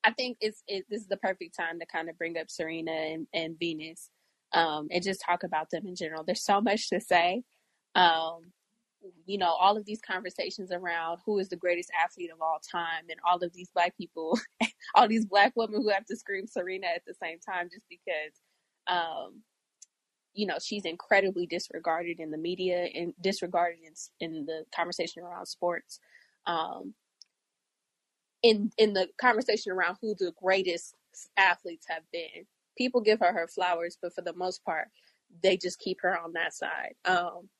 I 0.05 0.13
think 0.13 0.39
it's 0.41 0.63
it, 0.67 0.87
this 0.89 1.03
is 1.03 1.09
the 1.09 1.17
perfect 1.17 1.57
time 1.57 1.79
to 1.81 1.87
kind 1.87 2.09
of 2.09 2.19
bring 2.19 2.39
up 2.39 2.51
Serena 2.51 2.93
and, 2.93 3.27
and 3.35 3.59
Venus, 3.59 4.11
um, 4.53 4.89
and 4.91 5.03
just 5.03 5.23
talk 5.25 5.43
about 5.43 5.71
them 5.71 5.87
in 5.87 5.95
general. 5.95 6.25
There's 6.25 6.45
so 6.45 6.61
much 6.61 6.89
to 6.91 7.01
say, 7.01 7.43
um, 7.95 8.53
you 9.27 9.39
know, 9.39 9.51
all 9.51 9.77
of 9.77 9.85
these 9.85 10.01
conversations 10.01 10.71
around 10.73 11.19
who 11.25 11.39
is 11.39 11.49
the 11.49 11.57
greatest 11.57 11.91
athlete 12.03 12.31
of 12.33 12.41
all 12.41 12.59
time 12.71 13.05
and 13.11 13.19
all 13.27 13.43
of 13.43 13.53
these 13.53 13.71
black 13.75 13.97
people, 13.97 14.39
all 14.95 15.09
these 15.09 15.27
black 15.27 15.53
women 15.57 15.83
who 15.83 15.89
have 15.91 16.07
to 16.07 16.17
scream 16.17 16.47
Serena 16.47 16.87
at 16.95 17.03
the 17.07 17.15
same 17.15 17.39
time 17.39 17.69
just 17.73 17.87
because, 17.89 18.33
um, 18.87 19.43
you 20.33 20.47
know, 20.47 20.59
she's 20.63 20.85
incredibly 20.85 21.47
disregarded 21.47 22.21
in 22.21 22.31
the 22.31 22.39
media 22.39 22.89
and 22.95 23.13
disregarded 23.21 23.79
in, 23.85 24.27
in 24.27 24.47
the 24.47 24.65
conversation 24.75 25.23
around 25.23 25.47
sports. 25.47 25.99
Um, 26.46 26.94
in 28.42 28.72
in 28.79 28.94
the 28.94 29.09
conversation 29.20 29.72
around 29.72 29.98
who 30.03 30.16
the 30.18 30.33
greatest 30.42 30.96
athletes 31.38 31.87
have 31.90 32.05
been, 32.12 32.46
people 32.79 33.03
give 33.03 33.20
her 33.20 33.33
her 33.35 33.48
flowers, 33.48 33.98
but 34.03 34.14
for 34.14 34.22
the 34.22 34.35
most 34.35 34.64
part, 34.64 34.88
they 35.44 35.59
just 35.59 35.81
keep 35.81 35.98
her 36.03 36.18
on 36.18 36.35
that 36.35 36.55
side. 36.55 36.94
Um, 37.07 37.50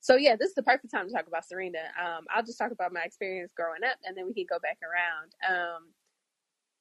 so 0.00 0.16
yeah, 0.16 0.36
this 0.36 0.50
is 0.50 0.54
the 0.56 0.62
perfect 0.64 0.92
time 0.92 1.08
to 1.08 1.14
talk 1.14 1.26
about 1.28 1.46
Serena. 1.46 1.80
Um, 2.00 2.26
I'll 2.34 2.44
just 2.44 2.58
talk 2.58 2.72
about 2.72 2.92
my 2.92 3.02
experience 3.02 3.52
growing 3.56 3.84
up, 3.84 3.98
and 4.06 4.16
then 4.16 4.26
we 4.26 4.34
can 4.34 4.46
go 4.50 4.58
back 4.62 4.78
around. 4.82 5.32
Um, 5.76 5.88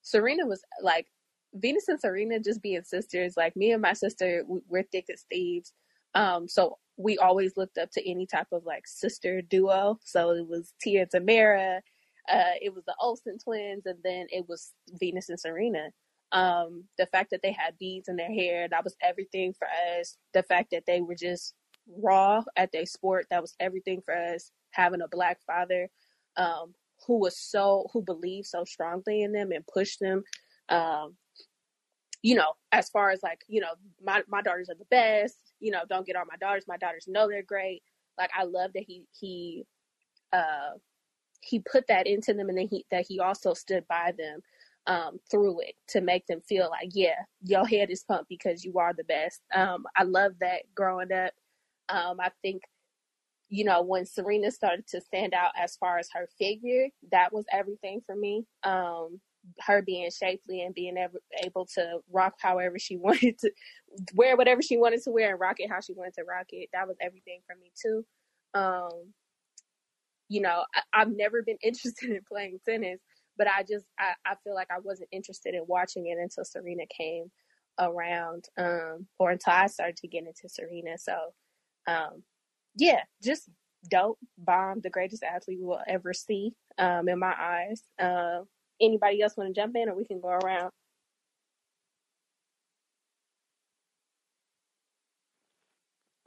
Serena 0.03 0.47
was 0.47 0.63
like 0.83 1.07
Venus 1.55 1.89
and 1.89 2.01
Serena 2.01 2.39
just 2.41 2.63
being 2.63 2.83
sisters. 2.83 3.35
Like 3.37 3.57
me 3.57 3.73
and 3.73 3.83
my 3.83 3.93
sister, 3.93 4.43
we're 4.69 4.83
thick 4.85 5.07
as 5.13 5.25
thieves. 5.31 5.73
Um, 6.15 6.49
so 6.49 6.79
we 7.01 7.17
always 7.17 7.57
looked 7.57 7.77
up 7.77 7.91
to 7.91 8.09
any 8.09 8.25
type 8.25 8.47
of 8.51 8.65
like 8.65 8.87
sister 8.87 9.41
duo. 9.41 9.99
So 10.03 10.31
it 10.31 10.47
was 10.47 10.73
Tia 10.81 11.07
and 11.13 11.27
Tamera, 11.27 11.79
uh, 12.29 12.55
it 12.61 12.73
was 12.73 12.83
the 12.85 12.95
Olsen 12.99 13.37
twins, 13.37 13.85
and 13.85 13.99
then 14.03 14.27
it 14.29 14.47
was 14.47 14.71
Venus 14.99 15.29
and 15.29 15.39
Serena. 15.39 15.89
Um, 16.31 16.85
the 16.97 17.05
fact 17.07 17.31
that 17.31 17.41
they 17.43 17.51
had 17.51 17.77
beads 17.77 18.07
in 18.07 18.15
their 18.15 18.31
hair, 18.31 18.67
that 18.69 18.83
was 18.83 18.95
everything 19.01 19.53
for 19.53 19.67
us. 19.99 20.17
The 20.33 20.43
fact 20.43 20.69
that 20.71 20.83
they 20.87 21.01
were 21.01 21.15
just 21.15 21.53
raw 21.87 22.41
at 22.55 22.71
their 22.71 22.85
sport. 22.85 23.25
That 23.29 23.41
was 23.41 23.55
everything 23.59 24.01
for 24.05 24.15
us. 24.15 24.51
Having 24.71 25.01
a 25.01 25.07
black 25.09 25.39
father 25.45 25.89
um, 26.37 26.73
who 27.05 27.19
was 27.19 27.37
so 27.37 27.87
who 27.91 28.01
believed 28.01 28.47
so 28.47 28.63
strongly 28.63 29.23
in 29.23 29.33
them 29.33 29.51
and 29.51 29.65
pushed 29.67 29.99
them. 29.99 30.23
Um, 30.69 31.15
you 32.21 32.35
know, 32.35 32.53
as 32.71 32.89
far 32.89 33.09
as 33.11 33.23
like, 33.23 33.41
you 33.47 33.61
know, 33.61 33.73
my 34.03 34.23
my 34.27 34.41
daughters 34.41 34.69
are 34.69 34.75
the 34.75 34.85
best. 34.91 35.37
You 35.59 35.71
know, 35.71 35.81
don't 35.89 36.05
get 36.05 36.15
on 36.15 36.27
my 36.29 36.37
daughters. 36.37 36.65
My 36.67 36.77
daughters 36.77 37.05
know 37.07 37.27
they're 37.27 37.43
great. 37.43 37.83
Like 38.17 38.31
I 38.37 38.43
love 38.43 38.71
that 38.73 38.83
he 38.87 39.03
he 39.19 39.65
uh 40.33 40.71
he 41.41 41.59
put 41.59 41.87
that 41.87 42.07
into 42.07 42.33
them 42.33 42.49
and 42.49 42.57
then 42.57 42.67
he 42.69 42.85
that 42.91 43.05
he 43.07 43.19
also 43.19 43.53
stood 43.53 43.87
by 43.87 44.13
them 44.17 44.41
um, 44.87 45.19
through 45.29 45.61
it 45.61 45.75
to 45.89 46.01
make 46.01 46.25
them 46.27 46.41
feel 46.41 46.69
like, 46.69 46.89
yeah, 46.93 47.15
your 47.43 47.65
head 47.65 47.89
is 47.91 48.03
pumped 48.03 48.29
because 48.29 48.63
you 48.63 48.77
are 48.79 48.93
the 48.93 49.03
best. 49.03 49.41
Um, 49.53 49.85
I 49.95 50.03
love 50.03 50.33
that 50.41 50.63
growing 50.75 51.11
up. 51.11 51.33
Um, 51.89 52.19
I 52.19 52.31
think, 52.41 52.63
you 53.49 53.63
know, 53.63 53.81
when 53.81 54.05
Serena 54.05 54.51
started 54.51 54.87
to 54.87 55.01
stand 55.01 55.33
out 55.33 55.51
as 55.57 55.75
far 55.77 55.97
as 55.99 56.09
her 56.13 56.27
figure, 56.39 56.87
that 57.11 57.33
was 57.33 57.45
everything 57.51 58.01
for 58.05 58.15
me. 58.15 58.45
Um, 58.63 59.19
her 59.59 59.81
being 59.81 60.09
shapely 60.11 60.61
and 60.61 60.75
being 60.75 60.97
able, 61.43 61.65
to 61.65 61.99
rock 62.11 62.35
however 62.39 62.77
she 62.77 62.97
wanted 62.97 63.37
to 63.39 63.51
wear 64.13 64.35
whatever 64.35 64.61
she 64.61 64.77
wanted 64.77 65.01
to 65.03 65.11
wear 65.11 65.31
and 65.31 65.39
rock 65.39 65.55
it 65.59 65.69
how 65.69 65.81
she 65.81 65.93
wanted 65.93 66.13
to 66.13 66.23
rock 66.23 66.47
it. 66.49 66.69
That 66.73 66.87
was 66.87 66.97
everything 67.01 67.41
for 67.47 67.55
me 67.55 67.71
too. 67.81 68.05
Um, 68.53 69.13
you 70.29 70.41
know, 70.41 70.63
I, 70.93 70.99
have 70.99 71.11
never 71.11 71.41
been 71.41 71.57
interested 71.63 72.09
in 72.09 72.21
playing 72.27 72.59
tennis, 72.67 72.99
but 73.37 73.47
I 73.47 73.63
just 73.63 73.85
I, 73.99 74.13
I 74.25 74.35
feel 74.43 74.55
like 74.55 74.69
I 74.71 74.79
wasn't 74.79 75.09
interested 75.11 75.55
in 75.55 75.63
watching 75.67 76.07
it 76.07 76.17
until 76.21 76.45
Serena 76.45 76.83
came 76.95 77.31
around, 77.79 78.45
um, 78.57 79.07
or 79.19 79.31
until 79.31 79.53
I 79.53 79.67
started 79.67 79.97
to 79.97 80.07
get 80.07 80.25
into 80.25 80.47
Serena. 80.47 80.97
So 80.97 81.15
um, 81.87 82.23
yeah, 82.75 83.01
just 83.23 83.49
dope, 83.89 84.19
bomb, 84.37 84.81
the 84.81 84.89
greatest 84.89 85.23
athlete 85.23 85.59
we 85.59 85.65
will 85.65 85.81
ever 85.87 86.13
see 86.13 86.53
um, 86.77 87.09
in 87.09 87.19
my 87.19 87.33
eyes. 87.37 87.81
Uh, 87.99 88.41
anybody 88.81 89.21
else 89.21 89.37
want 89.37 89.53
to 89.53 89.61
jump 89.61 89.75
in, 89.75 89.89
or 89.89 89.95
we 89.95 90.05
can 90.05 90.21
go 90.21 90.29
around? 90.29 90.71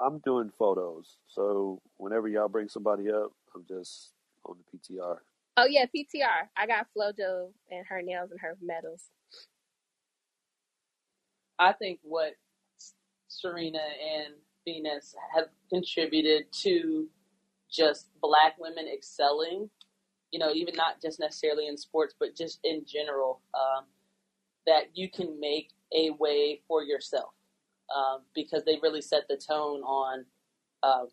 I'm 0.01 0.19
doing 0.21 0.51
photos, 0.59 1.17
so 1.29 1.81
whenever 1.99 2.29
y'all 2.29 2.49
bring 2.49 2.69
somebody 2.69 3.11
up, 3.11 3.33
I'm 3.55 3.65
just 3.69 4.13
on 4.47 4.57
the 4.59 4.79
PTR. 4.79 5.19
Oh 5.57 5.67
yeah, 5.69 5.87
PTR. 5.87 6.49
I 6.57 6.67
got 6.67 6.89
FloJo 6.97 7.51
and 7.71 7.87
her 7.89 8.03
nails 8.03 8.31
and 8.33 8.41
her 8.41 8.57
medals. 8.63 9.05
I 11.59 11.73
think 11.73 12.01
what 12.03 12.33
Serena 13.29 13.79
and 13.79 14.35
Venus 14.67 15.15
have 15.35 15.47
contributed 15.71 16.53
to 16.63 17.09
just 17.71 18.09
black 18.21 18.55
women 18.59 18.87
excelling, 18.93 19.71
you 20.35 20.41
know, 20.41 20.51
even 20.53 20.74
not 20.74 21.01
just 21.01 21.20
necessarily 21.20 21.68
in 21.68 21.76
sports, 21.76 22.12
but 22.18 22.35
just 22.35 22.59
in 22.64 22.85
general. 22.85 23.41
Um, 23.55 23.85
that 24.66 24.85
you 24.95 25.11
can 25.11 25.39
make 25.39 25.70
a 25.95 26.11
way 26.11 26.62
for 26.66 26.82
yourself 26.82 27.35
um, 27.95 28.22
because 28.35 28.64
they 28.64 28.78
really 28.82 29.03
set 29.03 29.28
the 29.28 29.37
tone 29.37 29.80
on, 29.82 30.24
uh, 30.82 31.05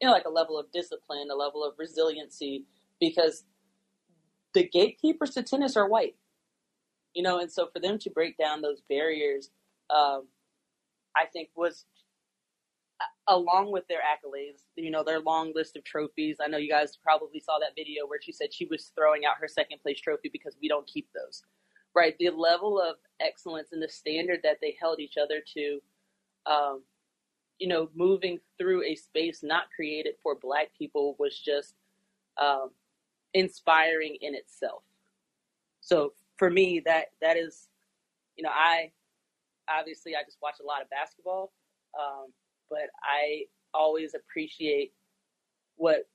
you 0.00 0.06
know, 0.06 0.12
like 0.12 0.26
a 0.26 0.30
level 0.30 0.58
of 0.58 0.70
discipline, 0.72 1.28
a 1.32 1.34
level 1.34 1.64
of 1.64 1.74
resiliency, 1.78 2.66
because 3.00 3.44
the 4.54 4.68
gatekeepers 4.68 5.30
to 5.30 5.42
tennis 5.42 5.76
are 5.76 5.88
white, 5.88 6.16
you 7.14 7.22
know, 7.22 7.38
and 7.38 7.50
so 7.50 7.68
for 7.72 7.80
them 7.80 7.98
to 7.98 8.10
break 8.10 8.36
down 8.36 8.60
those 8.62 8.82
barriers, 8.88 9.50
um, 9.90 10.28
I 11.16 11.24
think 11.32 11.48
was 11.56 11.86
along 13.28 13.72
with 13.72 13.86
their 13.88 14.00
accolades, 14.00 14.62
you 14.76 14.90
know, 14.90 15.02
their 15.02 15.20
long 15.20 15.52
list 15.54 15.76
of 15.76 15.84
trophies. 15.84 16.36
I 16.42 16.46
know 16.46 16.58
you 16.58 16.68
guys 16.68 16.96
probably 16.96 17.40
saw 17.40 17.58
that 17.58 17.74
video 17.76 18.06
where 18.06 18.20
she 18.22 18.32
said 18.32 18.54
she 18.54 18.66
was 18.66 18.92
throwing 18.94 19.24
out 19.24 19.36
her 19.40 19.48
second 19.48 19.80
place 19.82 20.00
trophy 20.00 20.30
because 20.32 20.56
we 20.60 20.68
don't 20.68 20.86
keep 20.86 21.08
those. 21.14 21.42
Right, 21.94 22.14
the 22.18 22.30
level 22.30 22.80
of 22.80 22.96
excellence 23.20 23.68
and 23.72 23.82
the 23.82 23.88
standard 23.88 24.40
that 24.42 24.58
they 24.60 24.76
held 24.78 25.00
each 25.00 25.14
other 25.16 25.42
to, 25.54 25.80
um, 26.44 26.82
you 27.58 27.68
know, 27.68 27.88
moving 27.94 28.38
through 28.58 28.84
a 28.84 28.94
space 28.94 29.42
not 29.42 29.64
created 29.74 30.14
for 30.22 30.34
Black 30.34 30.68
people 30.78 31.16
was 31.18 31.38
just 31.38 31.74
um, 32.40 32.68
inspiring 33.32 34.18
in 34.20 34.34
itself. 34.34 34.82
So 35.80 36.12
for 36.36 36.50
me, 36.50 36.82
that 36.84 37.06
that 37.22 37.38
is, 37.38 37.68
you 38.36 38.44
know, 38.44 38.50
I 38.52 38.92
obviously 39.68 40.14
I 40.14 40.22
just 40.22 40.38
watch 40.42 40.56
a 40.60 40.66
lot 40.66 40.82
of 40.82 40.90
basketball. 40.90 41.52
Um, 41.98 42.26
but 42.70 42.88
I 43.02 43.44
always 43.74 44.14
appreciate 44.14 44.92
what 45.76 46.08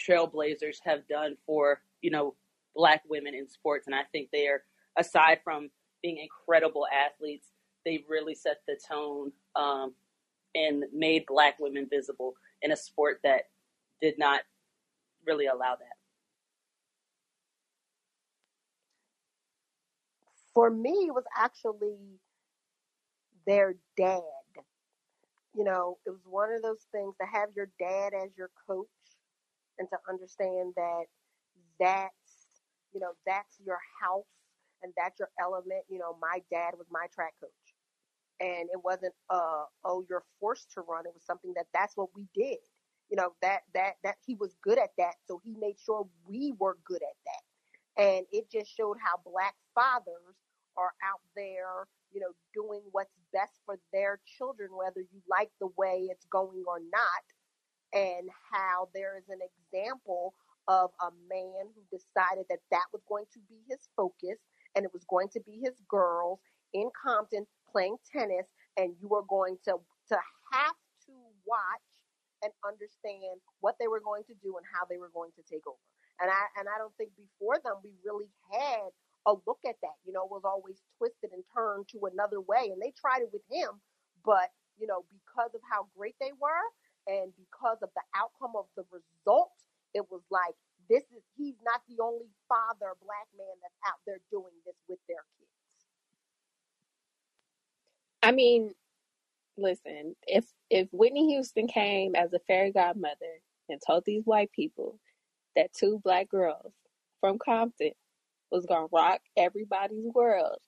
trailblazers 0.00 0.78
have 0.84 1.06
done 1.08 1.36
for, 1.46 1.82
you 2.02 2.10
know, 2.10 2.34
black 2.74 3.02
women 3.08 3.34
in 3.34 3.48
sports. 3.48 3.86
And 3.86 3.94
I 3.94 4.02
think 4.12 4.28
they 4.32 4.46
are, 4.46 4.62
aside 4.96 5.40
from 5.42 5.70
being 6.02 6.18
incredible 6.18 6.86
athletes, 6.92 7.48
they 7.84 8.04
really 8.08 8.34
set 8.34 8.60
the 8.66 8.78
tone 8.88 9.32
um, 9.54 9.94
and 10.54 10.84
made 10.92 11.24
black 11.26 11.58
women 11.58 11.86
visible 11.90 12.34
in 12.62 12.72
a 12.72 12.76
sport 12.76 13.20
that 13.24 13.42
did 14.00 14.18
not 14.18 14.42
really 15.26 15.46
allow 15.46 15.76
that. 15.76 15.96
For 20.54 20.70
me, 20.70 21.06
it 21.08 21.14
was 21.14 21.24
actually 21.36 21.96
their 23.46 23.76
dad 23.96 24.22
you 25.56 25.64
know, 25.64 25.98
it 26.06 26.10
was 26.10 26.20
one 26.28 26.52
of 26.52 26.62
those 26.62 26.86
things 26.92 27.14
to 27.20 27.26
have 27.26 27.48
your 27.56 27.70
dad 27.80 28.12
as 28.14 28.30
your 28.36 28.50
coach 28.68 28.88
and 29.78 29.88
to 29.90 29.98
understand 30.08 30.74
that 30.76 31.04
that's, 31.80 32.48
you 32.92 33.00
know, 33.00 33.12
that's 33.26 33.56
your 33.64 33.78
house 34.00 34.26
and 34.82 34.92
that's 34.96 35.18
your 35.18 35.30
element. 35.40 35.84
You 35.88 35.98
know, 35.98 36.16
my 36.20 36.40
dad 36.50 36.74
was 36.78 36.86
my 36.90 37.06
track 37.14 37.34
coach. 37.40 37.50
And 38.40 38.68
it 38.70 38.80
wasn't, 38.84 39.14
uh, 39.30 39.64
oh, 39.84 40.04
you're 40.10 40.24
forced 40.40 40.72
to 40.74 40.82
run. 40.82 41.06
It 41.06 41.14
was 41.14 41.24
something 41.24 41.54
that 41.56 41.66
that's 41.72 41.96
what 41.96 42.10
we 42.14 42.26
did. 42.34 42.58
You 43.10 43.16
know, 43.16 43.30
that, 43.42 43.62
that, 43.74 43.94
that 44.04 44.16
he 44.26 44.34
was 44.34 44.56
good 44.62 44.78
at 44.78 44.90
that. 44.98 45.14
So 45.26 45.40
he 45.42 45.54
made 45.58 45.76
sure 45.84 46.06
we 46.28 46.52
were 46.58 46.76
good 46.84 47.02
at 47.02 47.16
that. 47.26 48.04
And 48.04 48.26
it 48.32 48.50
just 48.50 48.74
showed 48.76 48.98
how 49.02 49.20
black 49.24 49.54
fathers 49.74 50.36
are 50.76 50.92
out 51.02 51.22
there 51.34 51.86
you 52.16 52.22
know, 52.24 52.32
doing 52.54 52.80
what's 52.92 53.12
best 53.30 53.60
for 53.66 53.76
their 53.92 54.20
children, 54.24 54.70
whether 54.72 55.00
you 55.00 55.20
like 55.28 55.50
the 55.60 55.68
way 55.76 56.08
it's 56.08 56.24
going 56.32 56.64
or 56.66 56.80
not, 56.80 57.24
and 57.92 58.30
how 58.50 58.88
there 58.94 59.18
is 59.18 59.28
an 59.28 59.44
example 59.44 60.32
of 60.66 60.90
a 61.04 61.12
man 61.28 61.68
who 61.76 61.84
decided 61.92 62.46
that 62.48 62.64
that 62.72 62.88
was 62.90 63.02
going 63.06 63.26
to 63.34 63.38
be 63.52 63.60
his 63.68 63.86
focus 63.94 64.40
and 64.74 64.84
it 64.86 64.92
was 64.94 65.04
going 65.12 65.28
to 65.28 65.40
be 65.44 65.60
his 65.62 65.76
girls 65.88 66.40
in 66.72 66.88
Compton 66.96 67.46
playing 67.70 67.96
tennis, 68.10 68.48
and 68.78 68.96
you 69.00 69.12
are 69.14 69.28
going 69.28 69.58
to 69.68 69.76
to 70.08 70.16
have 70.52 70.76
to 71.04 71.12
watch 71.44 71.88
and 72.42 72.52
understand 72.64 73.40
what 73.60 73.76
they 73.78 73.88
were 73.88 74.00
going 74.00 74.24
to 74.24 74.34
do 74.40 74.56
and 74.56 74.64
how 74.72 74.88
they 74.88 74.96
were 74.96 75.12
going 75.12 75.32
to 75.36 75.44
take 75.44 75.68
over. 75.68 75.84
And 76.20 76.32
I 76.32 76.42
and 76.56 76.64
I 76.68 76.80
don't 76.80 76.96
think 76.96 77.12
before 77.16 77.60
them 77.60 77.84
we 77.84 77.92
really 78.04 78.32
had 78.52 78.88
a 79.26 79.34
look 79.46 79.58
at 79.66 79.76
that. 79.82 79.98
You 80.06 80.12
know, 80.12 80.24
was 80.24 80.42
always 80.44 80.80
twisted 80.98 81.30
and 81.32 81.42
turned 81.52 81.88
to 81.92 82.06
another 82.06 82.40
way. 82.40 82.70
And 82.72 82.80
they 82.80 82.94
tried 82.94 83.22
it 83.22 83.30
with 83.32 83.42
him, 83.50 83.82
but 84.24 84.50
you 84.78 84.86
know, 84.86 85.04
because 85.10 85.54
of 85.54 85.60
how 85.68 85.88
great 85.96 86.14
they 86.20 86.32
were 86.40 86.64
and 87.06 87.32
because 87.36 87.78
of 87.82 87.90
the 87.94 88.02
outcome 88.14 88.54
of 88.56 88.66
the 88.76 88.84
result, 88.92 89.52
it 89.94 90.04
was 90.10 90.22
like 90.30 90.54
this 90.88 91.02
is 91.16 91.22
he's 91.36 91.56
not 91.64 91.80
the 91.88 92.02
only 92.02 92.30
father 92.48 92.94
black 93.02 93.26
man 93.36 93.56
that's 93.62 93.80
out 93.86 93.98
there 94.06 94.20
doing 94.30 94.54
this 94.64 94.76
with 94.88 94.98
their 95.08 95.24
kids. 95.38 95.50
I 98.22 98.32
mean, 98.32 98.74
listen, 99.56 100.14
if 100.26 100.46
if 100.70 100.88
Whitney 100.92 101.28
Houston 101.32 101.66
came 101.66 102.14
as 102.14 102.32
a 102.32 102.38
fairy 102.40 102.72
godmother 102.72 103.40
and 103.68 103.80
told 103.84 104.04
these 104.04 104.24
white 104.24 104.52
people 104.52 104.98
that 105.56 105.72
two 105.72 106.00
black 106.04 106.28
girls 106.28 106.72
from 107.20 107.38
Compton 107.38 107.92
was 108.50 108.66
gonna 108.66 108.88
rock 108.92 109.20
everybody's 109.36 110.06
world, 110.14 110.58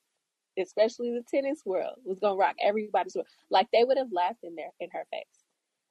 especially 0.59 1.13
the 1.13 1.25
tennis 1.33 1.63
world, 1.65 1.97
was 2.05 2.21
gonna 2.21 2.37
rock 2.37 2.57
everybody's 2.63 3.15
world. 3.15 3.29
Like 3.51 3.69
they 3.73 3.85
would 3.85 3.99
have 3.99 4.13
laughed 4.13 4.45
in 4.45 4.57
their 4.57 4.71
in 4.81 4.91
her 4.93 5.07
face. 5.13 5.27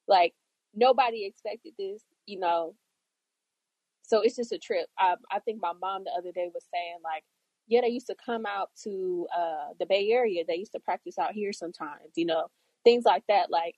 Like 0.07 0.33
nobody 0.75 1.25
expected 1.25 1.73
this, 1.79 2.03
you 2.25 2.39
know. 2.39 2.75
So 4.03 4.21
it's 4.21 4.35
just 4.37 4.53
a 4.53 4.57
trip. 4.59 4.87
Um, 5.01 5.17
I 5.31 5.39
think 5.39 5.61
my 5.61 5.73
mom 5.81 6.03
the 6.05 6.11
other 6.17 6.31
day 6.31 6.49
was 6.53 6.65
saying 6.73 6.97
like, 7.03 7.23
yeah, 7.67 7.81
they 7.81 7.89
used 7.89 8.07
to 8.07 8.15
come 8.23 8.45
out 8.45 8.69
to 8.83 9.27
uh, 9.37 9.73
the 9.79 9.85
Bay 9.85 10.09
Area. 10.11 10.43
They 10.47 10.55
used 10.55 10.71
to 10.73 10.79
practice 10.79 11.17
out 11.19 11.33
here 11.33 11.53
sometimes, 11.53 12.11
you 12.15 12.25
know, 12.25 12.47
things 12.85 13.05
like 13.05 13.23
that. 13.27 13.51
Like 13.51 13.75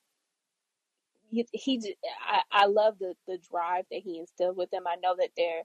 he, 1.29 1.47
he 1.53 1.95
I, 2.27 2.63
I 2.63 2.65
love 2.65 2.95
the 2.99 3.15
the 3.27 3.39
drive 3.51 3.85
that 3.91 4.01
he 4.03 4.19
instilled 4.19 4.57
with 4.57 4.69
them. 4.71 4.83
I 4.87 4.95
know 5.01 5.15
that 5.17 5.31
they're 5.37 5.63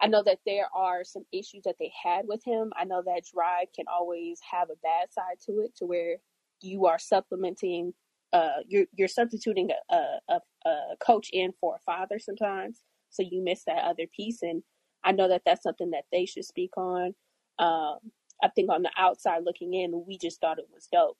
I 0.00 0.06
know 0.08 0.22
that 0.24 0.40
there 0.44 0.66
are 0.74 1.04
some 1.04 1.24
issues 1.32 1.62
that 1.64 1.76
they 1.78 1.90
had 2.02 2.26
with 2.28 2.44
him. 2.44 2.72
I 2.76 2.84
know 2.84 3.02
that 3.06 3.24
drive 3.32 3.68
can 3.74 3.86
always 3.88 4.40
have 4.50 4.68
a 4.70 4.76
bad 4.82 5.12
side 5.12 5.38
to 5.46 5.60
it, 5.60 5.74
to 5.76 5.86
where 5.86 6.16
you 6.60 6.86
are 6.86 6.98
supplementing, 6.98 7.94
uh, 8.32 8.60
you're 8.66 8.86
you're 8.94 9.08
substituting 9.08 9.70
a, 9.90 9.96
a, 10.28 10.40
a 10.66 10.96
coach 11.00 11.30
in 11.32 11.52
for 11.60 11.76
a 11.76 11.78
father 11.80 12.18
sometimes, 12.18 12.82
so 13.10 13.22
you 13.22 13.42
miss 13.42 13.64
that 13.64 13.84
other 13.84 14.06
piece. 14.14 14.42
And 14.42 14.62
I 15.04 15.12
know 15.12 15.28
that 15.28 15.42
that's 15.46 15.62
something 15.62 15.90
that 15.90 16.04
they 16.12 16.26
should 16.26 16.44
speak 16.44 16.76
on. 16.76 17.14
Um, 17.58 17.98
I 18.42 18.48
think 18.54 18.70
on 18.70 18.82
the 18.82 18.90
outside 18.98 19.44
looking 19.44 19.74
in, 19.74 20.04
we 20.06 20.18
just 20.18 20.40
thought 20.40 20.58
it 20.58 20.68
was 20.72 20.88
dope 20.92 21.16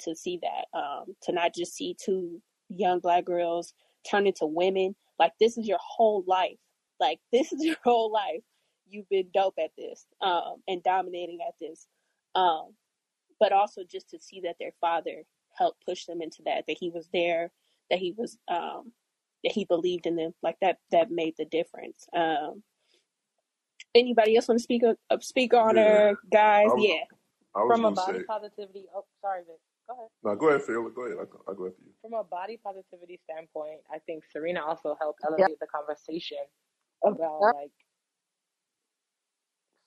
to 0.00 0.14
see 0.14 0.38
that, 0.42 0.78
um, 0.78 1.16
to 1.22 1.32
not 1.32 1.54
just 1.54 1.74
see 1.74 1.96
two 2.02 2.40
young 2.68 3.00
black 3.00 3.24
girls 3.24 3.74
turn 4.08 4.26
into 4.26 4.46
women. 4.46 4.94
Like 5.18 5.32
this 5.40 5.58
is 5.58 5.66
your 5.66 5.78
whole 5.80 6.24
life 6.26 6.58
like 7.00 7.20
this 7.32 7.52
is 7.52 7.64
your 7.64 7.76
whole 7.84 8.12
life. 8.12 8.42
You've 8.88 9.08
been 9.08 9.28
dope 9.34 9.58
at 9.62 9.72
this, 9.78 10.06
um, 10.22 10.56
and 10.68 10.82
dominating 10.82 11.40
at 11.46 11.54
this. 11.60 11.86
Um, 12.34 12.74
but 13.40 13.52
also 13.52 13.82
just 13.90 14.10
to 14.10 14.18
see 14.20 14.42
that 14.42 14.56
their 14.60 14.72
father 14.80 15.24
helped 15.58 15.84
push 15.84 16.06
them 16.06 16.22
into 16.22 16.42
that, 16.46 16.64
that 16.68 16.78
he 16.78 16.90
was 16.90 17.08
there, 17.12 17.52
that 17.90 17.98
he 17.98 18.12
was, 18.16 18.38
um, 18.48 18.92
that 19.44 19.52
he 19.52 19.64
believed 19.64 20.06
in 20.06 20.16
them. 20.16 20.34
Like 20.42 20.56
that, 20.62 20.78
that 20.92 21.10
made 21.10 21.34
the 21.38 21.46
difference. 21.46 22.06
Um, 22.16 22.62
anybody 23.94 24.36
else 24.36 24.48
want 24.48 24.58
to 24.58 24.62
speak, 24.62 24.82
uh, 24.84 25.18
speak 25.20 25.54
on 25.54 25.76
Yeah, 25.76 25.82
her, 25.84 26.18
guys? 26.32 26.70
I 26.70 26.74
was, 26.74 26.84
Yeah. 26.88 27.04
I 27.56 27.60
From 27.66 27.84
a 27.84 27.90
body 27.92 28.18
say. 28.20 28.24
positivity, 28.24 28.86
oh, 28.94 29.04
sorry, 29.20 29.42
Vic. 29.46 29.58
Go 29.88 29.94
ahead. 29.94 30.08
No, 30.24 30.36
go 30.36 30.48
ahead, 30.50 30.62
Phil. 30.62 30.88
Go 30.90 31.02
ahead. 31.06 31.18
I'll, 31.20 31.42
I'll 31.48 31.54
go 31.54 31.66
after 31.66 31.82
you. 31.82 31.92
From 32.02 32.14
a 32.14 32.24
body 32.24 32.58
positivity 32.62 33.18
standpoint, 33.24 33.80
I 33.92 33.98
think 34.00 34.24
Serena 34.32 34.64
also 34.64 34.96
helped 35.00 35.20
Yep. 35.22 35.30
elevate 35.30 35.60
the 35.60 35.66
conversation 35.66 36.38
about 37.04 37.46
Yep. 37.46 37.50
like 37.50 37.72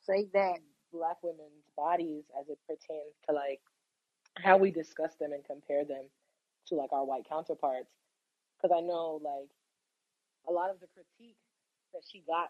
Say 0.01 0.25
that. 0.33 0.59
black 0.91 1.17
women's 1.23 1.65
bodies 1.75 2.25
as 2.39 2.49
it 2.49 2.59
pertains 2.67 3.15
to 3.27 3.33
like 3.33 3.61
how 4.37 4.57
we 4.57 4.71
discuss 4.71 5.15
them 5.15 5.33
and 5.33 5.43
compare 5.45 5.85
them 5.85 6.05
to 6.67 6.75
like 6.75 6.91
our 6.93 7.05
white 7.05 7.27
counterparts. 7.27 7.91
Because 8.57 8.75
I 8.75 8.81
know 8.81 9.19
like 9.23 9.49
a 10.47 10.51
lot 10.51 10.69
of 10.69 10.79
the 10.79 10.87
critique 10.87 11.37
that 11.93 12.03
she 12.09 12.23
got 12.27 12.49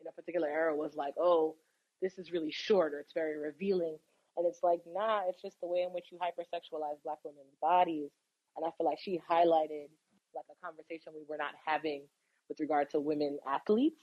in 0.00 0.06
a 0.06 0.12
particular 0.12 0.48
era 0.48 0.74
was 0.76 0.94
like, 0.96 1.14
oh, 1.18 1.56
this 2.02 2.18
is 2.18 2.32
really 2.32 2.50
short 2.52 2.94
or 2.94 3.00
it's 3.00 3.12
very 3.14 3.38
revealing. 3.38 3.98
And 4.36 4.46
it's 4.46 4.62
like, 4.62 4.80
nah, 4.86 5.22
it's 5.28 5.40
just 5.42 5.60
the 5.60 5.66
way 5.68 5.82
in 5.82 5.90
which 5.92 6.06
you 6.12 6.18
hypersexualize 6.18 7.02
black 7.04 7.18
women's 7.24 7.56
bodies. 7.60 8.10
And 8.56 8.66
I 8.66 8.70
feel 8.76 8.86
like 8.86 8.98
she 9.00 9.20
highlighted 9.30 9.88
like 10.34 10.46
a 10.50 10.64
conversation 10.64 11.12
we 11.14 11.24
were 11.28 11.38
not 11.38 11.54
having 11.66 12.02
with 12.48 12.60
regard 12.60 12.90
to 12.90 13.00
women 13.00 13.38
athletes. 13.46 14.02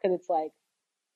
Because 0.00 0.18
it's 0.18 0.28
like, 0.28 0.52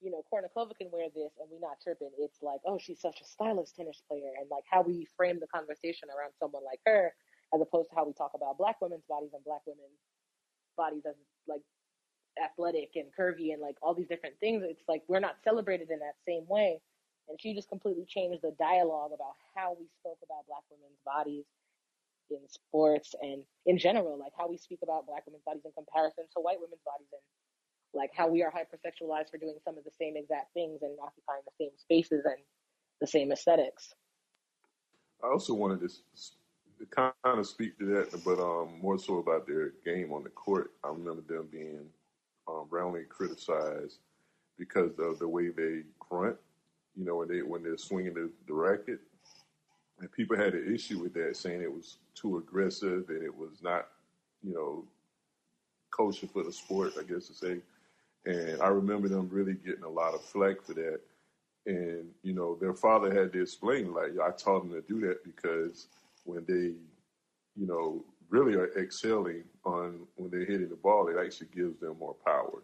you 0.01 0.11
know, 0.11 0.23
Kournikova 0.33 0.77
can 0.77 0.89
wear 0.91 1.09
this 1.15 1.33
and 1.41 1.49
we're 1.51 1.61
not 1.61 1.81
tripping. 1.83 2.11
It's 2.19 2.43
like, 2.43 2.61
oh, 2.67 2.79
she's 2.79 3.01
such 3.01 3.21
a 3.21 3.25
stylish 3.25 3.73
tennis 3.73 4.03
player. 4.09 4.33
And 4.41 4.49
like 4.51 4.65
how 4.71 4.83
we 4.83 5.07
frame 5.17 5.41
the 5.41 5.47
conversation 5.49 6.09
around 6.09 6.33
someone 6.39 6.65
like 6.65 6.81
her, 6.87 7.13
as 7.55 7.61
opposed 7.61 7.91
to 7.91 7.97
how 7.97 8.07
we 8.07 8.13
talk 8.15 8.33
about 8.35 8.59
black 8.59 8.81
women's 8.81 9.05
bodies 9.09 9.31
and 9.35 9.45
black 9.45 9.61
women's 9.67 10.01
bodies 10.77 11.03
as 11.07 11.17
like 11.49 11.63
athletic 12.43 12.93
and 12.97 13.07
curvy 13.19 13.53
and 13.53 13.61
like 13.61 13.77
all 13.83 13.95
these 13.95 14.09
different 14.09 14.39
things. 14.41 14.63
It's 14.65 14.89
like 14.89 15.03
we're 15.09 15.21
not 15.21 15.37
celebrated 15.45 15.91
in 15.91 15.99
that 16.01 16.17
same 16.27 16.47
way. 16.49 16.81
and 17.29 17.41
she 17.41 17.55
just 17.55 17.69
completely 17.69 18.07
changed 18.09 18.43
the 18.43 18.55
dialogue 18.59 19.13
about 19.15 19.35
how 19.55 19.77
we 19.79 19.87
spoke 20.01 20.19
about 20.25 20.47
Black 20.49 20.65
women's 20.71 20.99
bodies 21.05 21.45
in 22.31 22.49
sports 22.49 23.15
and 23.21 23.43
in 23.67 23.79
general, 23.79 24.19
like 24.19 24.33
how 24.39 24.49
we 24.49 24.57
speak 24.57 24.81
about 24.83 25.07
Black 25.07 25.27
women's 25.27 25.43
bodies 25.45 25.63
in 25.65 25.73
comparison 25.73 26.25
to 26.35 26.41
white 26.41 26.59
women's 26.61 26.83
bodies, 26.85 27.09
and 27.13 27.23
like 27.95 28.11
how 28.15 28.29
we 28.29 28.43
are 28.43 28.51
hypersexualized 28.51 29.31
for 29.31 29.39
doing 29.39 29.59
some 29.65 29.77
of 29.77 29.85
the 29.85 29.91
same 29.99 30.17
exact 30.17 30.53
things 30.55 30.81
and 30.83 30.97
occupying 31.03 31.43
the 31.45 31.65
same 31.65 31.73
spaces 31.77 32.25
and 32.25 32.39
the 33.01 33.07
same 33.07 33.33
aesthetics. 33.33 33.95
I 35.23 35.29
also 35.29 35.55
wanted 35.55 35.81
to 35.81 35.89
kind 36.91 37.13
of 37.25 37.47
speak 37.47 37.79
to 37.79 37.87
that, 37.87 38.25
but 38.25 38.39
um, 38.41 38.81
more 38.81 38.99
so 38.99 39.19
about 39.19 39.47
their 39.47 39.73
game 39.85 40.13
on 40.13 40.23
the 40.23 40.31
court. 40.31 40.73
I 40.85 40.89
remember 40.89 41.23
them 41.23 41.49
being 41.51 41.87
um, 42.49 42.67
roundly 42.71 43.05
criticized 43.09 43.99
because 44.59 44.93
of 44.99 45.19
the 45.19 45.29
way 45.29 45.49
they 45.49 45.83
grunt. 45.99 46.37
You 46.97 47.05
know, 47.05 47.17
when 47.17 47.29
they 47.29 47.43
when 47.43 47.63
they're 47.63 47.79
swinging 47.79 48.15
the, 48.15 48.31
the 48.47 48.53
racket, 48.53 49.01
and 50.01 50.11
people 50.13 50.37
had 50.37 50.55
an 50.55 50.75
issue 50.75 50.99
with 50.99 51.13
that, 51.15 51.37
saying 51.37 51.61
it 51.61 51.73
was 51.73 51.99
too 52.15 52.39
aggressive 52.39 53.09
and 53.09 53.23
it 53.23 53.35
was 53.35 53.63
not, 53.63 53.89
you 54.43 54.55
know, 54.55 54.85
kosher 55.91 56.27
for 56.27 56.43
the 56.43 56.53
sport, 56.53 56.95
I 56.99 57.03
guess 57.03 57.27
to 57.29 57.35
say. 57.35 57.59
And 58.25 58.61
I 58.63 58.69
remember 58.69 59.09
them 59.09 59.29
really 59.31 59.55
getting 59.55 59.85
a 59.85 59.89
lot 59.89 60.15
of 60.15 60.23
flack 60.23 60.63
for 60.63 60.75
that. 60.75 61.01
And, 61.67 62.07
you 62.23 62.33
know, 62.33 62.57
their 62.61 62.75
father 62.75 63.13
had 63.13 63.33
to 63.35 63.43
explain, 63.43 63.93
like, 63.93 64.13
I 64.19 64.31
taught 64.31 64.61
them 64.63 64.73
to 64.73 64.81
do 64.81 65.07
that 65.07 65.23
because 65.25 65.87
when 66.25 66.45
they, 66.47 66.73
you 67.61 67.67
know, 67.67 68.03
really 68.31 68.55
are 68.55 68.73
excelling 68.79 69.45
on 69.65 70.01
when 70.17 70.31
they're 70.31 70.47
hitting 70.47 70.69
the 70.69 70.77
ball, 70.77 71.09
it 71.09 71.17
actually 71.23 71.49
gives 71.55 71.79
them 71.81 71.97
more 71.99 72.17
power. 72.25 72.63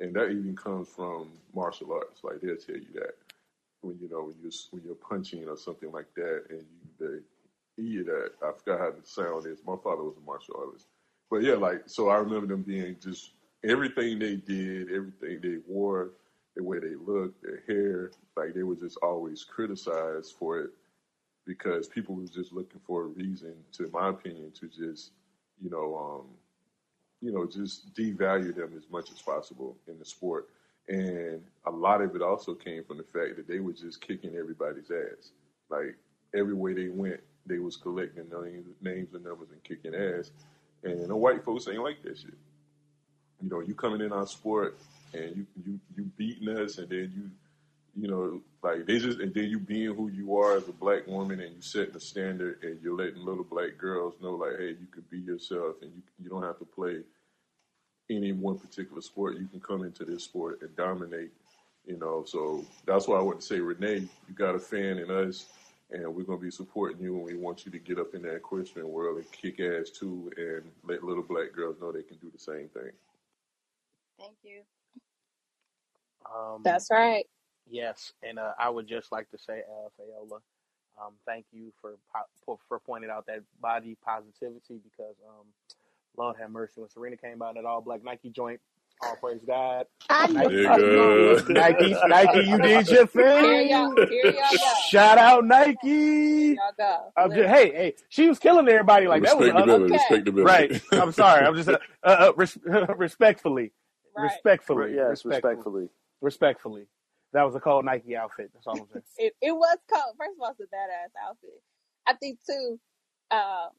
And 0.00 0.14
that 0.14 0.30
even 0.30 0.56
comes 0.56 0.88
from 0.88 1.28
martial 1.54 1.92
arts. 1.92 2.22
Like, 2.22 2.40
they'll 2.40 2.56
tell 2.56 2.76
you 2.76 2.86
that 2.94 3.16
when, 3.80 3.98
you 4.00 4.08
know, 4.08 4.22
when 4.24 4.34
you're, 4.42 4.52
when 4.70 4.82
you're 4.84 4.94
punching 4.94 5.48
or 5.48 5.56
something 5.56 5.92
like 5.92 6.12
that 6.16 6.44
and 6.50 6.62
you, 7.00 7.22
they 7.76 7.82
hear 7.82 8.04
that. 8.04 8.30
I 8.42 8.52
forgot 8.52 8.80
how 8.80 8.90
the 8.90 9.06
sound 9.06 9.46
is. 9.46 9.60
My 9.66 9.76
father 9.82 10.02
was 10.02 10.16
a 10.16 10.26
martial 10.26 10.56
artist. 10.58 10.86
But 11.30 11.42
yeah, 11.42 11.54
like, 11.54 11.82
so 11.86 12.08
I 12.08 12.16
remember 12.16 12.46
them 12.46 12.62
being 12.62 12.96
just 13.02 13.32
everything 13.64 14.18
they 14.18 14.36
did, 14.36 14.90
everything 14.90 15.40
they 15.42 15.58
wore, 15.66 16.10
the 16.56 16.62
way 16.62 16.78
they 16.80 16.94
looked, 16.96 17.42
their 17.42 17.62
hair, 17.66 18.10
like 18.36 18.54
they 18.54 18.62
were 18.62 18.74
just 18.74 18.98
always 19.02 19.44
criticized 19.44 20.34
for 20.38 20.58
it 20.60 20.70
because 21.46 21.88
people 21.88 22.14
was 22.14 22.30
just 22.30 22.52
looking 22.52 22.80
for 22.86 23.04
a 23.04 23.06
reason, 23.06 23.54
to 23.72 23.88
my 23.92 24.08
opinion, 24.10 24.50
to 24.52 24.68
just, 24.68 25.12
you 25.62 25.70
know, 25.70 25.96
um, 25.96 26.26
you 27.20 27.32
know, 27.32 27.46
just 27.46 27.94
devalue 27.94 28.54
them 28.54 28.72
as 28.76 28.84
much 28.90 29.10
as 29.10 29.20
possible 29.20 29.76
in 29.86 29.98
the 29.98 30.04
sport. 30.04 30.48
And 30.88 31.42
a 31.66 31.70
lot 31.70 32.00
of 32.00 32.14
it 32.16 32.22
also 32.22 32.54
came 32.54 32.82
from 32.84 32.96
the 32.96 33.04
fact 33.04 33.36
that 33.36 33.46
they 33.46 33.60
were 33.60 33.72
just 33.72 34.00
kicking 34.00 34.34
everybody's 34.36 34.90
ass. 34.90 35.32
Like 35.68 35.96
everywhere 36.34 36.74
they 36.74 36.88
went, 36.88 37.20
they 37.46 37.58
was 37.58 37.76
collecting 37.76 38.24
names, 38.30 38.66
names 38.80 39.14
and 39.14 39.24
numbers 39.24 39.48
and 39.52 39.62
kicking 39.64 39.94
ass. 39.94 40.30
And 40.82 41.08
the 41.08 41.16
white 41.16 41.44
folks 41.44 41.68
ain't 41.68 41.82
like 41.82 42.02
that 42.02 42.18
shit. 42.18 42.34
You 43.42 43.50
know, 43.50 43.60
you 43.60 43.74
coming 43.74 44.00
in 44.00 44.12
our 44.12 44.26
sport 44.26 44.76
and 45.12 45.36
you 45.36 45.46
you 45.64 45.80
you 45.96 46.04
beating 46.16 46.48
us, 46.48 46.78
and 46.78 46.88
then 46.88 47.12
you 47.14 47.30
you 48.02 48.08
know 48.08 48.40
like 48.62 48.86
they 48.86 48.98
just 48.98 49.20
and 49.20 49.32
then 49.34 49.44
you 49.44 49.58
being 49.58 49.94
who 49.94 50.08
you 50.08 50.36
are 50.36 50.56
as 50.56 50.68
a 50.68 50.72
black 50.72 51.06
woman, 51.06 51.40
and 51.40 51.54
you 51.54 51.62
setting 51.62 51.92
the 51.92 52.00
standard, 52.00 52.58
and 52.62 52.80
you're 52.82 52.96
letting 52.96 53.24
little 53.24 53.44
black 53.44 53.78
girls 53.78 54.14
know 54.20 54.32
like, 54.32 54.58
hey, 54.58 54.68
you 54.68 54.86
can 54.90 55.04
be 55.10 55.18
yourself, 55.18 55.76
and 55.82 55.92
you 55.94 56.02
you 56.22 56.30
don't 56.30 56.42
have 56.42 56.58
to 56.58 56.64
play 56.64 57.00
any 58.10 58.32
one 58.32 58.58
particular 58.58 59.00
sport. 59.00 59.38
You 59.38 59.46
can 59.46 59.60
come 59.60 59.84
into 59.84 60.04
this 60.04 60.24
sport 60.24 60.62
and 60.62 60.74
dominate. 60.76 61.30
You 61.86 61.96
know, 61.98 62.22
so 62.26 62.64
that's 62.84 63.08
why 63.08 63.16
I 63.16 63.22
want 63.22 63.40
to 63.40 63.46
say, 63.46 63.60
Renee, 63.60 64.06
you 64.28 64.34
got 64.34 64.54
a 64.54 64.58
fan 64.58 64.98
in 64.98 65.10
us, 65.10 65.46
and 65.90 66.14
we're 66.14 66.24
gonna 66.24 66.38
be 66.38 66.50
supporting 66.50 67.00
you, 67.00 67.16
and 67.16 67.24
we 67.24 67.34
want 67.34 67.64
you 67.64 67.72
to 67.72 67.78
get 67.78 67.98
up 67.98 68.14
in 68.14 68.20
that 68.22 68.34
equestrian 68.34 68.90
world 68.90 69.16
and 69.16 69.32
kick 69.32 69.58
ass 69.58 69.88
too, 69.88 70.30
and 70.36 70.70
let 70.84 71.02
little 71.02 71.22
black 71.22 71.52
girls 71.54 71.76
know 71.80 71.90
they 71.90 72.02
can 72.02 72.18
do 72.18 72.30
the 72.30 72.38
same 72.38 72.68
thing. 72.68 72.92
Thank 74.18 74.36
you. 74.42 74.60
Um, 76.26 76.60
That's 76.62 76.90
right. 76.90 77.24
Yes, 77.70 78.12
and 78.22 78.38
uh, 78.38 78.52
I 78.58 78.68
would 78.68 78.86
just 78.86 79.12
like 79.12 79.30
to 79.30 79.38
say, 79.38 79.60
uh, 79.60 79.88
Fayola, 79.98 80.40
um, 81.00 81.14
thank 81.26 81.46
you 81.52 81.72
for, 81.80 81.92
po- 82.14 82.28
for 82.44 82.58
for 82.68 82.80
pointing 82.80 83.10
out 83.10 83.26
that 83.26 83.40
body 83.60 83.96
positivity 84.04 84.80
because, 84.82 85.14
um, 85.26 85.46
Lord 86.18 86.36
have 86.40 86.50
mercy, 86.50 86.80
when 86.80 86.90
Serena 86.90 87.16
came 87.16 87.42
out 87.42 87.56
in 87.56 87.62
that 87.62 87.68
all 87.68 87.80
black 87.80 88.04
Nike 88.04 88.30
joint, 88.30 88.60
all 89.02 89.16
praise 89.16 89.40
God. 89.46 89.86
I 90.10 90.26
Nike, 90.28 90.56
Nike, 91.48 91.96
Nike, 92.08 92.40
you 92.48 92.58
did 92.60 92.90
your 92.90 93.06
thing. 93.06 93.44
Here 93.44 93.62
y'all, 93.62 93.94
thing. 93.94 94.08
here 94.08 94.26
y'all 94.26 94.58
go. 94.58 94.74
Shout 94.88 95.18
out 95.18 95.44
Here 95.44 95.48
Nike. 95.48 96.54
y'all 96.54 96.72
go. 96.78 97.12
I'm 97.16 97.30
just, 97.32 97.48
hey, 97.48 97.72
hey, 97.72 97.94
she 98.08 98.28
was 98.28 98.38
killing 98.38 98.68
everybody 98.68 99.06
like 99.08 99.22
that 99.24 99.38
was 99.38 99.48
un- 99.48 99.56
Respectability, 99.56 99.94
okay, 99.94 100.04
respectability. 100.04 100.44
right. 100.44 100.82
I'm 100.92 101.12
sorry. 101.12 101.46
I'm 101.46 101.54
just 101.56 101.68
uh, 101.68 101.78
uh, 102.04 102.06
uh, 102.08 102.32
res- 102.36 102.58
respectfully, 102.96 103.72
right. 104.16 104.24
respectfully, 104.24 104.94
Yes, 104.96 105.24
respectfully, 105.24 105.54
respectfully. 105.54 105.88
respectfully. 106.20 106.86
That 107.34 107.42
was 107.44 107.54
a 107.54 107.60
cold 107.60 107.84
Nike 107.84 108.16
outfit. 108.16 108.50
That's 108.54 108.66
all 108.66 108.80
I'm 108.80 108.86
saying. 108.92 109.02
It 109.18 109.34
it 109.42 109.52
was 109.52 109.78
cold. 109.92 110.14
First 110.18 110.32
of 110.36 110.42
all, 110.42 110.50
it's 110.50 110.60
a 110.60 110.64
badass 110.64 111.12
outfit. 111.28 111.62
I 112.06 112.14
think 112.14 112.38
too, 112.48 112.80
um, 113.30 113.70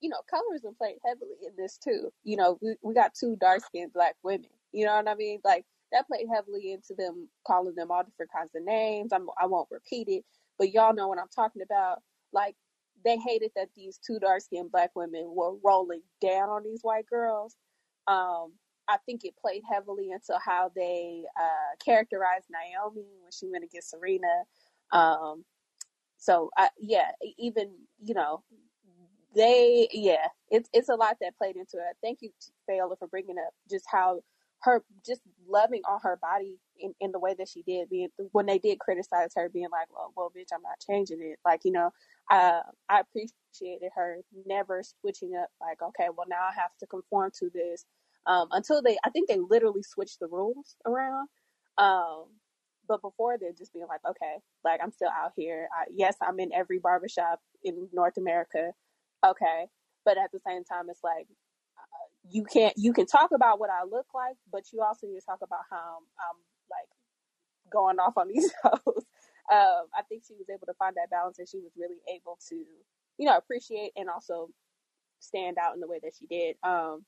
you 0.00 0.08
know, 0.08 0.20
colorism 0.32 0.76
played 0.76 0.96
heavily 1.04 1.36
in 1.46 1.52
this 1.56 1.78
too. 1.78 2.10
You 2.24 2.36
know, 2.36 2.58
we, 2.62 2.74
we 2.82 2.94
got 2.94 3.14
two 3.14 3.36
dark 3.40 3.64
skinned 3.64 3.92
black 3.92 4.16
women. 4.22 4.50
You 4.72 4.86
know 4.86 4.96
what 4.96 5.08
I 5.08 5.14
mean? 5.14 5.40
Like 5.44 5.64
that 5.92 6.06
played 6.06 6.26
heavily 6.32 6.72
into 6.72 6.94
them 6.96 7.28
calling 7.46 7.74
them 7.74 7.90
all 7.90 8.04
different 8.04 8.32
kinds 8.32 8.52
of 8.54 8.64
names. 8.64 9.12
I'm, 9.12 9.28
I 9.40 9.46
won't 9.46 9.68
repeat 9.70 10.08
it, 10.08 10.24
but 10.58 10.72
y'all 10.72 10.94
know 10.94 11.08
what 11.08 11.18
I'm 11.18 11.28
talking 11.34 11.62
about. 11.62 12.02
Like 12.32 12.56
they 13.04 13.16
hated 13.18 13.52
that 13.56 13.68
these 13.76 13.98
two 13.98 14.18
dark 14.18 14.42
skinned 14.42 14.72
black 14.72 14.90
women 14.94 15.32
were 15.34 15.56
rolling 15.64 16.02
down 16.20 16.48
on 16.50 16.62
these 16.64 16.80
white 16.82 17.06
girls. 17.06 17.56
Um, 18.06 18.52
I 18.88 18.96
think 19.06 19.24
it 19.24 19.34
played 19.40 19.62
heavily 19.70 20.10
into 20.10 20.38
how 20.44 20.70
they 20.74 21.24
uh, 21.38 21.76
characterized 21.84 22.46
Naomi 22.50 23.06
when 23.22 23.30
she 23.32 23.48
went 23.48 23.64
against 23.64 23.90
Serena. 23.90 24.44
Um, 24.92 25.44
so 26.18 26.50
I, 26.56 26.68
yeah, 26.78 27.12
even 27.38 27.70
you 28.02 28.14
know, 28.14 28.42
they 29.34 29.88
yeah, 29.92 30.28
it's 30.50 30.68
it's 30.72 30.88
a 30.88 30.94
lot 30.96 31.16
that 31.20 31.36
played 31.38 31.56
into 31.56 31.76
it. 31.78 31.96
Thank 32.02 32.20
you, 32.22 32.30
Fayola, 32.70 32.98
for 32.98 33.08
bringing 33.08 33.36
up 33.38 33.52
just 33.70 33.86
how 33.90 34.20
her 34.62 34.82
just 35.06 35.22
loving 35.48 35.82
on 35.88 36.00
her 36.02 36.18
body 36.20 36.58
in, 36.80 36.94
in 37.00 37.12
the 37.12 37.18
way 37.20 37.34
that 37.38 37.48
she 37.48 37.62
did. 37.62 37.90
Being 37.90 38.08
when 38.32 38.46
they 38.46 38.58
did 38.58 38.80
criticize 38.80 39.32
her, 39.36 39.48
being 39.48 39.68
like, 39.72 39.88
"Well, 39.92 40.12
well, 40.16 40.32
bitch, 40.36 40.48
I'm 40.54 40.62
not 40.62 40.80
changing 40.86 41.20
it." 41.22 41.38
Like 41.44 41.62
you 41.64 41.72
know, 41.72 41.92
uh, 42.30 42.60
I 42.88 43.00
appreciated 43.00 43.90
her 43.96 44.18
never 44.46 44.82
switching 45.02 45.32
up. 45.40 45.50
Like, 45.60 45.82
okay, 45.82 46.08
well 46.16 46.26
now 46.28 46.42
I 46.50 46.54
have 46.60 46.72
to 46.80 46.86
conform 46.86 47.32
to 47.40 47.50
this. 47.54 47.84
Um, 48.26 48.48
until 48.52 48.82
they, 48.82 48.98
I 49.04 49.10
think 49.10 49.28
they 49.28 49.38
literally 49.38 49.82
switched 49.82 50.20
the 50.20 50.28
rules 50.28 50.76
around. 50.86 51.28
Um, 51.78 52.26
but 52.88 53.02
before 53.02 53.38
then, 53.40 53.52
just 53.58 53.72
being 53.72 53.86
like, 53.88 54.00
okay, 54.08 54.36
like 54.64 54.80
I'm 54.82 54.92
still 54.92 55.10
out 55.10 55.32
here. 55.36 55.68
I, 55.76 55.86
yes, 55.94 56.16
I'm 56.22 56.40
in 56.40 56.52
every 56.52 56.78
barbershop 56.78 57.40
in 57.64 57.88
North 57.92 58.18
America. 58.18 58.72
Okay, 59.26 59.66
but 60.04 60.18
at 60.18 60.32
the 60.32 60.40
same 60.46 60.64
time, 60.64 60.86
it's 60.90 61.04
like 61.04 61.26
you 62.30 62.44
can't. 62.44 62.74
You 62.76 62.92
can 62.92 63.06
talk 63.06 63.30
about 63.34 63.60
what 63.60 63.70
I 63.70 63.84
look 63.84 64.06
like, 64.14 64.36
but 64.52 64.64
you 64.72 64.82
also 64.82 65.06
need 65.08 65.20
to 65.20 65.26
talk 65.26 65.40
about 65.42 65.60
how 65.70 65.76
I'm, 65.98 66.04
I'm 66.20 66.38
like 66.70 66.90
going 67.72 67.98
off 67.98 68.16
on 68.18 68.28
these 68.34 68.52
hoes. 68.62 69.04
Um, 69.52 69.86
I 69.96 70.02
think 70.08 70.24
she 70.28 70.34
was 70.34 70.48
able 70.50 70.66
to 70.66 70.74
find 70.78 70.96
that 70.96 71.10
balance, 71.10 71.38
and 71.38 71.48
she 71.48 71.58
was 71.58 71.72
really 71.78 71.98
able 72.14 72.38
to, 72.50 72.56
you 73.18 73.26
know, 73.26 73.36
appreciate 73.36 73.92
and 73.96 74.08
also 74.10 74.48
stand 75.20 75.58
out 75.58 75.74
in 75.74 75.80
the 75.80 75.88
way 75.88 76.00
that 76.02 76.12
she 76.18 76.26
did. 76.26 76.56
Um, 76.62 77.04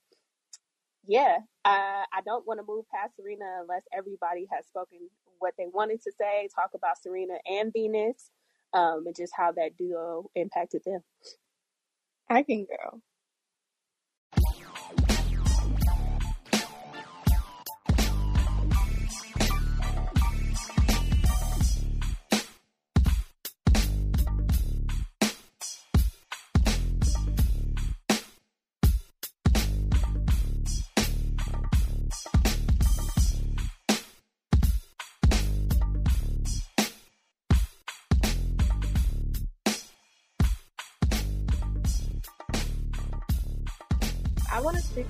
yeah, 1.07 1.39
I, 1.65 2.05
I 2.13 2.21
don't 2.25 2.47
want 2.47 2.59
to 2.59 2.65
move 2.67 2.85
past 2.93 3.15
Serena 3.17 3.45
unless 3.61 3.83
everybody 3.97 4.47
has 4.51 4.67
spoken 4.67 4.99
what 5.39 5.53
they 5.57 5.67
wanted 5.73 6.01
to 6.03 6.11
say, 6.19 6.49
talk 6.55 6.71
about 6.75 7.01
Serena 7.01 7.35
and 7.49 7.73
Venus, 7.73 8.31
um, 8.73 9.05
and 9.07 9.15
just 9.15 9.33
how 9.35 9.51
that 9.53 9.77
duo 9.77 10.29
impacted 10.35 10.83
them. 10.85 11.01
I 12.29 12.43
can 12.43 12.65
go. 12.65 13.01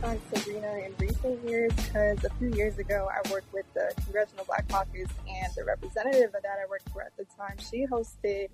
On 0.04 0.20
Serena 0.34 0.74
in 0.80 0.94
recent 1.00 1.48
years 1.48 1.72
because 1.76 2.24
a 2.26 2.30
few 2.32 2.50
years 2.50 2.78
ago 2.78 3.10
I 3.10 3.28
worked 3.30 3.52
with 3.54 3.66
the 3.74 3.94
Congressional 4.04 4.44
Black 4.46 4.68
Caucus 4.68 5.08
and 5.28 5.54
the 5.56 5.64
representative 5.64 6.32
that 6.34 6.44
I 6.46 6.68
worked 6.70 6.90
for 6.90 7.02
at 7.02 7.16
the 7.18 7.26
time, 7.38 7.58
she 7.58 7.88
hosted 7.88 8.50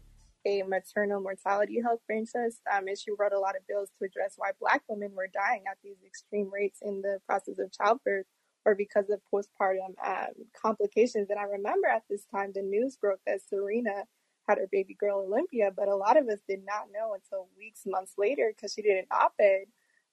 a 0.45 0.61
maternal 0.63 1.19
mortality 1.19 1.81
health 1.81 2.01
franchise 2.05 2.61
um, 2.71 2.87
and 2.87 2.97
she 2.97 3.11
wrote 3.17 3.33
a 3.33 3.39
lot 3.39 3.55
of 3.55 3.65
bills 3.67 3.89
to 3.97 4.05
address 4.05 4.35
why 4.37 4.51
black 4.59 4.83
women 4.87 5.11
were 5.15 5.27
dying 5.27 5.63
at 5.69 5.77
these 5.83 5.97
extreme 6.05 6.51
rates 6.53 6.79
in 6.83 7.01
the 7.01 7.19
process 7.25 7.57
of 7.57 7.71
childbirth 7.71 8.27
or 8.63 8.75
because 8.75 9.09
of 9.09 9.19
postpartum 9.33 9.95
um, 10.05 10.33
complications. 10.53 11.29
And 11.31 11.39
I 11.39 11.43
remember 11.43 11.87
at 11.87 12.03
this 12.09 12.25
time 12.31 12.51
the 12.53 12.61
news 12.61 12.95
broke 12.95 13.21
that 13.25 13.41
Serena 13.49 14.03
had 14.47 14.59
her 14.59 14.67
baby 14.71 14.95
girl 14.99 15.25
Olympia, 15.27 15.71
but 15.75 15.87
a 15.87 15.95
lot 15.95 16.15
of 16.15 16.27
us 16.27 16.39
did 16.47 16.63
not 16.63 16.89
know 16.93 17.15
until 17.15 17.47
weeks, 17.57 17.83
months 17.87 18.13
later, 18.17 18.51
because 18.55 18.73
she 18.73 18.81
did 18.81 18.97
an 18.97 19.05
op-ed, 19.11 19.65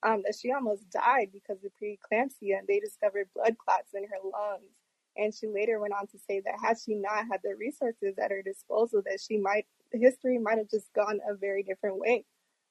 um, 0.06 0.22
that 0.24 0.36
she 0.40 0.52
almost 0.52 0.88
died 0.90 1.30
because 1.32 1.58
of 1.64 1.72
preeclampsia, 1.82 2.58
and 2.58 2.68
they 2.68 2.78
discovered 2.78 3.28
blood 3.34 3.56
clots 3.58 3.92
in 3.94 4.04
her 4.04 4.18
lungs. 4.22 4.70
And 5.16 5.34
she 5.34 5.48
later 5.48 5.80
went 5.80 5.94
on 5.94 6.06
to 6.08 6.18
say 6.18 6.40
that 6.44 6.54
had 6.62 6.76
she 6.78 6.94
not 6.94 7.26
had 7.30 7.40
the 7.42 7.56
resources 7.58 8.16
at 8.22 8.30
her 8.30 8.42
disposal, 8.42 9.02
that 9.06 9.20
she 9.20 9.36
might 9.36 9.66
history 9.92 10.38
might 10.38 10.58
have 10.58 10.70
just 10.70 10.92
gone 10.94 11.20
a 11.28 11.34
very 11.34 11.62
different 11.62 11.98
way. 11.98 12.24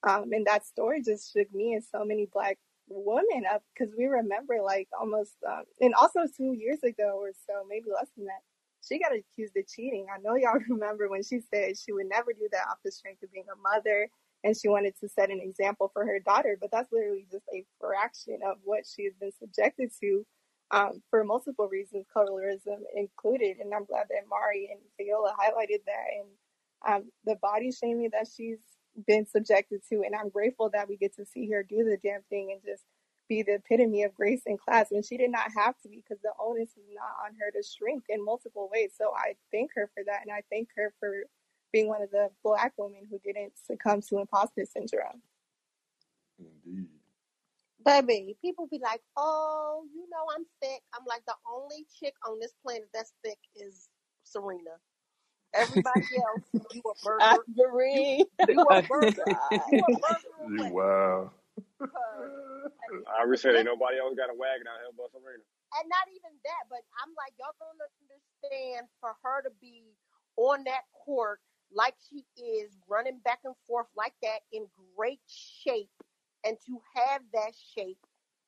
Um, 0.03 0.31
and 0.31 0.45
that 0.45 0.65
story 0.65 1.01
just 1.03 1.33
shook 1.33 1.53
me 1.53 1.73
and 1.73 1.83
so 1.83 2.05
many 2.05 2.27
black 2.31 2.57
women 2.87 3.43
up 3.51 3.63
because 3.73 3.93
we 3.97 4.05
remember 4.05 4.59
like 4.63 4.87
almost 4.97 5.33
um, 5.47 5.63
and 5.81 5.95
also 5.95 6.21
two 6.37 6.53
years 6.53 6.83
ago 6.83 7.17
or 7.19 7.31
so, 7.47 7.65
maybe 7.67 7.87
less 7.91 8.07
than 8.15 8.25
that, 8.25 8.41
she 8.87 8.99
got 8.99 9.11
accused 9.15 9.57
of 9.57 9.67
cheating. 9.67 10.05
I 10.13 10.21
know 10.21 10.35
y'all 10.35 10.59
remember 10.69 11.09
when 11.09 11.23
she 11.23 11.39
said 11.51 11.77
she 11.77 11.91
would 11.91 12.07
never 12.07 12.31
do 12.31 12.47
that 12.51 12.67
off 12.69 12.77
the 12.85 12.91
strength 12.91 13.23
of 13.23 13.33
being 13.33 13.45
a 13.51 13.59
mother 13.75 14.07
and 14.45 14.57
she 14.57 14.69
wanted 14.69 14.95
to 15.01 15.09
set 15.09 15.31
an 15.31 15.41
example 15.43 15.91
for 15.93 16.05
her 16.05 16.19
daughter, 16.21 16.57
but 16.61 16.71
that's 16.71 16.93
literally 16.93 17.27
just 17.31 17.45
a 17.53 17.65
fraction 17.81 18.39
of 18.47 18.59
what 18.65 18.85
she 18.87 19.05
has 19.05 19.15
been 19.21 19.33
subjected 19.39 19.91
to 20.01 20.25
um, 20.71 21.03
for 21.11 21.25
multiple 21.25 21.69
reasons, 21.69 22.05
colorism 22.15 22.79
included. 22.95 23.57
And 23.59 23.73
I'm 23.75 23.85
glad 23.85 24.07
that 24.09 24.29
Mari 24.29 24.71
and 24.71 24.81
Fayola 24.99 25.31
highlighted 25.35 25.83
that 25.87 26.07
and 26.19 26.29
um, 26.87 27.11
the 27.25 27.35
body 27.41 27.71
shaming 27.73 28.11
that 28.13 28.27
she's 28.35 28.59
been 29.07 29.27
subjected 29.27 29.81
to. 29.91 30.03
And 30.05 30.15
I'm 30.15 30.29
grateful 30.29 30.69
that 30.73 30.89
we 30.89 30.97
get 30.97 31.15
to 31.17 31.25
see 31.25 31.49
her 31.51 31.63
do 31.63 31.77
the 31.85 31.97
damn 32.03 32.23
thing 32.29 32.51
and 32.53 32.61
just 32.65 32.83
be 33.29 33.43
the 33.43 33.55
epitome 33.55 34.03
of 34.03 34.15
grace 34.15 34.43
in 34.45 34.57
class 34.57 34.87
when 34.89 35.03
she 35.03 35.17
did 35.17 35.31
not 35.31 35.51
have 35.57 35.75
to 35.83 35.89
be 35.89 35.97
because 35.97 36.21
the 36.23 36.31
onus 36.39 36.69
is 36.69 36.87
not 36.95 37.25
on 37.27 37.35
her 37.39 37.51
to 37.51 37.63
shrink 37.67 38.05
in 38.09 38.23
multiple 38.23 38.69
ways. 38.73 38.93
So 38.97 39.11
I 39.15 39.35
thank 39.51 39.71
her 39.75 39.89
for 39.93 40.03
that. 40.05 40.21
And 40.23 40.31
I 40.31 40.43
thank 40.51 40.69
her 40.77 40.93
for 40.99 41.25
being 41.75 41.89
one 41.89 42.01
of 42.01 42.09
the 42.11 42.29
black 42.41 42.71
women 42.77 43.01
who 43.11 43.19
didn't 43.19 43.51
succumb 43.67 43.99
to 44.09 44.19
imposter 44.19 44.63
syndrome. 44.65 45.21
Indeed. 46.39 46.87
Baby, 47.85 48.37
people 48.41 48.67
be 48.71 48.79
like, 48.81 49.01
oh, 49.17 49.83
you 49.93 50.07
know 50.09 50.23
I'm 50.35 50.45
thick. 50.61 50.81
I'm 50.95 51.05
like, 51.05 51.23
the 51.27 51.35
only 51.51 51.85
chick 51.99 52.13
on 52.27 52.39
this 52.39 52.53
planet 52.63 52.87
that's 52.93 53.11
thick 53.25 53.37
is 53.57 53.89
Serena. 54.23 54.79
Everybody 55.53 56.01
else, 56.15 56.63
you 56.73 56.81
a 56.81 56.95
burger. 57.03 57.21
Ivory. 57.59 58.23
You 58.47 58.61
a 58.71 58.81
burger. 58.89 59.25
You 59.71 59.83
a 59.83 59.91
burger 59.99 60.33
You- 60.47 60.59
away. 60.61 60.71
Wow. 60.71 61.31
I 61.81 63.21
already 63.21 63.39
said 63.39 63.55
ain't 63.55 63.65
nobody 63.67 63.99
else 63.99 64.15
got 64.15 64.31
a 64.31 64.37
wagon 64.37 64.67
out 64.67 64.79
here 64.79 64.91
but 64.95 65.11
Serena. 65.11 65.43
and 65.79 65.87
not 65.91 66.07
even 66.11 66.31
that, 66.47 66.63
but 66.71 66.81
I'm 67.03 67.11
like, 67.19 67.35
y'all 67.39 67.55
don't 67.59 67.79
understand 67.79 68.87
for 69.03 69.15
her 69.23 69.43
to 69.43 69.51
be 69.61 69.83
on 70.37 70.63
that 70.65 70.87
court 71.05 71.39
like 71.73 71.95
she 72.09 72.23
is, 72.41 72.71
running 72.87 73.19
back 73.23 73.39
and 73.43 73.55
forth 73.67 73.87
like 73.95 74.13
that 74.21 74.39
in 74.51 74.65
great 74.97 75.19
shape, 75.27 75.89
and 76.45 76.57
to 76.67 76.79
have 76.95 77.21
that 77.33 77.53
shape, 77.75 77.97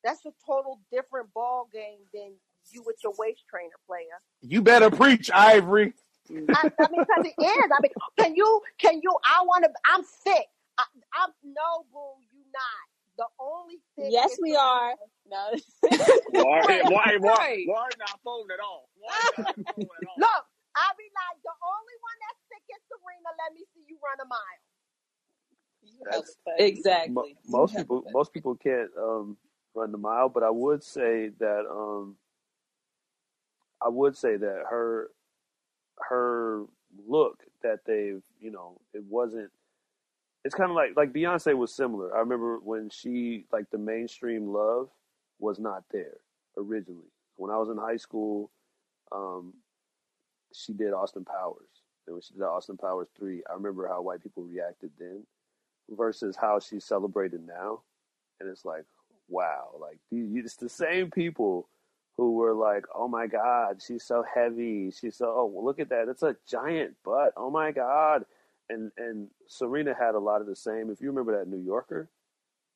that's 0.04 0.24
a 0.26 0.32
total 0.46 0.80
different 0.92 1.32
ball 1.34 1.68
game 1.72 2.00
than 2.14 2.32
you 2.70 2.82
with 2.86 2.96
your 3.02 3.12
waist 3.18 3.42
trainer 3.48 3.70
player. 3.86 4.20
You 4.42 4.62
better 4.62 4.90
preach, 4.90 5.30
Ivory. 5.32 5.94
I, 6.30 6.32
I 6.32 6.88
mean, 6.90 7.00
because 7.00 7.24
it 7.24 7.42
is. 7.42 7.70
I 7.70 7.80
mean, 7.82 7.92
can 8.18 8.34
you? 8.36 8.60
Can 8.78 9.00
you? 9.02 9.16
I 9.24 9.42
want 9.44 9.64
to. 9.64 9.70
I'm 9.92 10.02
sick. 10.04 10.46
I, 10.76 10.84
I'm 11.14 11.30
no, 11.42 11.84
boo. 11.92 12.20
You 12.32 12.42
not. 12.52 12.88
The 13.16 13.26
only 13.40 13.78
thing. 13.96 14.12
Yes, 14.12 14.36
we 14.40 14.52
Serena. 14.52 14.68
are. 14.68 14.94
No. 15.30 15.52
Why, 16.30 16.62
Wait, 16.68 16.84
why, 16.84 17.16
why, 17.18 17.64
why 17.66 17.88
not 17.98 18.20
folding 18.22 18.54
at 18.54 18.60
all? 18.60 18.88
Why 18.98 19.18
not 19.38 19.54
folding 19.56 19.86
at 20.02 20.08
all? 20.08 20.14
Look, 20.18 20.44
I 20.78 20.94
be 20.94 21.10
like, 21.10 21.42
the 21.42 21.54
only 21.58 21.96
one 21.98 22.18
that's 22.22 22.40
sick 22.46 22.64
is 22.70 22.82
Serena. 22.86 23.34
Let 23.34 23.50
me 23.54 23.66
see 23.74 23.82
you 23.90 23.98
run 23.98 24.22
a 24.22 24.28
mile. 24.30 24.62
That's 26.06 26.36
mo- 26.46 26.54
exactly. 26.58 27.36
most 27.48 27.76
people. 27.76 28.04
Most 28.12 28.32
people 28.32 28.54
can't 28.54 28.90
um, 28.98 29.36
run 29.74 29.92
the 29.92 29.98
mile, 29.98 30.28
but 30.28 30.42
I 30.42 30.50
would 30.50 30.82
say 30.82 31.30
that 31.38 31.64
um, 31.70 32.16
I 33.82 33.88
would 33.88 34.16
say 34.16 34.36
that 34.36 34.64
her 34.70 35.10
her 36.08 36.64
look 37.06 37.42
that 37.62 37.80
they've 37.84 38.22
you 38.40 38.50
know 38.50 38.80
it 38.94 39.02
wasn't. 39.04 39.50
It's 40.44 40.54
kind 40.54 40.70
of 40.70 40.76
like 40.76 40.96
like 40.96 41.12
Beyonce 41.12 41.56
was 41.56 41.74
similar. 41.74 42.14
I 42.16 42.20
remember 42.20 42.58
when 42.58 42.90
she 42.90 43.44
like 43.52 43.70
the 43.70 43.78
mainstream 43.78 44.52
love 44.52 44.88
was 45.38 45.58
not 45.58 45.84
there 45.90 46.18
originally. 46.56 47.10
When 47.36 47.50
I 47.50 47.56
was 47.56 47.68
in 47.68 47.76
high 47.76 47.96
school, 47.96 48.50
um, 49.12 49.54
she 50.58 50.72
did 50.72 50.92
Austin 50.92 51.24
Powers, 51.24 51.82
and 52.06 52.14
when 52.14 52.22
she 52.22 52.34
did 52.34 52.42
Austin 52.42 52.76
Powers 52.76 53.08
three, 53.16 53.42
I 53.48 53.54
remember 53.54 53.86
how 53.88 54.02
white 54.02 54.22
people 54.22 54.42
reacted 54.44 54.90
then 54.98 55.24
versus 55.90 56.36
how 56.36 56.58
she's 56.60 56.84
celebrated 56.84 57.46
now, 57.46 57.82
and 58.40 58.48
it's 58.48 58.64
like 58.64 58.84
wow, 59.30 59.68
like 59.78 59.98
you- 60.10 60.42
it's 60.42 60.56
the 60.56 60.68
same 60.70 61.10
people 61.10 61.68
who 62.16 62.32
were 62.32 62.54
like, 62.54 62.84
"Oh 62.94 63.06
my 63.08 63.26
God, 63.26 63.80
she's 63.82 64.02
so 64.02 64.22
heavy. 64.22 64.90
She's 64.90 65.16
so 65.16 65.32
oh 65.36 65.46
well, 65.46 65.64
look 65.64 65.78
at 65.78 65.90
that. 65.90 66.08
It's 66.08 66.22
a 66.22 66.34
giant 66.46 66.96
butt. 67.04 67.32
Oh 67.36 67.50
my 67.50 67.70
God." 67.72 68.24
And 68.70 68.90
and 68.98 69.28
Serena 69.46 69.94
had 69.94 70.14
a 70.14 70.18
lot 70.18 70.40
of 70.40 70.46
the 70.46 70.56
same. 70.56 70.90
If 70.90 71.00
you 71.00 71.08
remember 71.08 71.38
that 71.38 71.48
New 71.48 71.62
Yorker 71.62 72.08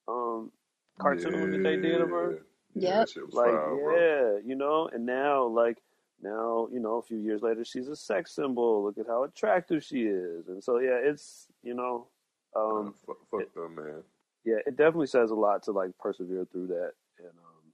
um, 0.08 0.50
cartoon 0.98 1.50
that 1.52 1.62
they 1.62 1.76
did 1.76 2.00
of 2.00 2.10
her, 2.10 2.42
Yeah, 2.74 3.00
that 3.00 3.08
shit 3.10 3.24
was 3.26 3.34
like 3.34 3.50
bro. 3.50 3.96
yeah, 3.96 4.38
you 4.44 4.54
know. 4.54 4.88
And 4.92 5.04
now 5.06 5.44
like 5.46 5.78
now 6.22 6.68
you 6.72 6.80
know 6.80 6.96
a 6.98 7.02
few 7.02 7.18
years 7.18 7.42
later 7.42 7.64
she's 7.64 7.88
a 7.88 7.96
sex 7.96 8.34
symbol. 8.34 8.84
Look 8.84 8.98
at 8.98 9.06
how 9.06 9.24
attractive 9.24 9.82
she 9.84 10.02
is. 10.02 10.48
And 10.48 10.62
so 10.62 10.78
yeah, 10.78 10.98
it's 11.02 11.46
you 11.62 11.74
know. 11.74 12.06
Um, 12.54 12.94
fuck, 13.06 13.16
fuck 13.30 13.54
them, 13.54 13.76
man. 13.76 14.02
yeah, 14.44 14.56
it 14.66 14.76
definitely 14.76 15.06
says 15.06 15.30
a 15.30 15.34
lot 15.34 15.62
to 15.64 15.72
like 15.72 15.90
persevere 15.98 16.46
through 16.52 16.66
that 16.68 16.92
and 17.18 17.28
um, 17.28 17.72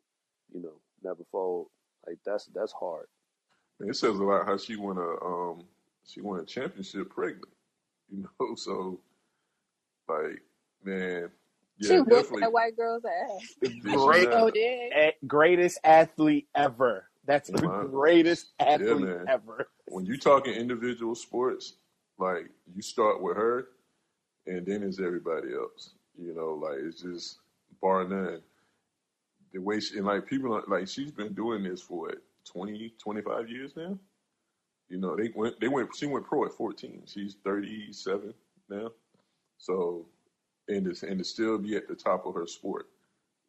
you 0.55 0.63
know, 0.63 0.75
never 1.03 1.25
fold. 1.33 1.67
Like 2.07 2.19
that's 2.25 2.47
that's 2.55 2.73
hard. 2.73 3.07
And 3.81 3.91
it 3.91 3.95
says 3.97 4.17
a 4.19 4.23
lot 4.23 4.47
how 4.47 4.57
she 4.57 4.77
won 4.77 4.97
a 4.99 5.25
um 5.25 5.65
she 6.07 6.21
won 6.21 6.41
a 6.41 6.45
championship 6.45 7.11
pregnant. 7.11 7.45
You 8.11 8.27
know, 8.41 8.55
so 8.55 9.01
like 10.09 10.41
man, 10.85 11.29
yeah, 11.79 11.89
she 11.89 11.97
whipped 11.99 12.09
definitely. 12.11 12.41
that 12.41 12.53
white 12.53 12.75
girl's 12.77 13.05
ass. 13.05 13.55
Did 13.61 13.83
Great, 13.83 14.31
not? 14.31 14.55
did. 14.55 14.93
eh, 14.95 15.11
greatest 15.27 15.79
athlete 15.85 16.49
ever. 16.55 17.08
That's 17.29 17.51
the 17.51 17.69
Wow. 17.69 17.85
greatest 17.87 18.55
athlete 18.59 19.01
man. 19.03 19.27
ever. 19.29 19.69
When 19.87 20.07
you 20.07 20.19
talking 20.19 20.55
individual 20.55 21.15
sports, 21.15 21.75
like 22.19 22.51
you 22.75 22.83
start 22.83 23.23
with 23.23 23.37
her, 23.37 23.69
and 24.47 24.67
then 24.67 24.83
it's 24.83 24.99
everybody 25.01 25.55
else. 25.55 25.95
You 26.19 26.35
know, 26.35 26.55
like 26.55 26.79
it's 26.81 27.03
just 27.03 27.41
bar 27.83 28.09
none. 28.09 28.43
The 29.53 29.61
way 29.61 29.81
she 29.81 29.99
and 29.99 30.07
like 30.07 30.27
people 30.27 30.55
are- 30.57 30.65
like 30.69 30.89
she's 30.89 31.13
been 31.13 31.35
doing 31.35 31.63
this 31.65 31.83
for 31.83 32.09
what 32.09 32.23
20, 32.47 32.95
25 32.99 33.51
years 33.51 33.77
now. 33.77 33.99
You 34.89 34.99
know, 34.99 35.17
they 35.17 35.29
went 35.35 35.61
they 35.61 35.69
went 35.69 35.95
she 35.95 36.07
went 36.07 36.27
pro 36.27 36.47
at 36.47 36.53
fourteen. 36.55 37.05
She's 37.07 37.35
thirty 37.45 37.93
seven 37.93 38.35
now. 38.71 38.93
So 39.59 40.09
and 40.69 40.95
to, 40.95 41.07
and 41.09 41.19
to 41.19 41.25
still 41.25 41.59
be 41.59 41.77
at 41.77 41.89
the 41.89 41.95
top 41.95 42.27
of 42.27 42.35
her 42.35 42.47
sport, 42.47 42.89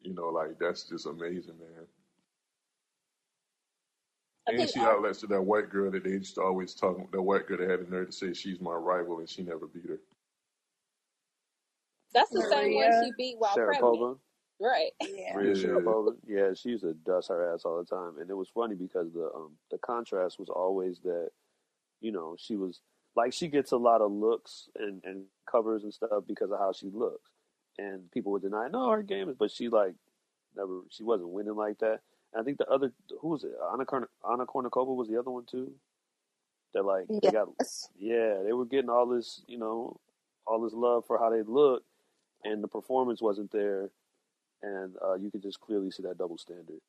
you 0.02 0.14
know, 0.14 0.28
like 0.28 0.58
that's 0.58 0.84
just 0.88 1.06
amazing, 1.06 1.58
man. 1.58 1.86
I 4.50 4.60
And 4.62 4.70
she 4.70 4.80
our- 4.80 4.96
outlets 4.96 5.20
to 5.20 5.26
that 5.28 5.42
white 5.42 5.70
girl 5.70 5.90
that 5.90 6.04
they 6.04 6.10
used 6.10 6.34
to 6.36 6.42
always 6.42 6.74
talk. 6.74 7.10
That 7.12 7.22
white 7.22 7.46
girl 7.46 7.58
that 7.58 7.68
had 7.70 7.86
the 7.86 7.90
nerve 7.90 8.06
to 8.08 8.12
say 8.12 8.32
she's 8.34 8.60
my 8.60 8.74
rival 8.74 9.18
and 9.18 9.28
she 9.28 9.42
never 9.42 9.66
beat 9.66 9.88
her. 9.88 10.00
That's 12.12 12.30
the 12.30 12.42
same 12.42 12.74
one 12.74 13.04
she 13.04 13.12
beat 13.16 13.36
while 13.38 13.54
pregnant. 13.54 13.82
Sharapova, 13.82 14.18
Right. 14.60 14.90
Yeah. 15.00 15.32
Maria 15.34 15.54
Yeah. 15.54 15.64
Sharapova. 15.68 16.16
Yeah, 16.26 16.52
she 16.54 16.70
used 16.70 16.82
to 16.82 16.92
dust 16.94 17.28
her 17.28 17.54
ass 17.54 17.62
all 17.64 17.78
the 17.78 17.84
time, 17.84 18.18
and 18.18 18.28
it 18.28 18.34
was 18.34 18.48
funny 18.48 18.74
because 18.74 19.12
the 19.12 19.30
um 19.34 19.52
the 19.70 19.78
contrast 19.78 20.38
was 20.38 20.48
always 20.48 20.98
that, 21.04 21.30
you 22.00 22.12
know, 22.12 22.34
she 22.38 22.56
was 22.56 22.80
like 23.16 23.32
she 23.32 23.48
gets 23.48 23.72
a 23.72 23.76
lot 23.76 24.00
of 24.00 24.10
looks 24.10 24.68
and 24.76 25.00
and 25.04 25.24
covers 25.50 25.84
and 25.84 25.94
stuff 25.94 26.24
because 26.26 26.50
of 26.50 26.58
how 26.58 26.72
she 26.72 26.90
looks, 26.92 27.30
and 27.78 28.10
people 28.10 28.32
would 28.32 28.42
deny 28.42 28.68
no 28.68 28.90
her 28.90 29.02
game 29.02 29.28
is, 29.28 29.36
but 29.38 29.50
she 29.50 29.68
like 29.68 29.94
never 30.56 30.80
she 30.90 31.04
wasn't 31.04 31.28
winning 31.30 31.54
like 31.56 31.78
that. 31.78 32.00
And 32.32 32.40
I 32.40 32.44
think 32.44 32.58
the 32.58 32.68
other 32.68 32.92
who 33.20 33.28
was 33.28 33.44
it 33.44 33.52
Anna 33.72 33.84
Korn- 33.84 34.08
Anna 34.30 34.46
Kournikova 34.46 34.94
was 34.94 35.08
the 35.08 35.18
other 35.18 35.30
one 35.30 35.44
too. 35.44 35.72
That 36.74 36.84
like 36.84 37.06
they 37.08 37.30
got 37.30 37.48
yeah 37.98 38.42
they 38.44 38.52
were 38.52 38.64
getting 38.64 38.90
all 38.90 39.06
this 39.06 39.42
you 39.46 39.58
know 39.58 39.98
all 40.46 40.60
this 40.60 40.72
love 40.72 41.04
for 41.06 41.18
how 41.18 41.30
they 41.30 41.42
look, 41.42 41.82
and 42.44 42.62
the 42.62 42.68
performance 42.68 43.20
wasn't 43.20 43.50
there 43.50 43.90
and 44.62 44.94
uh, 45.04 45.14
you 45.14 45.30
can 45.30 45.40
just 45.40 45.60
clearly 45.60 45.90
see 45.90 46.02
that 46.02 46.18
double 46.18 46.38
standard. 46.38 46.80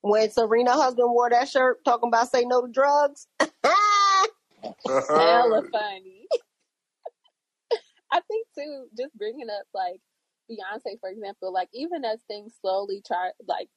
When 0.00 0.30
Serena 0.30 0.72
husband 0.72 1.10
wore 1.10 1.30
that 1.30 1.48
shirt 1.48 1.82
talking 1.84 2.08
about 2.08 2.30
say 2.30 2.44
no 2.44 2.66
to 2.66 2.72
drugs. 2.72 3.26
Hella 4.86 5.62
funny. 5.72 6.26
I 8.12 8.20
think 8.28 8.46
too, 8.56 8.86
just 8.96 9.16
bringing 9.16 9.48
up 9.48 9.66
like 9.72 10.00
Beyonce, 10.50 11.00
for 11.00 11.08
example, 11.08 11.52
like 11.52 11.68
even 11.72 12.04
as 12.04 12.20
things 12.28 12.52
slowly 12.60 13.02
try, 13.06 13.30
like 13.48 13.68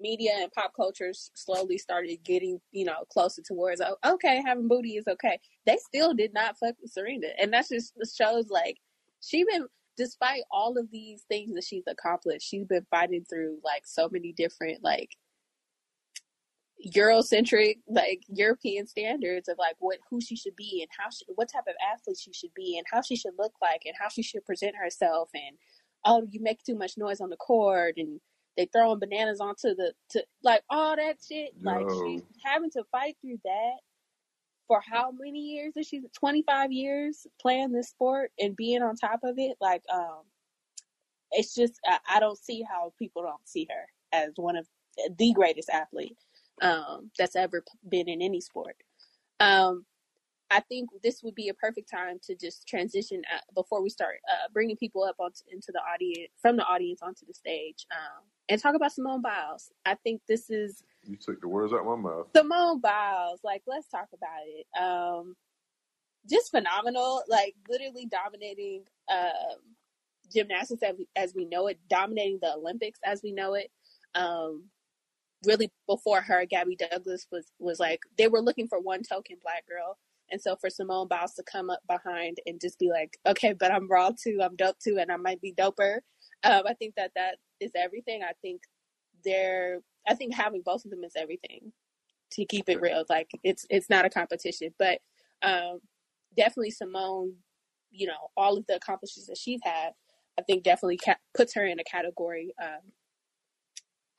media 0.00 0.32
and 0.36 0.52
pop 0.52 0.72
culture 0.74 1.12
slowly 1.12 1.78
started 1.78 2.18
getting, 2.24 2.60
you 2.72 2.84
know, 2.84 3.04
closer 3.12 3.42
towards, 3.42 3.80
oh, 3.80 3.96
okay, 4.14 4.42
having 4.44 4.68
booty 4.68 4.96
is 4.96 5.06
okay. 5.08 5.38
They 5.66 5.76
still 5.76 6.14
did 6.14 6.32
not 6.34 6.58
fuck 6.58 6.74
with 6.80 6.92
Serena. 6.92 7.28
And 7.40 7.52
that's 7.52 7.68
just 7.68 7.94
shows 8.16 8.48
like 8.48 8.78
she 9.20 9.44
been, 9.44 9.66
despite 9.96 10.42
all 10.50 10.78
of 10.78 10.90
these 10.90 11.24
things 11.28 11.54
that 11.54 11.64
she's 11.64 11.84
accomplished, 11.86 12.48
she's 12.48 12.66
been 12.66 12.86
fighting 12.90 13.24
through 13.28 13.58
like 13.64 13.82
so 13.86 14.08
many 14.10 14.32
different, 14.32 14.82
like, 14.82 15.10
Eurocentric, 16.86 17.78
like 17.88 18.22
European 18.28 18.86
standards 18.86 19.48
of 19.48 19.58
like 19.58 19.76
what 19.80 19.98
who 20.08 20.20
she 20.20 20.36
should 20.36 20.56
be 20.56 20.80
and 20.80 20.88
how 20.98 21.10
she, 21.10 21.24
what 21.34 21.50
type 21.52 21.64
of 21.68 21.74
athlete 21.92 22.18
she 22.18 22.32
should 22.32 22.54
be 22.54 22.78
and 22.78 22.86
how 22.90 23.02
she 23.02 23.16
should 23.16 23.34
look 23.38 23.52
like 23.60 23.82
and 23.84 23.94
how 23.98 24.08
she 24.08 24.22
should 24.22 24.44
present 24.46 24.74
herself 24.74 25.28
and 25.34 25.56
oh 26.06 26.26
you 26.30 26.40
make 26.42 26.62
too 26.62 26.74
much 26.74 26.96
noise 26.96 27.20
on 27.20 27.28
the 27.28 27.36
court 27.36 27.94
and 27.98 28.20
they 28.60 28.66
throwing 28.66 28.98
bananas 28.98 29.40
onto 29.40 29.74
the 29.74 29.94
to 30.10 30.22
like 30.44 30.62
all 30.68 30.94
that 30.94 31.16
shit. 31.26 31.54
Like 31.62 31.86
she's 31.90 32.22
having 32.44 32.70
to 32.72 32.84
fight 32.92 33.16
through 33.22 33.38
that 33.44 33.76
for 34.68 34.82
how 34.86 35.12
many 35.18 35.38
years 35.38 35.72
is 35.76 35.86
she 35.86 36.02
25 36.18 36.70
years 36.70 37.26
playing 37.40 37.72
this 37.72 37.88
sport 37.88 38.32
and 38.38 38.54
being 38.54 38.82
on 38.82 38.96
top 38.96 39.20
of 39.24 39.38
it? 39.38 39.56
Like 39.62 39.82
um 39.90 40.24
it's 41.32 41.54
just 41.54 41.80
I, 41.86 41.98
I 42.16 42.20
don't 42.20 42.38
see 42.38 42.62
how 42.68 42.92
people 42.98 43.22
don't 43.22 43.48
see 43.48 43.66
her 43.70 43.86
as 44.12 44.32
one 44.36 44.56
of 44.56 44.66
the 45.16 45.32
greatest 45.32 45.70
athlete 45.70 46.18
um, 46.60 47.10
that's 47.18 47.36
ever 47.36 47.64
been 47.88 48.08
in 48.08 48.20
any 48.20 48.42
sport. 48.42 48.76
Um, 49.38 49.86
I 50.50 50.60
think 50.60 50.90
this 51.02 51.22
would 51.22 51.36
be 51.36 51.48
a 51.48 51.54
perfect 51.54 51.88
time 51.88 52.18
to 52.24 52.34
just 52.34 52.66
transition 52.66 53.22
uh, 53.32 53.38
before 53.54 53.82
we 53.82 53.88
start 53.88 54.16
uh, 54.28 54.48
bringing 54.52 54.76
people 54.76 55.04
up 55.04 55.14
onto, 55.20 55.42
into 55.50 55.70
the 55.72 55.80
audience 55.80 56.32
from 56.42 56.56
the 56.56 56.64
audience 56.64 57.00
onto 57.02 57.24
the 57.24 57.34
stage 57.34 57.86
um, 57.92 58.24
and 58.50 58.60
talk 58.60 58.74
about 58.74 58.92
Simone 58.92 59.22
Biles. 59.22 59.70
I 59.86 59.94
think 59.94 60.20
this 60.28 60.50
is 60.50 60.82
you 61.06 61.16
took 61.16 61.40
the 61.40 61.48
words 61.48 61.72
out 61.72 61.80
of 61.80 61.86
my 61.86 61.96
mouth. 61.96 62.26
Simone 62.36 62.80
Biles. 62.80 63.40
Like, 63.42 63.62
let's 63.66 63.88
talk 63.88 64.08
about 64.12 64.42
it. 64.46 64.66
Um, 64.78 65.34
just 66.28 66.50
phenomenal. 66.50 67.22
Like, 67.28 67.54
literally 67.68 68.06
dominating 68.06 68.82
um, 69.10 69.58
gymnastics 70.30 70.82
as 70.82 70.96
we, 70.98 71.08
as 71.16 71.32
we 71.34 71.46
know 71.46 71.68
it, 71.68 71.78
dominating 71.88 72.38
the 72.42 72.54
Olympics 72.54 72.98
as 73.04 73.22
we 73.22 73.32
know 73.32 73.54
it. 73.54 73.70
Um, 74.14 74.64
really 75.46 75.70
before 75.86 76.20
her, 76.20 76.44
Gabby 76.44 76.76
Douglas 76.76 77.26
was 77.32 77.52
was 77.58 77.80
like 77.80 78.00
they 78.18 78.28
were 78.28 78.42
looking 78.42 78.68
for 78.68 78.80
one 78.80 79.02
token 79.02 79.36
black 79.42 79.66
girl. 79.66 79.96
And 80.32 80.40
so 80.40 80.54
for 80.56 80.70
Simone 80.70 81.08
Biles 81.08 81.34
to 81.34 81.42
come 81.42 81.70
up 81.70 81.80
behind 81.88 82.38
and 82.46 82.60
just 82.60 82.78
be 82.78 82.88
like, 82.88 83.18
okay, 83.26 83.52
but 83.52 83.72
I'm 83.72 83.88
raw 83.88 84.10
too, 84.10 84.38
I'm 84.42 84.54
dope 84.54 84.78
too, 84.78 84.98
and 85.00 85.10
I 85.10 85.16
might 85.16 85.40
be 85.40 85.52
doper. 85.52 85.96
Um, 86.44 86.62
I 86.68 86.74
think 86.74 86.94
that 86.96 87.10
that 87.16 87.38
is 87.60 87.72
everything. 87.74 88.22
I 88.22 88.32
think 88.42 88.62
they're, 89.24 89.80
I 90.08 90.14
think 90.14 90.34
having 90.34 90.62
both 90.62 90.84
of 90.84 90.90
them 90.90 91.04
is 91.04 91.12
everything 91.16 91.72
to 92.32 92.44
keep 92.44 92.68
it 92.68 92.80
real. 92.80 93.04
Like 93.08 93.30
it's 93.42 93.66
it's 93.70 93.90
not 93.90 94.04
a 94.04 94.10
competition, 94.10 94.72
but 94.78 95.00
um, 95.42 95.80
definitely 96.36 96.70
Simone, 96.70 97.34
you 97.90 98.06
know, 98.06 98.28
all 98.36 98.56
of 98.56 98.66
the 98.66 98.76
accomplishments 98.76 99.28
that 99.28 99.38
she's 99.38 99.60
had, 99.64 99.90
I 100.38 100.42
think 100.42 100.62
definitely 100.62 100.98
ca- 100.98 101.16
puts 101.34 101.54
her 101.54 101.66
in 101.66 101.80
a 101.80 101.84
category 101.84 102.54
um, 102.62 102.92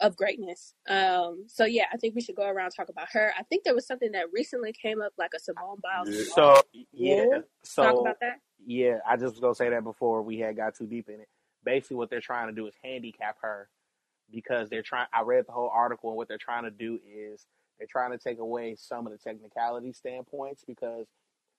of 0.02 0.16
greatness. 0.16 0.74
Um, 0.90 1.46
so 1.48 1.66
yeah, 1.66 1.86
I 1.94 1.98
think 1.98 2.16
we 2.16 2.22
should 2.22 2.36
go 2.36 2.48
around 2.48 2.66
and 2.66 2.76
talk 2.76 2.90
about 2.90 3.08
her. 3.12 3.34
I 3.38 3.44
think 3.44 3.64
there 3.64 3.76
was 3.76 3.88
something 3.88 4.12
that 4.12 4.26
recently 4.34 4.74
came 4.74 5.02
up, 5.02 5.14
like 5.18 5.32
a 5.36 5.40
Simone 5.40 5.78
Biles. 5.82 6.34
So 6.34 6.62
yeah, 6.92 7.26
so 7.64 7.84
talk 7.84 8.00
about 8.00 8.20
that. 8.22 8.40
Yeah, 8.66 8.98
I 9.08 9.16
just 9.16 9.34
was 9.34 9.40
gonna 9.40 9.56
say 9.56 9.70
that 9.70 9.84
before 9.84 10.22
we 10.22 10.40
had 10.40 10.56
got 10.58 10.76
too 10.76 10.88
deep 10.88 11.10
in 11.10 11.22
it. 11.22 11.30
Basically, 11.64 11.98
what 11.98 12.10
they're 12.10 12.22
trying 12.22 12.48
to 12.48 12.54
do 12.54 12.68
is 12.68 12.74
handicap 12.84 13.38
her 13.42 13.70
because 14.32 14.70
they're 14.70 14.82
trying. 14.82 15.08
I 15.14 15.22
read 15.22 15.46
the 15.48 15.52
whole 15.52 15.72
article, 15.74 16.10
and 16.10 16.18
what 16.18 16.28
they're 16.28 16.38
trying 16.38 16.64
to 16.64 16.72
do 16.72 17.00
is 17.06 17.46
they're 17.78 17.88
trying 17.90 18.12
to 18.12 18.18
take 18.18 18.40
away 18.40 18.76
some 18.78 19.06
of 19.06 19.14
the 19.14 19.20
technicality 19.20 19.94
standpoints 19.94 20.64
because 20.68 21.08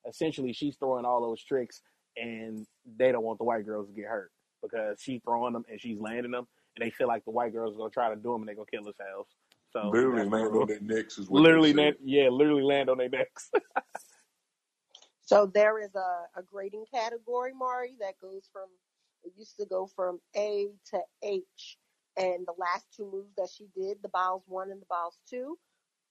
essentially 0.08 0.52
she's 0.52 0.76
throwing 0.76 1.04
all 1.04 1.20
those 1.20 1.42
tricks, 1.42 1.82
and 2.16 2.66
they 2.98 3.12
don't 3.12 3.24
want 3.24 3.38
the 3.38 3.44
white 3.44 3.64
girls 3.64 3.88
to 3.88 3.94
get 3.94 4.06
hurt 4.06 4.30
because 4.62 5.00
she's 5.00 5.20
throwing 5.24 5.52
them 5.52 5.64
and 5.68 5.80
she's 5.80 5.98
landing 5.98 6.30
them 6.30 6.46
and 6.76 6.86
they 6.86 6.90
feel 6.90 7.08
like 7.08 7.24
the 7.24 7.30
white 7.30 7.52
girls 7.52 7.74
are 7.74 7.78
gonna 7.78 7.90
try 7.90 8.08
to 8.08 8.16
do 8.16 8.32
them 8.32 8.42
and 8.42 8.48
they're 8.48 8.54
gonna 8.54 8.66
kill 8.70 8.84
themselves. 8.84 9.30
So 9.72 9.90
literally 9.90 10.28
land 10.28 10.56
on 10.56 10.66
their 10.66 10.80
necks 10.80 11.18
is 11.18 11.28
what 11.28 11.42
literally 11.42 11.72
land, 11.72 11.96
yeah, 12.02 12.28
literally 12.28 12.62
land 12.62 12.90
on 12.90 12.98
their 12.98 13.08
necks. 13.08 13.50
so 15.22 15.50
there 15.52 15.78
is 15.78 15.94
a, 15.94 16.40
a 16.40 16.42
grading 16.42 16.84
category, 16.92 17.52
Mari, 17.54 17.96
that 18.00 18.18
goes 18.20 18.48
from 18.52 18.66
it 19.24 19.32
used 19.36 19.56
to 19.58 19.66
go 19.66 19.86
from 19.86 20.20
A 20.36 20.68
to 20.90 21.00
H, 21.22 21.78
and 22.16 22.46
the 22.46 22.54
last 22.58 22.86
two 22.96 23.10
moves 23.10 23.34
that 23.36 23.48
she 23.54 23.68
did, 23.74 23.98
the 24.02 24.08
Biles 24.08 24.44
one 24.46 24.70
and 24.70 24.80
the 24.80 24.86
Biles 24.88 25.18
two, 25.28 25.58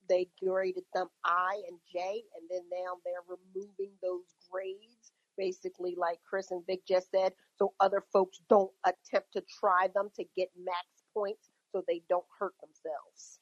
they 0.09 0.28
graded 0.43 0.84
them 0.93 1.07
I 1.24 1.62
and 1.68 1.78
J, 1.91 2.24
and 2.36 2.49
then 2.49 2.62
now 2.72 2.95
they're 3.05 3.38
removing 3.55 3.93
those 4.01 4.36
grades 4.51 5.12
basically 5.38 5.95
like 5.97 6.20
Chris 6.28 6.51
and 6.51 6.66
Vic 6.68 6.82
just 6.88 7.09
said, 7.12 7.34
so 7.57 7.74
other 7.80 8.03
folks 8.14 8.39
don't 8.49 8.72
attempt 8.86 9.34
to 9.34 9.43
try 9.59 9.88
them 9.95 10.09
to 10.16 10.24
get 10.36 10.49
max 10.64 10.88
points 11.14 11.49
so 11.72 11.84
they 11.88 12.03
don't 12.09 12.26
hurt 12.38 12.53
themselves. 12.62 13.39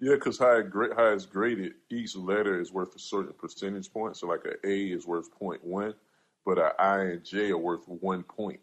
Yeah, 0.00 0.14
because 0.14 0.38
how, 0.38 0.62
how 0.96 1.16
graded, 1.30 1.74
each 1.90 2.16
letter 2.16 2.60
is 2.60 2.72
worth 2.72 2.94
a 2.94 2.98
certain 2.98 3.32
percentage 3.32 3.92
point. 3.92 4.16
So 4.16 4.28
like 4.28 4.44
an 4.44 4.54
A 4.64 4.86
is 4.86 5.06
worth 5.06 5.28
0.1, 5.40 5.94
but 6.44 6.58
an 6.58 6.70
I 6.78 6.98
and 6.98 7.24
J 7.24 7.50
are 7.50 7.58
worth 7.58 7.88
one 7.88 8.22
point. 8.22 8.60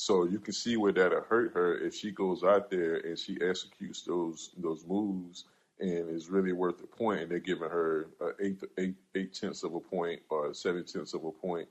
So 0.00 0.24
you 0.24 0.38
can 0.38 0.54
see 0.54 0.78
where 0.78 0.92
that'll 0.92 1.20
hurt 1.20 1.52
her 1.52 1.76
if 1.76 1.94
she 1.94 2.10
goes 2.10 2.42
out 2.42 2.70
there 2.70 2.96
and 3.06 3.18
she 3.18 3.36
executes 3.42 4.00
those 4.00 4.54
those 4.56 4.86
moves 4.86 5.44
and 5.78 6.08
is 6.08 6.30
really 6.30 6.52
worth 6.52 6.82
a 6.82 6.86
point, 6.86 7.20
and 7.20 7.30
they're 7.30 7.38
giving 7.38 7.68
her 7.68 8.08
eight, 8.40 8.62
eight, 8.78 8.94
eight 9.14 9.34
tenths 9.34 9.62
of 9.62 9.74
a 9.74 9.80
point 9.80 10.22
or 10.30 10.54
seven 10.54 10.86
tenths 10.86 11.12
of 11.12 11.26
a 11.26 11.30
point 11.30 11.68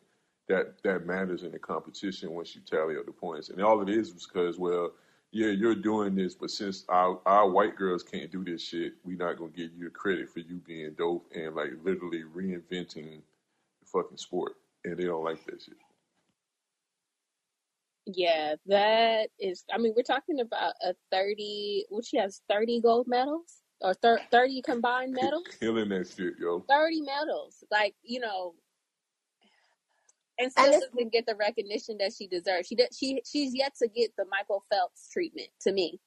that 0.48 0.76
that 0.84 1.08
matters 1.08 1.42
in 1.42 1.52
the 1.52 1.58
competition 1.58 2.30
once 2.30 2.54
you 2.54 2.62
tally 2.62 2.98
up 2.98 3.08
the 3.08 3.12
points. 3.12 3.50
And 3.50 3.64
all 3.64 3.82
it 3.82 3.90
is 3.90 4.10
is 4.10 4.28
because, 4.28 4.60
well, 4.60 4.92
yeah, 5.32 5.48
you're 5.48 5.74
doing 5.74 6.14
this, 6.14 6.36
but 6.36 6.52
since 6.52 6.86
our 6.88 7.20
our 7.26 7.50
white 7.50 7.76
girls 7.76 8.04
can't 8.04 8.32
do 8.32 8.44
this 8.46 8.62
shit, 8.62 8.94
we're 9.04 9.18
not 9.18 9.38
gonna 9.40 9.50
give 9.50 9.72
you 9.76 9.86
the 9.86 9.90
credit 9.90 10.30
for 10.30 10.42
you 10.42 10.62
being 10.68 10.94
dope 10.94 11.26
and 11.34 11.56
like 11.56 11.72
literally 11.84 12.22
reinventing 12.36 13.22
the 13.82 13.86
fucking 13.92 14.18
sport. 14.18 14.52
And 14.86 14.98
they 14.98 15.06
don't 15.06 15.24
like 15.24 15.44
that 15.48 15.64
shit. 15.64 15.78
Yeah, 18.12 18.55
that 18.66 19.30
is. 19.39 19.64
I 19.72 19.78
mean, 19.78 19.93
we're 19.95 20.03
talking 20.03 20.39
about 20.39 20.74
a 20.82 20.95
thirty. 21.12 21.86
What 21.89 22.05
she 22.05 22.18
has 22.18 22.41
thirty 22.49 22.82
gold 22.82 23.07
medals 23.07 23.62
or 23.82 23.93
thir- 23.93 24.22
thirty 24.32 24.62
combined 24.62 25.14
medals. 25.14 25.45
Killing 25.60 25.89
that 25.89 26.07
shit, 26.07 26.34
yo. 26.39 26.66
Thirty 26.68 27.01
medals, 27.01 27.64
like 27.70 27.93
you 28.01 28.20
know, 28.20 28.55
and 30.39 30.51
still 30.51 30.66
and 30.66 30.82
doesn't 30.82 31.12
get 31.12 31.26
the 31.28 31.36
recognition 31.36 31.97
that 31.99 32.14
she 32.18 32.26
deserves. 32.28 32.68
She 32.68 32.76
did, 32.76 32.89
she 32.97 33.22
she's 33.30 33.53
yet 33.55 33.74
to 33.80 33.88
get 33.88 34.12
the 34.18 34.26
Michael 34.32 34.64
Phelps 34.72 35.10
treatment 35.12 35.49
to 35.62 35.72
me, 35.72 35.99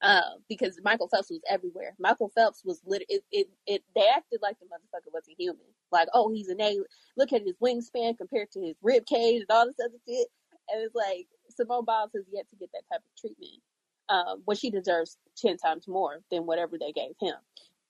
uh, 0.00 0.36
because 0.48 0.78
Michael 0.84 1.08
Phelps 1.08 1.30
was 1.30 1.40
everywhere. 1.50 1.96
Michael 1.98 2.30
Phelps 2.36 2.62
was 2.64 2.80
lit. 2.86 3.02
It, 3.08 3.24
it 3.32 3.48
it 3.66 3.82
they 3.96 4.06
acted 4.14 4.40
like 4.42 4.58
the 4.60 4.66
motherfucker 4.66 5.12
wasn't 5.12 5.40
human. 5.40 5.66
Like 5.90 6.08
oh 6.14 6.30
he's 6.32 6.48
an 6.50 6.60
A. 6.60 6.78
Look 7.16 7.32
at 7.32 7.42
his 7.42 7.56
wingspan 7.60 8.16
compared 8.16 8.52
to 8.52 8.60
his 8.60 8.76
rib 8.80 9.06
cage 9.06 9.40
and 9.40 9.50
all 9.50 9.66
this 9.66 9.74
other 9.84 9.98
shit. 10.06 10.28
And 10.70 10.82
it's 10.82 10.94
like 10.94 11.26
Simone 11.50 11.84
Biles 11.84 12.10
has 12.14 12.24
yet 12.32 12.48
to 12.50 12.56
get 12.56 12.70
that 12.72 12.82
type 12.92 13.00
of 13.00 13.20
treatment. 13.20 13.62
Um, 14.08 14.42
what 14.44 14.58
she 14.58 14.70
deserves 14.70 15.18
ten 15.36 15.58
times 15.58 15.86
more 15.86 16.20
than 16.30 16.46
whatever 16.46 16.78
they 16.78 16.92
gave 16.92 17.12
him 17.20 17.34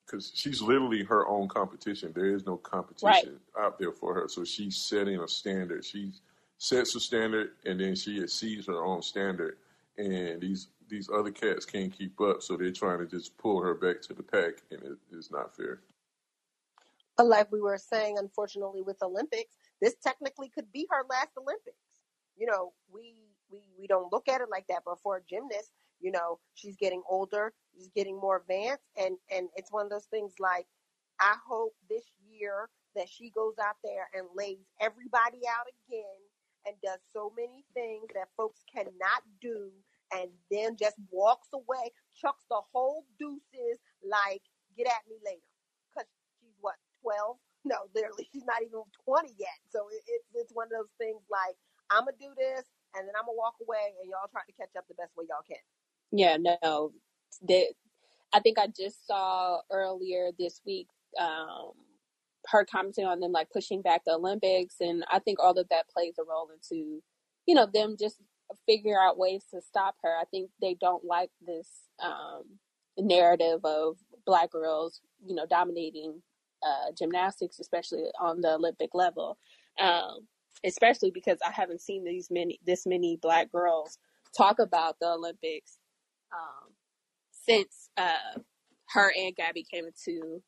because 0.08 0.32
she's 0.34 0.62
literally 0.62 1.04
her 1.04 1.28
own 1.28 1.48
competition. 1.48 2.12
There 2.14 2.34
is 2.34 2.46
no 2.46 2.56
competition 2.56 3.38
right. 3.56 3.64
out 3.64 3.78
there 3.78 3.92
for 3.92 4.14
her. 4.14 4.26
So 4.28 4.42
she's 4.42 4.86
setting 4.88 5.20
a 5.20 5.28
standard. 5.28 5.84
She 5.84 6.12
sets 6.56 6.94
a 6.96 7.00
standard 7.00 7.50
and 7.66 7.78
then 7.78 7.94
she 7.94 8.22
exceeds 8.22 8.66
her 8.66 8.84
own 8.84 9.02
standard. 9.02 9.58
And 9.96 10.40
these 10.40 10.68
these 10.88 11.10
other 11.14 11.30
cats 11.30 11.66
can't 11.66 11.92
keep 11.92 12.18
up, 12.20 12.42
so 12.42 12.56
they're 12.56 12.72
trying 12.72 12.98
to 13.00 13.06
just 13.06 13.36
pull 13.36 13.60
her 13.60 13.74
back 13.74 14.00
to 14.02 14.14
the 14.14 14.22
pack, 14.22 14.62
and 14.70 14.82
it 14.82 14.96
is 15.12 15.30
not 15.30 15.54
fair. 15.54 15.80
But 17.16 17.26
like 17.26 17.52
we 17.52 17.60
were 17.60 17.76
saying, 17.76 18.16
unfortunately, 18.16 18.80
with 18.80 19.02
Olympics, 19.02 19.56
this 19.82 19.96
technically 20.02 20.48
could 20.48 20.72
be 20.72 20.86
her 20.90 21.04
last 21.10 21.32
Olympics. 21.36 21.76
You 22.36 22.46
know, 22.46 22.72
we 22.90 23.27
we 23.50 23.62
we 23.78 23.86
don't 23.86 24.12
look 24.12 24.28
at 24.28 24.40
it 24.40 24.48
like 24.50 24.66
that, 24.68 24.82
but 24.84 25.00
for 25.02 25.16
a 25.16 25.22
gymnast, 25.28 25.72
you 26.00 26.12
know 26.12 26.38
she's 26.54 26.76
getting 26.76 27.02
older 27.08 27.52
she's 27.74 27.88
getting 27.94 28.18
more 28.20 28.36
advanced 28.36 28.84
and 28.96 29.16
and 29.30 29.48
it's 29.56 29.72
one 29.72 29.84
of 29.84 29.90
those 29.90 30.06
things 30.06 30.32
like 30.38 30.66
i 31.20 31.34
hope 31.48 31.74
this 31.90 32.04
year 32.30 32.68
that 32.94 33.08
she 33.08 33.30
goes 33.30 33.54
out 33.60 33.76
there 33.84 34.08
and 34.14 34.26
lays 34.36 34.58
everybody 34.80 35.40
out 35.48 35.66
again 35.66 36.18
and 36.66 36.76
does 36.82 37.00
so 37.12 37.32
many 37.36 37.64
things 37.74 38.06
that 38.14 38.28
folks 38.36 38.60
cannot 38.72 39.22
do 39.40 39.70
and 40.12 40.30
then 40.50 40.76
just 40.76 40.96
walks 41.10 41.48
away, 41.52 41.92
chucks 42.16 42.44
the 42.48 42.60
whole 42.72 43.04
deuces 43.18 43.78
like, 44.02 44.42
get 44.76 44.86
at 44.86 45.04
me 45.08 45.16
later. 45.24 45.44
Because 45.92 46.08
she's 46.40 46.56
what, 46.60 46.76
12? 47.02 47.36
No, 47.64 47.76
literally, 47.94 48.28
she's 48.32 48.44
not 48.44 48.62
even 48.62 48.80
20 49.04 49.34
yet. 49.38 49.58
So 49.68 49.88
it, 49.92 50.02
it's, 50.08 50.28
it's 50.34 50.52
one 50.54 50.68
of 50.68 50.76
those 50.76 50.94
things 50.96 51.20
like, 51.30 51.56
I'm 51.90 52.04
going 52.04 52.16
to 52.16 52.24
do 52.24 52.32
this, 52.36 52.64
and 52.94 53.06
then 53.06 53.14
I'm 53.18 53.26
to 53.26 53.36
walk 53.36 53.54
away, 53.60 53.94
and 54.00 54.08
y'all 54.10 54.28
try 54.30 54.42
to 54.46 54.52
catch 54.52 54.76
up 54.76 54.86
the 54.88 54.94
best 54.94 55.16
way 55.16 55.26
y'all 55.28 55.46
can. 55.46 55.58
Yeah, 56.10 56.36
no. 56.62 56.92
They, 57.46 57.68
I 58.32 58.40
think 58.40 58.58
I 58.58 58.66
just 58.66 59.06
saw 59.06 59.60
earlier 59.70 60.30
this 60.38 60.60
week 60.66 60.88
um, 61.18 61.72
her 62.46 62.64
commenting 62.64 63.04
on 63.06 63.20
them 63.20 63.32
like 63.32 63.50
pushing 63.50 63.82
back 63.82 64.02
the 64.04 64.12
Olympics, 64.14 64.76
and 64.80 65.04
I 65.10 65.18
think 65.18 65.38
all 65.40 65.58
of 65.58 65.68
that 65.68 65.88
plays 65.88 66.14
a 66.18 66.24
role 66.24 66.48
into, 66.52 67.02
you 67.46 67.54
know, 67.54 67.66
them 67.66 67.96
just 67.98 68.16
figure 68.66 68.98
out 69.00 69.18
ways 69.18 69.44
to 69.52 69.60
stop 69.60 69.96
her. 70.02 70.16
I 70.18 70.24
think 70.30 70.50
they 70.60 70.74
don't 70.80 71.04
like 71.04 71.30
this 71.46 71.68
um, 72.02 72.44
narrative 72.98 73.60
of 73.64 73.96
black 74.24 74.50
girls, 74.50 75.00
you 75.26 75.34
know, 75.34 75.46
dominating 75.46 76.22
uh, 76.62 76.92
gymnastics, 76.96 77.60
especially 77.60 78.04
on 78.20 78.40
the 78.40 78.54
Olympic 78.54 78.90
level. 78.94 79.38
Um, 79.78 80.26
especially 80.64 81.10
because 81.10 81.38
I 81.46 81.52
haven't 81.52 81.80
seen 81.80 82.04
these 82.04 82.28
many 82.30 82.58
this 82.66 82.86
many 82.86 83.18
black 83.20 83.50
girls 83.52 83.98
talk 84.36 84.58
about 84.58 84.96
the 85.00 85.08
Olympics 85.08 85.78
um, 86.32 86.72
since 87.32 87.90
uh, 87.96 88.40
her 88.90 89.12
and 89.16 89.34
Gabby 89.36 89.64
came 89.70 89.86
into 89.86 90.42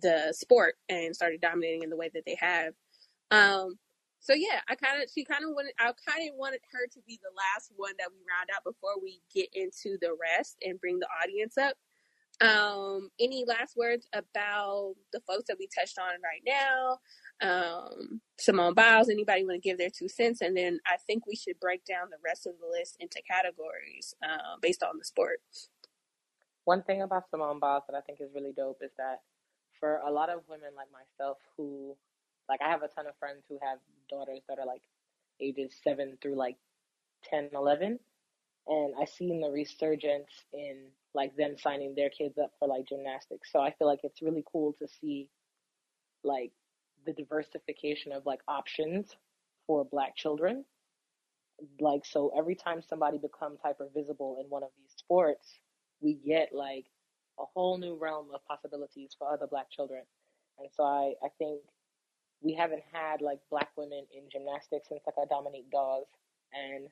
the 0.00 0.32
sport 0.32 0.74
and 0.88 1.14
started 1.14 1.40
dominating 1.40 1.82
in 1.82 1.90
the 1.90 1.96
way 1.96 2.10
that 2.12 2.24
they 2.26 2.36
have. 2.40 2.74
Um, 3.30 3.78
so 4.20 4.34
yeah, 4.34 4.60
I 4.68 4.74
kind 4.74 5.02
of 5.02 5.08
she 5.12 5.24
kind 5.24 5.44
of 5.44 5.50
wanted 5.50 5.72
I 5.78 5.84
kind 5.84 6.28
of 6.28 6.36
wanted 6.36 6.60
her 6.72 6.86
to 6.92 7.00
be 7.06 7.18
the 7.22 7.30
last 7.36 7.72
one 7.76 7.92
that 7.98 8.08
we 8.10 8.18
round 8.26 8.50
out 8.54 8.64
before 8.64 9.00
we 9.00 9.20
get 9.34 9.48
into 9.52 9.98
the 10.00 10.16
rest 10.20 10.56
and 10.62 10.80
bring 10.80 10.98
the 10.98 11.08
audience 11.22 11.56
up. 11.56 11.76
Um, 12.40 13.08
any 13.18 13.44
last 13.46 13.76
words 13.76 14.08
about 14.12 14.94
the 15.12 15.20
folks 15.26 15.44
that 15.48 15.56
we 15.58 15.68
touched 15.78 15.98
on 15.98 16.20
right 16.22 16.42
now? 16.44 16.98
Um, 17.40 18.20
Simone 18.38 18.74
Biles, 18.74 19.08
anybody 19.08 19.44
want 19.44 19.62
to 19.62 19.68
give 19.68 19.78
their 19.78 19.90
two 19.90 20.08
cents? 20.08 20.40
And 20.40 20.56
then 20.56 20.80
I 20.86 20.96
think 21.06 21.26
we 21.26 21.36
should 21.36 21.60
break 21.60 21.84
down 21.84 22.10
the 22.10 22.16
rest 22.24 22.46
of 22.46 22.54
the 22.60 22.66
list 22.66 22.96
into 23.00 23.20
categories 23.22 24.14
uh, 24.22 24.56
based 24.60 24.82
on 24.82 24.98
the 24.98 25.04
sport. 25.04 25.40
One 26.64 26.82
thing 26.82 27.02
about 27.02 27.30
Simone 27.30 27.60
Biles 27.60 27.84
that 27.88 27.96
I 27.96 28.00
think 28.00 28.20
is 28.20 28.30
really 28.34 28.52
dope 28.56 28.80
is 28.82 28.90
that 28.98 29.20
for 29.78 30.00
a 30.06 30.10
lot 30.10 30.30
of 30.30 30.40
women 30.48 30.70
like 30.74 30.88
myself 30.90 31.38
who, 31.56 31.96
like, 32.48 32.60
I 32.62 32.68
have 32.70 32.82
a 32.82 32.88
ton 32.88 33.06
of 33.06 33.16
friends 33.18 33.44
who 33.48 33.58
have 33.62 33.78
daughters 34.08 34.40
that 34.48 34.58
are 34.58 34.66
like 34.66 34.82
ages 35.40 35.72
seven 35.84 36.18
through 36.22 36.36
like 36.36 36.56
10, 37.30 37.50
11. 37.54 37.98
And 38.68 38.94
I've 39.00 39.08
seen 39.08 39.40
the 39.40 39.50
resurgence 39.50 40.30
in 40.52 40.88
like 41.14 41.36
them 41.36 41.56
signing 41.58 41.94
their 41.94 42.10
kids 42.10 42.38
up 42.38 42.52
for 42.58 42.68
like 42.68 42.88
gymnastics. 42.88 43.50
So 43.52 43.60
I 43.60 43.72
feel 43.72 43.86
like 43.86 44.00
it's 44.02 44.22
really 44.22 44.44
cool 44.50 44.74
to 44.80 44.88
see 45.00 45.28
like 46.24 46.52
the 47.06 47.12
diversification 47.12 48.12
of 48.12 48.26
like 48.26 48.40
options 48.48 49.16
for 49.66 49.84
black 49.84 50.16
children. 50.16 50.64
Like, 51.80 52.04
so 52.04 52.32
every 52.36 52.54
time 52.54 52.82
somebody 52.82 53.18
becomes 53.18 53.60
hyper 53.62 53.88
visible 53.94 54.38
in 54.44 54.50
one 54.50 54.62
of 54.62 54.68
these 54.76 54.92
sports, 54.96 55.58
we 56.00 56.14
get 56.14 56.50
like 56.52 56.84
a 57.38 57.44
whole 57.54 57.78
new 57.78 57.96
realm 57.96 58.26
of 58.34 58.44
possibilities 58.46 59.16
for 59.18 59.32
other 59.32 59.46
black 59.46 59.70
children. 59.70 60.02
And 60.58 60.68
so 60.74 60.84
I, 60.84 61.14
I 61.24 61.28
think 61.38 61.60
we 62.42 62.54
haven't 62.54 62.82
had 62.92 63.22
like 63.22 63.38
black 63.50 63.70
women 63.76 64.04
in 64.14 64.28
gymnastics 64.30 64.88
since 64.88 65.00
like 65.06 65.16
I 65.18 65.24
Dominique 65.26 65.70
Dawes 65.70 66.06
and 66.52 66.88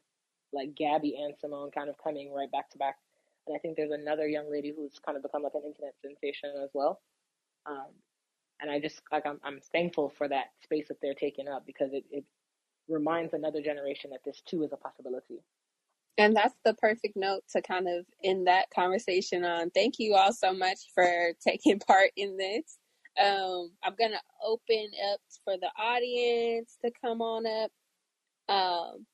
like 0.53 0.75
Gabby 0.75 1.17
and 1.21 1.35
Simone 1.41 1.71
kind 1.71 1.89
of 1.89 1.97
coming 2.03 2.33
right 2.33 2.51
back 2.51 2.71
to 2.71 2.79
back. 2.79 2.97
And 3.47 3.55
I 3.55 3.59
think 3.59 3.77
there's 3.77 3.91
another 3.91 4.27
young 4.27 4.51
lady 4.51 4.73
who's 4.75 4.99
kind 5.05 5.17
of 5.17 5.23
become 5.23 5.43
like 5.43 5.55
an 5.55 5.63
internet 5.67 5.95
sensation 6.01 6.51
as 6.63 6.71
well. 6.73 7.01
Um, 7.67 7.93
and 8.65 8.73
I 8.73 8.81
just 8.81 9.03
like 9.13 9.27
I'm 9.27 9.39
I'm 9.45 9.61
thankful 9.73 10.09
for 10.09 10.27
that 10.29 10.47
space 10.63 10.89
that 10.89 10.97
they're 11.03 11.15
taking 11.15 11.49
up 11.49 11.67
because 11.67 11.93
it, 11.93 12.05
it 12.11 12.25
reminds 12.89 13.35
another 13.35 13.61
generation 13.61 14.11
that 14.11 14.21
this 14.25 14.43
too 14.47 14.63
is 14.63 14.73
a 14.73 14.77
possibility. 14.77 15.43
And 16.17 16.35
that's 16.35 16.55
the 16.65 16.73
perfect 16.75 17.15
note 17.15 17.43
to 17.51 17.61
kind 17.61 17.87
of 17.89 18.07
end 18.23 18.47
that 18.47 18.71
conversation 18.75 19.45
on. 19.45 19.71
Thank 19.71 19.97
you 19.99 20.15
all 20.15 20.33
so 20.33 20.55
much 20.55 20.79
for 20.95 21.33
taking 21.47 21.79
part 21.79 22.11
in 22.17 22.39
this. 22.39 22.79
Um, 23.23 23.71
I'm 23.83 23.95
gonna 24.01 24.21
open 24.43 24.91
up 25.13 25.21
for 25.45 25.57
the 25.61 25.71
audience 25.79 26.79
to 26.85 26.91
come 27.05 27.21
on 27.21 27.45
up, 27.47 27.71
um, 28.49 29.07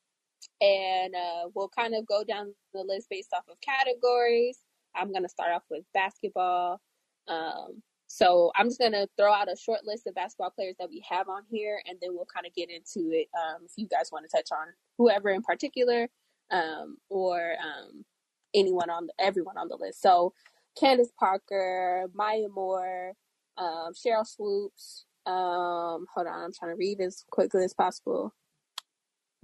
and 0.60 1.14
uh, 1.16 1.48
we'll 1.54 1.70
kind 1.76 1.96
of 1.96 2.06
go 2.06 2.22
down 2.22 2.54
the 2.72 2.84
list 2.86 3.08
based 3.10 3.30
off 3.34 3.44
of 3.50 3.60
categories. 3.60 4.58
I'm 4.94 5.12
gonna 5.12 5.28
start 5.28 5.50
off 5.50 5.64
with 5.70 5.82
basketball. 5.92 6.80
Um, 7.26 7.82
so 8.12 8.50
I'm 8.56 8.66
just 8.66 8.80
gonna 8.80 9.06
throw 9.16 9.32
out 9.32 9.50
a 9.50 9.56
short 9.56 9.84
list 9.84 10.08
of 10.08 10.16
basketball 10.16 10.50
players 10.50 10.74
that 10.80 10.90
we 10.90 11.00
have 11.08 11.28
on 11.28 11.42
here, 11.48 11.80
and 11.88 11.96
then 12.02 12.10
we'll 12.12 12.26
kind 12.26 12.44
of 12.44 12.52
get 12.54 12.68
into 12.68 13.12
it. 13.12 13.28
Um, 13.38 13.62
if 13.64 13.70
you 13.76 13.86
guys 13.86 14.10
want 14.10 14.28
to 14.28 14.36
touch 14.36 14.48
on 14.50 14.66
whoever 14.98 15.30
in 15.30 15.42
particular, 15.42 16.08
um, 16.50 16.96
or 17.08 17.52
um, 17.62 18.04
anyone 18.52 18.90
on 18.90 19.06
the, 19.06 19.12
everyone 19.20 19.56
on 19.56 19.68
the 19.68 19.76
list. 19.76 20.02
So 20.02 20.32
Candace 20.76 21.12
Parker, 21.20 22.10
Maya 22.12 22.48
Moore, 22.52 23.12
um, 23.56 23.92
Sheryl 23.94 24.26
Swoopes. 24.26 25.04
Um, 25.24 26.06
hold 26.12 26.26
on, 26.26 26.46
I'm 26.46 26.52
trying 26.52 26.72
to 26.72 26.76
read 26.76 27.00
as 27.00 27.24
quickly 27.30 27.62
as 27.62 27.74
possible. 27.74 28.34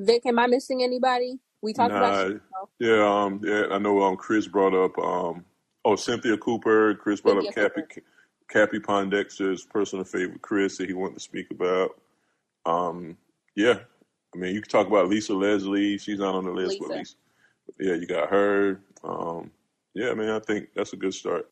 Vic, 0.01 0.27
am 0.27 0.41
I 0.41 0.49
missing 0.49 0.83
anybody? 0.83 1.39
We 1.63 1.73
talked 1.73 1.95
Nah, 1.95 1.99
about 1.99 2.33
Sheryl. 2.33 2.41
yeah, 2.81 3.25
um, 3.25 3.41
yeah, 3.45 3.67
I 3.71 3.79
know. 3.79 4.03
Um, 4.03 4.17
Chris 4.17 4.49
brought 4.49 4.75
up 4.75 4.99
um, 4.99 5.45
oh 5.85 5.95
Cynthia 5.95 6.37
Cooper. 6.37 6.97
Chris 6.97 7.21
brought 7.21 7.41
Cynthia 7.45 7.67
up 7.67 7.75
Cappie. 7.77 8.03
Cappie 8.49 8.79
Pondexter's 8.79 9.65
personal 9.65 10.05
favorite. 10.05 10.43
Chris 10.43 10.79
that 10.79 10.89
he 10.89 10.95
wanted 10.95 11.15
to 11.15 11.21
speak 11.21 11.51
about. 11.51 12.01
Um, 12.65 13.17
yeah, 13.55 13.81
I 14.35 14.39
mean, 14.39 14.55
you 14.55 14.61
can 14.61 14.71
talk 14.71 14.87
about 14.87 15.09
Lisa 15.09 15.35
Leslie. 15.35 15.99
She's 15.99 16.19
not 16.19 16.35
on 16.35 16.45
the 16.45 16.51
list, 16.51 16.79
but 16.81 16.91
Lisa. 16.91 16.99
Lisa, 16.99 17.15
yeah, 17.81 17.95
you 17.95 18.07
got 18.07 18.31
her. 18.31 18.81
Um, 19.03 19.51
yeah, 19.95 20.13
man, 20.15 20.31
I 20.31 20.41
think 20.41 20.69
that's 20.75 20.93
a 20.93 20.97
good 20.97 21.15
start. 21.15 21.51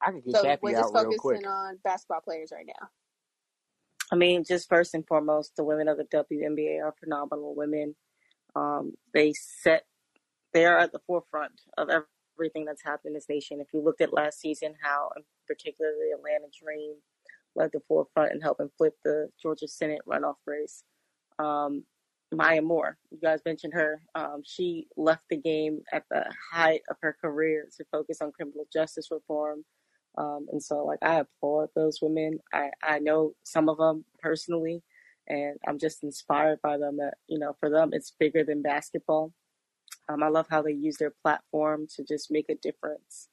I 0.00 0.10
could 0.10 0.24
get 0.24 0.36
So 0.36 0.42
Cappie 0.42 0.58
we're 0.62 0.72
just 0.72 0.94
out 0.94 1.06
real 1.06 1.18
quick. 1.18 1.36
focusing 1.36 1.46
on 1.46 1.78
basketball 1.84 2.20
players 2.20 2.50
right 2.52 2.66
now. 2.66 2.88
I 4.10 4.16
mean, 4.16 4.44
just 4.44 4.68
first 4.68 4.94
and 4.94 5.06
foremost, 5.06 5.56
the 5.56 5.64
women 5.64 5.88
of 5.88 5.96
the 5.96 6.04
WNBA 6.04 6.82
are 6.82 6.94
phenomenal 6.98 7.54
women. 7.54 7.94
Um, 8.54 8.92
they 9.14 9.32
set, 9.32 9.84
they 10.52 10.66
are 10.66 10.76
at 10.78 10.92
the 10.92 11.00
forefront 11.06 11.52
of 11.78 11.88
everything 12.38 12.64
that's 12.64 12.82
happened 12.82 13.10
in 13.10 13.14
this 13.14 13.28
nation. 13.28 13.60
If 13.60 13.68
you 13.72 13.80
looked 13.82 14.00
at 14.00 14.12
last 14.12 14.40
season, 14.40 14.74
how 14.82 15.10
in 15.52 15.56
particular 15.56 15.92
the 15.92 16.16
Atlanta 16.16 16.50
Dream 16.58 16.94
led 17.54 17.70
the 17.72 17.80
forefront 17.86 18.32
in 18.32 18.40
helping 18.40 18.70
flip 18.76 18.94
the 19.04 19.28
Georgia 19.40 19.68
Senate 19.68 20.00
runoff 20.08 20.36
race. 20.46 20.84
Um, 21.38 21.84
Maya 22.32 22.62
Moore, 22.62 22.96
you 23.10 23.18
guys 23.20 23.40
mentioned 23.44 23.74
her. 23.74 24.00
Um, 24.14 24.42
she 24.44 24.86
left 24.96 25.24
the 25.28 25.36
game 25.36 25.80
at 25.92 26.04
the 26.10 26.24
height 26.50 26.80
of 26.88 26.96
her 27.02 27.16
career 27.20 27.68
to 27.76 27.84
focus 27.92 28.22
on 28.22 28.32
criminal 28.32 28.66
justice 28.72 29.08
reform. 29.10 29.64
Um, 30.16 30.46
and 30.50 30.62
so, 30.62 30.84
like, 30.84 30.98
I 31.02 31.20
applaud 31.20 31.68
those 31.74 32.00
women. 32.00 32.38
I, 32.52 32.70
I 32.82 32.98
know 33.00 33.32
some 33.42 33.68
of 33.68 33.78
them 33.78 34.04
personally, 34.18 34.82
and 35.28 35.58
I'm 35.68 35.78
just 35.78 36.02
inspired 36.02 36.60
by 36.62 36.78
them 36.78 36.96
that, 36.98 37.14
you 37.28 37.38
know, 37.38 37.54
for 37.60 37.68
them, 37.68 37.90
it's 37.92 38.12
bigger 38.18 38.44
than 38.44 38.62
basketball. 38.62 39.32
Um, 40.08 40.22
I 40.22 40.28
love 40.28 40.46
how 40.50 40.62
they 40.62 40.72
use 40.72 40.96
their 40.96 41.12
platform 41.22 41.86
to 41.96 42.04
just 42.04 42.30
make 42.30 42.48
a 42.48 42.54
difference. 42.54 43.28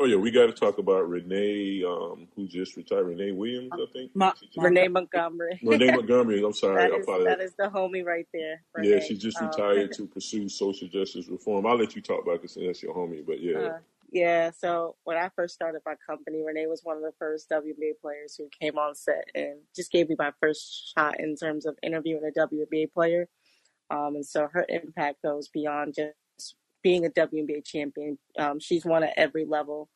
Oh 0.00 0.04
yeah, 0.04 0.16
we 0.16 0.30
got 0.30 0.46
to 0.46 0.52
talk 0.52 0.78
about 0.78 1.08
Renee, 1.08 1.82
um, 1.84 2.28
who 2.36 2.46
just 2.46 2.76
retired. 2.76 3.06
Renee 3.06 3.32
Williams, 3.32 3.72
I 3.72 3.84
think. 3.92 4.12
Ma- 4.14 4.32
Renee 4.56 4.86
Montgomery. 4.86 5.58
Renee 5.64 5.90
Montgomery. 5.90 6.42
I'm 6.44 6.52
sorry, 6.52 6.76
that 6.76 6.92
I 6.92 6.96
is 6.98 7.06
that 7.06 7.40
is 7.40 7.54
the 7.58 7.64
homie 7.64 8.04
right 8.04 8.26
there. 8.32 8.62
Yeah, 8.80 9.00
she 9.00 9.16
just 9.16 9.40
Um, 9.40 9.48
retired 9.48 9.92
to 9.94 10.06
pursue 10.06 10.48
social 10.48 10.86
justice 10.86 11.26
reform. 11.26 11.66
I'll 11.66 11.76
let 11.76 11.96
you 11.96 12.02
talk 12.02 12.22
about 12.22 12.44
it 12.44 12.50
since 12.50 12.64
that's 12.64 12.82
your 12.82 12.94
homie. 12.94 13.26
But 13.26 13.40
yeah, 13.40 13.58
Uh, 13.58 13.78
yeah, 14.12 14.50
so 14.52 14.94
when 15.02 15.16
I 15.16 15.30
first 15.34 15.54
started 15.54 15.82
my 15.84 15.96
company, 16.06 16.44
Renee 16.46 16.68
was 16.68 16.82
one 16.84 16.96
of 16.96 17.02
the 17.02 17.12
first 17.18 17.50
WNBA 17.50 17.94
players 18.00 18.36
who 18.36 18.48
came 18.60 18.78
on 18.78 18.94
set 18.94 19.28
and 19.34 19.56
just 19.74 19.90
gave 19.90 20.08
me 20.08 20.16
my 20.16 20.32
first 20.40 20.94
shot 20.96 21.18
in 21.18 21.34
terms 21.34 21.66
of 21.66 21.76
interviewing 21.82 22.22
a 22.24 22.38
WNBA 22.38 22.92
player. 22.92 23.28
Um, 23.90 24.14
and 24.14 24.24
so 24.24 24.48
her 24.52 24.64
impact 24.68 25.22
goes 25.22 25.48
beyond 25.48 25.94
just 25.94 26.14
being 26.82 27.04
a 27.04 27.10
WNBA 27.10 27.64
champion. 27.64 28.18
Um, 28.38 28.60
she's 28.60 28.84
won 28.84 29.02
at 29.02 29.14
every 29.16 29.44
level 29.44 29.88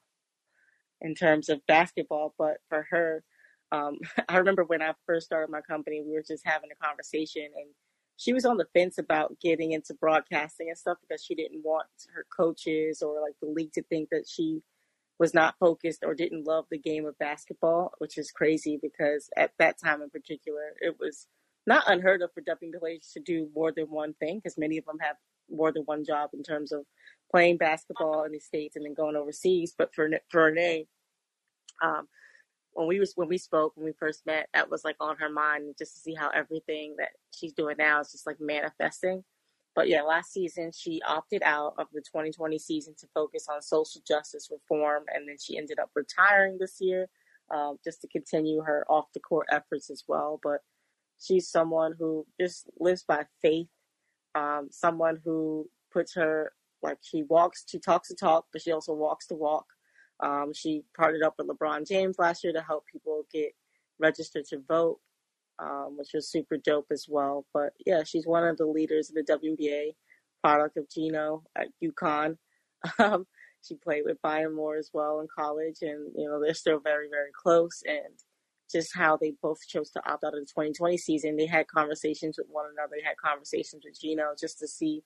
in 1.01 1.15
terms 1.15 1.49
of 1.49 1.67
basketball, 1.67 2.35
but 2.39 2.59
for 2.69 2.87
her, 2.91 3.25
um, 3.71 3.99
I 4.29 4.39
remember 4.39 4.65
when 4.65 4.83
I 4.83 4.93
first 5.07 5.27
started 5.27 5.51
my 5.51 5.61
company, 5.61 6.03
we 6.05 6.13
were 6.13 6.25
just 6.27 6.47
having 6.47 6.71
a 6.71 6.85
conversation 6.85 7.43
and 7.43 7.67
she 8.17 8.33
was 8.33 8.45
on 8.45 8.57
the 8.57 8.67
fence 8.73 8.99
about 8.99 9.41
getting 9.41 9.73
into 9.73 9.95
broadcasting 9.95 10.69
and 10.69 10.79
stuff 10.79 10.99
because 11.01 11.25
she 11.25 11.35
didn't 11.35 11.65
want 11.65 11.89
her 12.15 12.25
coaches 12.35 13.03
or 13.03 13.21
like 13.21 13.35
the 13.41 13.49
league 13.49 13.73
to 13.73 13.83
think 13.85 14.11
that 14.11 14.29
she 14.29 14.63
was 15.19 15.35
not 15.35 15.55
focused 15.59 16.05
or 16.05 16.15
didn't 16.15 16.47
love 16.47 16.67
the 16.71 16.79
game 16.79 17.07
of 17.07 17.19
basketball, 17.19 17.93
which 17.99 18.19
is 18.19 18.31
crazy 18.31 18.79
because 18.81 19.29
at 19.37 19.53
that 19.59 19.77
time 19.83 20.03
in 20.03 20.11
particular, 20.11 20.75
it 20.81 20.97
was 21.01 21.27
not 21.67 21.85
unheard 21.87 22.23
of 22.23 22.31
for 22.33 22.43
WNBA 22.43 22.79
players 22.79 23.11
to 23.15 23.21
do 23.21 23.49
more 23.55 23.73
than 23.73 23.87
one 23.87 24.15
thing 24.15 24.39
because 24.39 24.59
many 24.59 24.79
of 24.79 24.85
them 24.85 24.99
have 25.01 25.17
more 25.51 25.73
than 25.73 25.83
one 25.85 26.05
job 26.05 26.31
in 26.35 26.43
terms 26.43 26.73
of 26.73 26.85
playing 27.31 27.57
basketball 27.57 28.25
in 28.25 28.33
the 28.33 28.39
states 28.39 28.77
and 28.77 28.85
then 28.85 28.95
going 28.95 29.17
overseas. 29.17 29.75
But 29.77 29.95
for 29.95 30.09
for 30.31 30.45
Renee, 30.45 30.87
um, 31.83 32.09
when 32.73 32.87
we 32.87 32.99
was 32.99 33.13
when 33.17 33.29
we 33.29 33.39
spoke 33.39 33.73
when 33.77 33.87
we 33.87 33.93
first 33.99 34.25
met, 34.27 34.49
that 34.55 34.71
was 34.71 34.85
like 34.85 34.97
on 35.01 35.17
her 35.19 35.31
mind, 35.31 35.75
just 35.79 35.95
to 35.95 36.01
see 36.01 36.15
how 36.15 36.31
everything 36.31 36.95
that 36.99 37.11
she's 37.35 37.53
doing 37.53 37.77
now 37.79 38.01
is 38.01 38.13
just 38.13 38.27
like 38.27 38.41
manifesting. 38.41 39.25
But 39.75 39.89
yeah, 39.89 40.03
last 40.03 40.33
season 40.33 40.71
she 40.77 41.01
opted 41.07 41.43
out 41.43 41.75
of 41.79 41.87
the 41.93 42.01
2020 42.01 42.59
season 42.59 42.95
to 42.99 43.07
focus 43.15 43.47
on 43.51 43.63
social 43.63 44.03
justice 44.07 44.49
reform, 44.51 45.05
and 45.15 45.29
then 45.29 45.37
she 45.41 45.57
ended 45.57 45.79
up 45.79 45.91
retiring 45.95 46.59
this 46.59 46.77
year 46.81 47.09
um, 47.51 47.79
just 47.83 48.01
to 48.03 48.09
continue 48.09 48.63
her 48.63 48.85
off 48.89 49.07
the 49.15 49.21
court 49.21 49.47
efforts 49.51 49.91
as 49.91 50.05
well. 50.07 50.41
But 50.43 50.61
she's 51.19 51.49
someone 51.49 51.95
who 51.99 52.27
just 52.41 52.69
lives 52.79 53.05
by 53.07 53.25
faith, 53.41 53.69
um, 54.35 54.69
someone 54.71 55.19
who 55.25 55.69
puts 55.93 56.15
her 56.15 56.53
like 56.83 56.99
she 57.01 57.23
walks, 57.23 57.65
she 57.69 57.79
talks 57.79 58.09
the 58.09 58.15
talk, 58.15 58.47
but 58.53 58.63
she 58.63 58.73
also 58.73 58.93
walks 58.93 59.27
the 59.27 59.37
walk. 59.37 59.67
Um, 60.21 60.53
she 60.55 60.83
partnered 60.97 61.23
up 61.23 61.35
with 61.39 61.49
LeBron 61.49 61.87
James 61.87 62.17
last 62.19 62.45
year 62.45 62.53
to 62.53 62.63
help 62.63 62.85
people 62.91 63.25
get 63.33 63.53
registered 63.99 64.45
to 64.47 64.59
vote, 64.69 64.99
um, 65.59 65.97
which 65.97 66.11
was 66.15 66.31
super 66.31 66.57
dope 66.57 66.89
as 66.91 67.07
well. 67.09 67.47
But 67.53 67.73
yeah, 67.87 68.03
she's 68.05 68.27
one 68.27 68.45
of 68.45 68.57
the 68.57 68.67
leaders 68.67 69.11
of 69.11 69.15
the 69.15 69.39
WNBA, 69.39 69.95
product 70.43 70.77
of 70.77 70.89
Geno 70.91 71.45
at 71.57 71.69
UConn. 71.83 72.37
Um, 72.99 73.29
she 73.63 73.77
played 73.77 74.03
with 74.05 74.19
Maya 74.25 74.51
Moore 74.51 74.77
as 74.77 74.91
well 74.93 75.21
in 75.21 75.29
college, 75.33 75.83
and 75.83 76.11
you 76.17 76.29
know 76.29 76.41
they're 76.43 76.53
still 76.53 76.81
very, 76.81 77.09
very 77.09 77.31
close. 77.33 77.81
And 77.87 78.19
just 78.73 78.95
how 78.95 79.17
they 79.17 79.35
both 79.43 79.67
chose 79.67 79.91
to 79.91 80.01
opt 80.11 80.25
out 80.25 80.35
of 80.35 80.41
the 80.41 80.47
2020 80.47 80.97
season, 80.97 81.37
they 81.37 81.47
had 81.47 81.69
conversations 81.69 82.39
with 82.39 82.47
one 82.51 82.67
another. 82.73 82.95
They 82.97 83.07
had 83.07 83.17
conversations 83.17 83.85
with 83.85 84.01
Geno 84.01 84.35
just 84.39 84.59
to 84.61 84.67
see, 84.67 85.03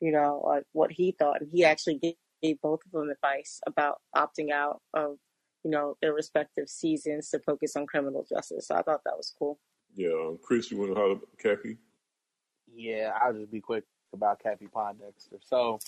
you 0.00 0.12
know, 0.12 0.42
like 0.46 0.64
what 0.72 0.92
he 0.92 1.12
thought, 1.18 1.40
and 1.40 1.50
he 1.50 1.64
actually 1.64 1.98
gave 1.98 2.14
gave 2.42 2.60
both 2.60 2.80
of 2.84 2.92
them 2.92 3.08
advice 3.08 3.60
about 3.66 4.00
opting 4.14 4.50
out 4.50 4.80
of, 4.94 5.16
you 5.64 5.70
know, 5.70 5.96
their 6.00 6.12
respective 6.12 6.68
seasons 6.68 7.30
to 7.30 7.38
focus 7.40 7.76
on 7.76 7.86
criminal 7.86 8.26
justice. 8.28 8.68
So 8.68 8.74
I 8.74 8.82
thought 8.82 9.02
that 9.04 9.16
was 9.16 9.32
cool. 9.38 9.58
Yeah, 9.94 10.10
um, 10.10 10.38
Chris, 10.42 10.70
you 10.70 10.76
want 10.78 10.90
to 10.90 11.00
holler 11.00 11.12
at 11.14 11.38
Cappie? 11.38 11.78
Yeah, 12.74 13.12
I'll 13.20 13.32
just 13.32 13.50
be 13.50 13.60
quick 13.60 13.84
about 14.12 14.42
Cappie 14.42 14.68
Pondexter. 14.68 15.38
So, 15.40 15.78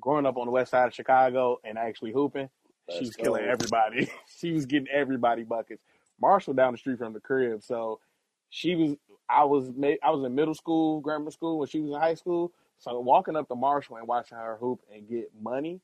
growing 0.00 0.26
up 0.26 0.36
on 0.36 0.46
the 0.46 0.52
west 0.52 0.70
side 0.70 0.86
of 0.86 0.94
Chicago 0.94 1.58
and 1.64 1.76
actually 1.76 2.12
hooping, 2.12 2.48
Let's 2.88 2.98
she 2.98 3.06
was 3.06 3.16
go. 3.16 3.22
killing 3.24 3.44
everybody. 3.44 4.10
she 4.38 4.52
was 4.52 4.66
getting 4.66 4.88
everybody 4.88 5.42
buckets. 5.42 5.82
Marshall 6.22 6.54
down 6.54 6.72
the 6.72 6.78
street 6.78 6.98
from 6.98 7.12
the 7.12 7.20
crib, 7.20 7.62
so 7.62 8.00
she 8.48 8.76
was. 8.76 8.96
I 9.28 9.44
was 9.44 9.70
I 10.02 10.10
was 10.10 10.24
in 10.24 10.34
middle 10.34 10.54
school, 10.54 11.00
grammar 11.00 11.30
school 11.30 11.58
when 11.58 11.68
she 11.68 11.80
was 11.80 11.90
in 11.90 12.00
high 12.00 12.14
school. 12.14 12.52
So 12.78 12.98
walking 13.00 13.36
up 13.36 13.48
to 13.48 13.54
Marshall 13.54 13.96
and 13.96 14.08
watching 14.08 14.38
her 14.38 14.56
hoop 14.56 14.80
and 14.92 15.08
get 15.08 15.30
money, 15.40 15.80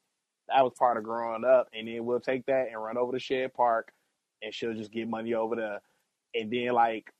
that 0.49 0.63
was 0.63 0.73
part 0.79 0.97
of 0.97 1.05
growing 1.05 1.45
up. 1.45 1.69
And 1.73 1.89
then 1.89 2.05
we'll 2.05 2.21
take 2.21 2.47
that 2.47 2.69
and 2.69 2.83
run 2.83 2.97
over 2.99 3.13
to 3.13 3.19
Shedd 3.19 3.55
Park, 3.55 3.93
and 4.43 4.53
she'll 4.53 4.75
just 4.75 4.91
get 4.93 5.09
money 5.09 5.35
over 5.35 5.57
there. 5.57 5.81
And 6.35 6.51
then 6.53 6.73
like 6.73 7.13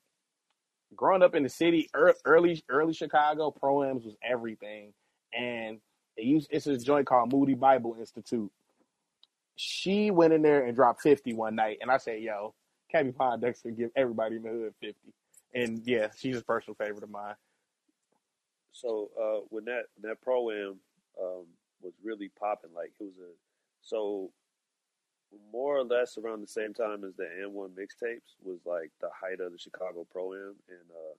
growing 0.97 1.23
up 1.23 1.35
in 1.35 1.43
the 1.43 1.49
city, 1.49 1.89
early 1.95 2.63
early 2.69 2.93
Chicago, 2.93 3.55
proams 3.63 4.05
was 4.05 4.17
everything. 4.23 4.93
And 5.33 5.81
it 6.17 6.25
used 6.25 6.49
it's 6.51 6.67
a 6.67 6.77
joint 6.77 7.07
called 7.07 7.33
Moody 7.33 7.55
Bible 7.55 7.97
Institute. 7.99 8.51
She 9.57 10.11
went 10.11 10.33
in 10.33 10.43
there 10.43 10.65
and 10.65 10.77
dropped 10.77 11.03
fifty 11.03 11.33
one 11.33 11.55
night, 11.55 11.79
and 11.81 11.91
I 11.91 11.97
said, 11.97 12.21
"Yo, 12.21 12.55
Cappie 12.91 13.13
Pondexter 13.13 13.77
give 13.77 13.91
everybody 13.97 14.37
in 14.37 14.43
the 14.43 14.49
hood 14.49 14.75
50. 14.81 14.97
And 15.55 15.83
yeah, 15.85 16.09
she's 16.17 16.39
a 16.39 16.43
personal 16.43 16.75
favorite 16.75 17.03
of 17.03 17.11
mine. 17.11 17.35
So 18.73 19.11
uh, 19.21 19.47
when 19.49 19.65
that 19.65 19.85
that 20.03 20.21
pro 20.23 20.51
am 20.51 20.79
um, 21.21 21.47
was 21.83 21.95
really 22.03 22.31
popping, 22.39 22.71
like 22.75 22.93
it 23.01 23.05
was 23.05 23.17
a 23.19 23.33
so 23.83 24.31
more 25.53 25.77
or 25.77 25.85
less 25.85 26.17
around 26.17 26.41
the 26.41 26.47
same 26.47 26.73
time 26.73 27.05
as 27.05 27.15
the 27.17 27.25
AND1 27.25 27.71
mixtapes 27.71 28.37
was 28.43 28.61
like 28.65 28.91
the 29.01 29.11
height 29.13 29.41
of 29.41 29.53
the 29.53 29.59
Chicago 29.59 30.07
pro 30.11 30.33
am, 30.35 30.55
and 30.69 30.91
uh, 30.91 31.15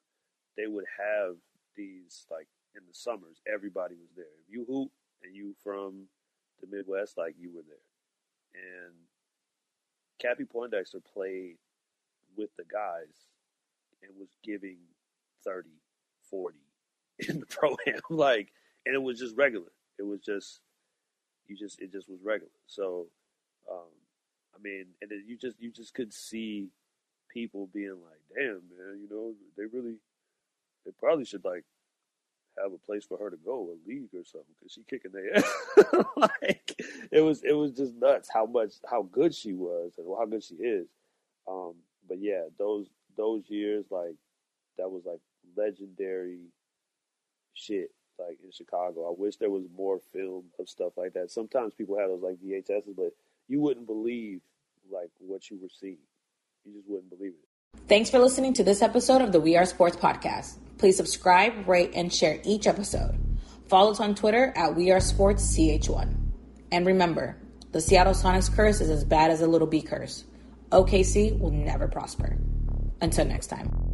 they 0.57 0.67
would 0.67 0.85
have 0.97 1.35
these 1.75 2.25
like 2.31 2.47
in 2.75 2.81
the 2.87 2.93
summers. 2.93 3.41
Everybody 3.51 3.95
was 3.95 4.09
there. 4.15 4.25
If 4.25 4.53
you 4.53 4.65
hoop 4.65 4.91
and 5.23 5.35
you 5.35 5.55
from 5.63 6.07
the 6.61 6.67
Midwest, 6.75 7.17
like 7.17 7.35
you 7.39 7.51
were 7.53 7.63
there. 7.67 7.77
And 8.55 8.95
Cappie 10.19 10.45
Pondexter 10.45 11.01
played 11.13 11.55
with 12.35 12.49
the 12.57 12.63
guys 12.71 13.27
and 14.03 14.11
was 14.17 14.29
giving 14.43 14.77
30, 15.43 15.69
40 16.29 16.57
in 17.27 17.39
the 17.39 17.45
pro 17.49 17.75
am. 17.87 17.99
Like, 18.09 18.51
and 18.85 18.95
it 18.95 19.01
was 19.01 19.19
just 19.19 19.35
regular. 19.35 19.71
It 19.97 20.03
was 20.03 20.21
just, 20.21 20.61
you 21.47 21.57
just, 21.57 21.81
it 21.81 21.91
just 21.91 22.09
was 22.09 22.19
regular. 22.23 22.51
So, 22.67 23.07
um, 23.71 23.89
I 24.55 24.61
mean, 24.61 24.87
and 25.01 25.11
you 25.27 25.37
just, 25.37 25.59
you 25.59 25.71
just 25.71 25.93
could 25.93 26.13
see 26.13 26.69
people 27.29 27.69
being 27.73 27.97
like, 28.03 28.21
damn, 28.35 28.61
man, 28.69 28.99
you 29.01 29.07
know, 29.09 29.33
they 29.57 29.65
really, 29.65 29.95
they 30.85 30.91
probably 30.99 31.25
should 31.25 31.45
like 31.45 31.65
have 32.61 32.73
a 32.73 32.77
place 32.77 33.05
for 33.05 33.17
her 33.17 33.29
to 33.29 33.37
go, 33.37 33.71
a 33.71 33.89
league 33.89 34.09
or 34.13 34.23
something, 34.23 34.53
because 34.59 34.73
she 34.73 34.83
kicking 34.89 35.11
their 35.11 35.37
ass. 35.37 36.05
like 36.17 36.75
it 37.11 37.21
was, 37.21 37.43
it 37.43 37.53
was 37.53 37.71
just 37.71 37.93
nuts 37.95 38.29
how 38.33 38.45
much, 38.45 38.73
how 38.89 39.03
good 39.03 39.33
she 39.33 39.53
was 39.53 39.93
and 39.97 40.07
how 40.17 40.25
good 40.25 40.43
she 40.43 40.55
is. 40.55 40.87
Um, 41.47 41.75
but 42.07 42.19
yeah, 42.19 42.43
those 42.57 42.87
those 43.17 43.43
years, 43.49 43.85
like 43.91 44.15
that 44.77 44.89
was 44.89 45.03
like 45.05 45.19
legendary 45.57 46.39
shit. 47.53 47.91
Like 48.19 48.39
in 48.43 48.51
Chicago, 48.51 49.09
I 49.09 49.15
wish 49.17 49.37
there 49.37 49.49
was 49.49 49.65
more 49.75 49.99
film 50.13 50.45
of 50.59 50.67
stuff 50.69 50.93
like 50.97 51.13
that. 51.13 51.31
Sometimes 51.31 51.73
people 51.73 51.97
have 51.97 52.09
those 52.09 52.21
like 52.21 52.37
VHSs, 52.37 52.95
but 52.95 53.13
you 53.47 53.61
wouldn't 53.61 53.87
believe 53.87 54.41
like 54.91 55.11
what 55.19 55.49
you 55.49 55.57
were 55.61 55.69
seeing. 55.69 55.97
You 56.65 56.73
just 56.73 56.89
wouldn't 56.89 57.09
believe 57.09 57.33
it. 57.33 57.48
Thanks 57.89 58.11
for 58.11 58.19
listening 58.19 58.53
to 58.53 58.63
this 58.63 58.83
episode 58.83 59.23
of 59.23 59.31
the 59.31 59.39
We 59.39 59.57
Are 59.57 59.65
Sports 59.65 59.97
podcast. 59.97 60.57
Please 60.77 60.95
subscribe, 60.95 61.67
rate, 61.67 61.91
and 61.95 62.13
share 62.13 62.39
each 62.43 62.67
episode. 62.67 63.17
Follow 63.67 63.89
us 63.89 63.99
on 63.99 64.13
Twitter 64.13 64.53
at 64.55 64.75
We 64.75 64.91
Are 64.91 64.99
Sports 64.99 65.57
CH1. 65.57 66.15
And 66.71 66.85
remember, 66.85 67.35
the 67.71 67.81
Seattle 67.81 68.13
Sonics 68.13 68.55
curse 68.55 68.79
is 68.79 68.91
as 68.91 69.03
bad 69.03 69.31
as 69.31 69.41
a 69.41 69.47
little 69.47 69.65
B 69.65 69.81
curse. 69.81 70.25
OKC 70.71 71.39
will 71.39 71.49
never 71.49 71.87
prosper. 71.87 72.37
Until 73.01 73.25
next 73.25 73.47
time. 73.47 73.88